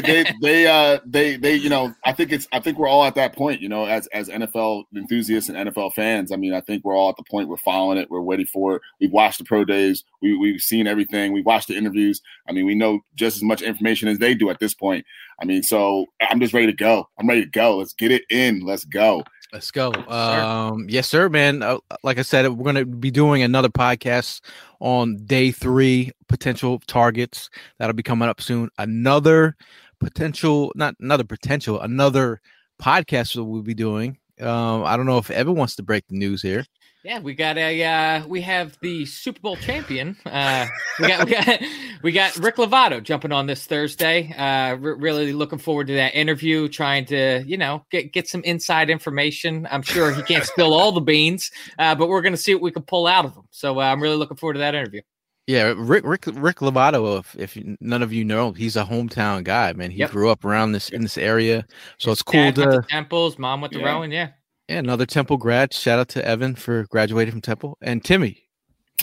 They 0.00 0.24
they 0.40 0.66
uh 0.66 0.98
they 1.04 1.36
they 1.36 1.54
you 1.54 1.68
know 1.68 1.94
I 2.04 2.12
think 2.12 2.32
it's 2.32 2.48
I 2.52 2.60
think 2.60 2.78
we're 2.78 2.88
all 2.88 3.04
at 3.04 3.14
that 3.16 3.34
point 3.34 3.60
you 3.60 3.68
know 3.68 3.86
as 3.86 4.06
as 4.08 4.28
NFL 4.28 4.84
enthusiasts 4.94 5.48
and 5.48 5.70
NFL 5.70 5.92
fans 5.94 6.32
I 6.32 6.36
mean 6.36 6.54
I 6.54 6.60
think 6.60 6.84
we're 6.84 6.96
all 6.96 7.10
at 7.10 7.16
the 7.16 7.24
point 7.30 7.48
we're 7.48 7.56
following 7.56 7.98
it 7.98 8.10
we're 8.10 8.20
waiting 8.20 8.46
for 8.46 8.76
it. 8.76 8.82
We've 9.00 9.12
watched 9.12 9.38
the 9.38 9.44
pro 9.44 9.64
days 9.64 10.04
we 10.20 10.36
we've 10.36 10.60
seen 10.60 10.86
everything 10.86 11.32
we've 11.32 11.46
watched 11.46 11.68
the 11.68 11.76
interviews. 11.76 12.20
I 12.48 12.52
mean 12.52 12.66
we 12.66 12.74
know 12.74 13.00
just 13.14 13.36
as 13.36 13.42
much 13.42 13.62
information 13.62 14.08
as 14.08 14.18
they 14.18 14.34
do 14.34 14.50
at 14.50 14.60
this 14.60 14.74
point. 14.74 15.04
I 15.40 15.44
mean 15.44 15.62
so 15.62 16.06
I'm 16.20 16.40
just 16.40 16.54
ready 16.54 16.66
to 16.66 16.72
go. 16.72 17.08
I'm 17.18 17.28
ready 17.28 17.44
to 17.44 17.50
go. 17.50 17.78
Let's 17.78 17.94
get 17.94 18.10
it 18.10 18.22
in. 18.30 18.60
Let's 18.60 18.84
go 18.84 19.24
Let's 19.52 19.70
go. 19.70 19.92
Um, 20.08 20.86
yes, 20.88 21.06
sir, 21.08 21.28
man. 21.28 21.62
Uh, 21.62 21.78
like 22.02 22.18
I 22.18 22.22
said, 22.22 22.48
we're 22.48 22.64
going 22.64 22.76
to 22.76 22.86
be 22.86 23.10
doing 23.10 23.42
another 23.42 23.68
podcast 23.68 24.40
on 24.80 25.18
day 25.26 25.50
three 25.50 26.10
potential 26.28 26.78
targets 26.86 27.50
that'll 27.78 27.92
be 27.92 28.02
coming 28.02 28.30
up 28.30 28.40
soon. 28.40 28.70
Another 28.78 29.54
potential, 30.00 30.72
not 30.74 30.94
another 31.00 31.24
potential, 31.24 31.80
another 31.80 32.40
podcast 32.80 33.34
that 33.34 33.44
we'll 33.44 33.62
be 33.62 33.74
doing. 33.74 34.16
Um, 34.40 34.84
I 34.84 34.96
don't 34.96 35.06
know 35.06 35.18
if 35.18 35.30
Evan 35.30 35.54
wants 35.54 35.76
to 35.76 35.82
break 35.82 36.08
the 36.08 36.16
news 36.16 36.40
here. 36.40 36.64
Yeah, 37.04 37.18
we 37.18 37.34
got 37.34 37.58
a 37.58 37.82
uh, 37.82 38.26
we 38.28 38.40
have 38.42 38.78
the 38.80 39.04
Super 39.06 39.40
Bowl 39.40 39.56
champion. 39.56 40.16
Uh, 40.24 40.68
we 41.00 41.08
got 41.08 41.24
we 41.26 41.32
got 41.32 41.60
we 42.04 42.12
got 42.12 42.36
Rick 42.36 42.56
Lovato 42.56 43.02
jumping 43.02 43.32
on 43.32 43.46
this 43.46 43.66
Thursday. 43.66 44.32
Uh, 44.32 44.76
re- 44.76 44.94
really 44.96 45.32
looking 45.32 45.58
forward 45.58 45.88
to 45.88 45.94
that 45.94 46.14
interview. 46.14 46.68
Trying 46.68 47.06
to 47.06 47.42
you 47.44 47.56
know 47.56 47.84
get 47.90 48.12
get 48.12 48.28
some 48.28 48.42
inside 48.44 48.88
information. 48.88 49.66
I'm 49.68 49.82
sure 49.82 50.12
he 50.12 50.22
can't 50.22 50.44
spill 50.44 50.72
all 50.72 50.92
the 50.92 51.00
beans, 51.00 51.50
uh, 51.76 51.96
but 51.96 52.08
we're 52.08 52.22
gonna 52.22 52.36
see 52.36 52.54
what 52.54 52.62
we 52.62 52.70
can 52.70 52.82
pull 52.82 53.08
out 53.08 53.24
of 53.24 53.34
him. 53.34 53.44
So 53.50 53.80
uh, 53.80 53.84
I'm 53.84 54.00
really 54.00 54.16
looking 54.16 54.36
forward 54.36 54.54
to 54.54 54.58
that 54.60 54.76
interview. 54.76 55.02
Yeah, 55.48 55.74
Rick 55.76 56.04
Rick 56.06 56.26
Rick 56.34 56.58
Lovato. 56.58 57.18
If, 57.18 57.34
if 57.56 57.58
none 57.80 58.04
of 58.04 58.12
you 58.12 58.24
know, 58.24 58.52
he's 58.52 58.76
a 58.76 58.84
hometown 58.84 59.42
guy, 59.42 59.72
man. 59.72 59.90
He 59.90 59.98
Yep. 59.98 60.10
grew 60.12 60.30
up 60.30 60.44
around 60.44 60.70
this 60.70 60.88
in 60.90 61.02
this 61.02 61.18
area, 61.18 61.66
so 61.98 62.12
it's 62.12 62.22
cool 62.22 62.52
to 62.52 62.64
to 62.64 62.82
Temples, 62.88 63.40
mom 63.40 63.60
went 63.60 63.72
to 63.72 63.80
Yeah. 63.80 63.86
Rowan. 63.86 64.12
Yeah, 64.12 64.28
yeah 64.68 64.78
another 64.78 65.06
Temple 65.06 65.36
grad. 65.36 65.72
Shout 65.72 65.98
out 65.98 66.08
to 66.10 66.24
Evan 66.26 66.54
for 66.54 66.84
graduating 66.84 67.32
from 67.32 67.40
Temple 67.40 67.76
and 67.82 68.04
Timmy 68.04 68.42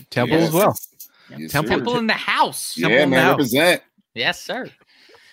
Temple 0.10 0.38
Yes. 0.40 0.48
as 0.50 0.54
well. 0.54 0.76
Yes, 1.38 1.52
Temple- 1.52 1.76
Temple 1.78 1.98
in 1.98 2.08
the 2.08 2.14
house. 2.14 2.76
Temple 2.76 2.92
yeah 2.92 3.04
in 3.04 3.10
the 3.10 3.16
man 3.16 3.26
house. 3.26 3.32
represent 3.38 3.82
Yes, 4.16 4.42
sir. 4.42 4.70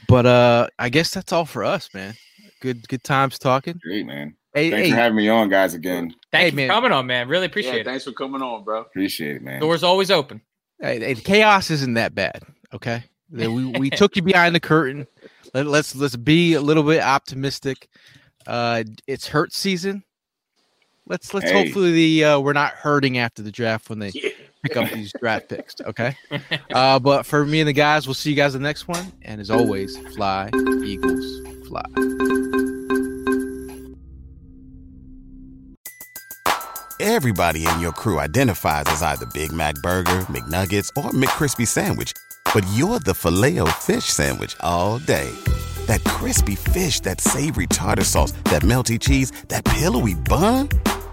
But 0.09 0.27
uh, 0.27 0.69
I 0.79 0.89
guess 0.91 1.11
that's 1.13 1.33
all 1.33 1.47
for 1.47 1.65
us, 1.65 1.89
man. 1.95 2.15
Good 2.61 2.87
good 2.89 3.03
times 3.05 3.39
talking. 3.39 3.79
great 3.83 4.07
man 4.07 4.35
Hey, 4.55 4.71
thanks 4.71 4.87
hey, 4.87 4.91
for 4.93 4.97
having 4.97 5.17
me 5.17 5.29
on 5.29 5.49
guys 5.51 5.75
again 5.75 6.15
Thank 6.33 6.43
Hey, 6.43 6.51
you 6.51 6.57
man. 6.57 6.69
for 6.69 6.75
coming 6.75 6.93
on, 6.93 7.07
man. 7.07 7.29
Really 7.29 7.43
Yeah, 7.45 7.51
appreciate 7.51 7.81
it. 7.81 7.85
thanks 7.85 8.05
for 8.05 8.13
coming 8.13 8.41
on, 8.43 8.65
bro. 8.65 8.81
appreciate 8.83 9.37
it 9.37 9.43
man 9.43 9.61
Doors 9.61 9.83
always 9.83 10.11
open. 10.11 10.41
hey, 10.81 10.99
hey, 11.01 11.13
the 11.15 11.21
chaos 11.23 11.71
isn't 11.71 11.95
that 11.95 12.15
bad. 12.15 12.43
Okay, 12.75 13.05
we 13.31 13.49
we 13.79 13.91
took 13.91 14.17
you 14.17 14.23
behind 14.23 14.55
the 14.55 14.61
curtain. 14.61 15.07
Let, 15.55 15.67
let's 15.67 15.95
let's 15.95 16.17
be 16.17 16.55
a 16.55 16.61
little 16.61 16.83
bit 16.83 17.01
optimistic. 17.03 17.89
Uh, 18.47 18.85
it's 19.07 19.27
hurt 19.29 19.53
season. 19.53 20.03
Let's 21.07 21.33
let's 21.35 21.51
Hey. 21.51 21.65
hopefully 21.65 21.93
the 21.93 22.25
uh, 22.25 22.41
we're 22.41 22.53
not 22.53 22.73
hurting 22.73 23.19
after 23.19 23.43
the 23.43 23.53
draft 23.53 23.89
when 23.91 23.99
they 24.01 24.11
Yeah. 24.11 24.31
pick 24.63 24.77
up 24.77 24.91
these 24.91 25.13
draft 25.21 25.49
picks. 25.49 25.75
Okay. 25.87 26.17
Uh, 26.73 26.99
but 26.99 27.25
for 27.27 27.45
me 27.47 27.61
and 27.61 27.69
the 27.69 27.73
guys, 27.73 28.07
we'll 28.07 28.15
see 28.15 28.31
you 28.31 28.37
guys 28.37 28.55
in 28.55 28.63
the 28.63 28.69
next 28.69 28.89
one. 28.89 29.13
And 29.23 29.41
as 29.41 29.51
always, 29.51 29.97
fly 30.15 30.51
Eagles 30.85 31.41
fly. 31.69 31.85
Everybody 36.99 37.67
in 37.67 37.81
your 37.81 37.93
crew 37.93 38.19
identifies 38.19 38.85
as 38.87 39.03
either 39.03 39.27
Big 39.27 39.53
Mac 39.53 39.75
Burger, 39.77 40.21
McNuggets, 40.31 40.89
or 40.97 41.11
McCrispy 41.11 41.67
Sandwich. 41.67 42.13
But 42.55 42.67
you're 42.73 42.99
the 43.01 43.13
filet 43.15 43.59
fish 43.73 44.05
Sandwich 44.05 44.57
all 44.61 44.99
day. 44.99 45.31
That 45.87 46.03
crispy 46.05 46.55
fish, 46.57 47.01
that 47.01 47.21
savory 47.21 47.67
tartar 47.67 48.03
sauce, 48.05 48.33
that 48.45 48.63
melty 48.63 48.99
cheese, 48.99 49.31
that 49.49 49.65
pillowy 49.65 50.15
bun. 50.15 50.69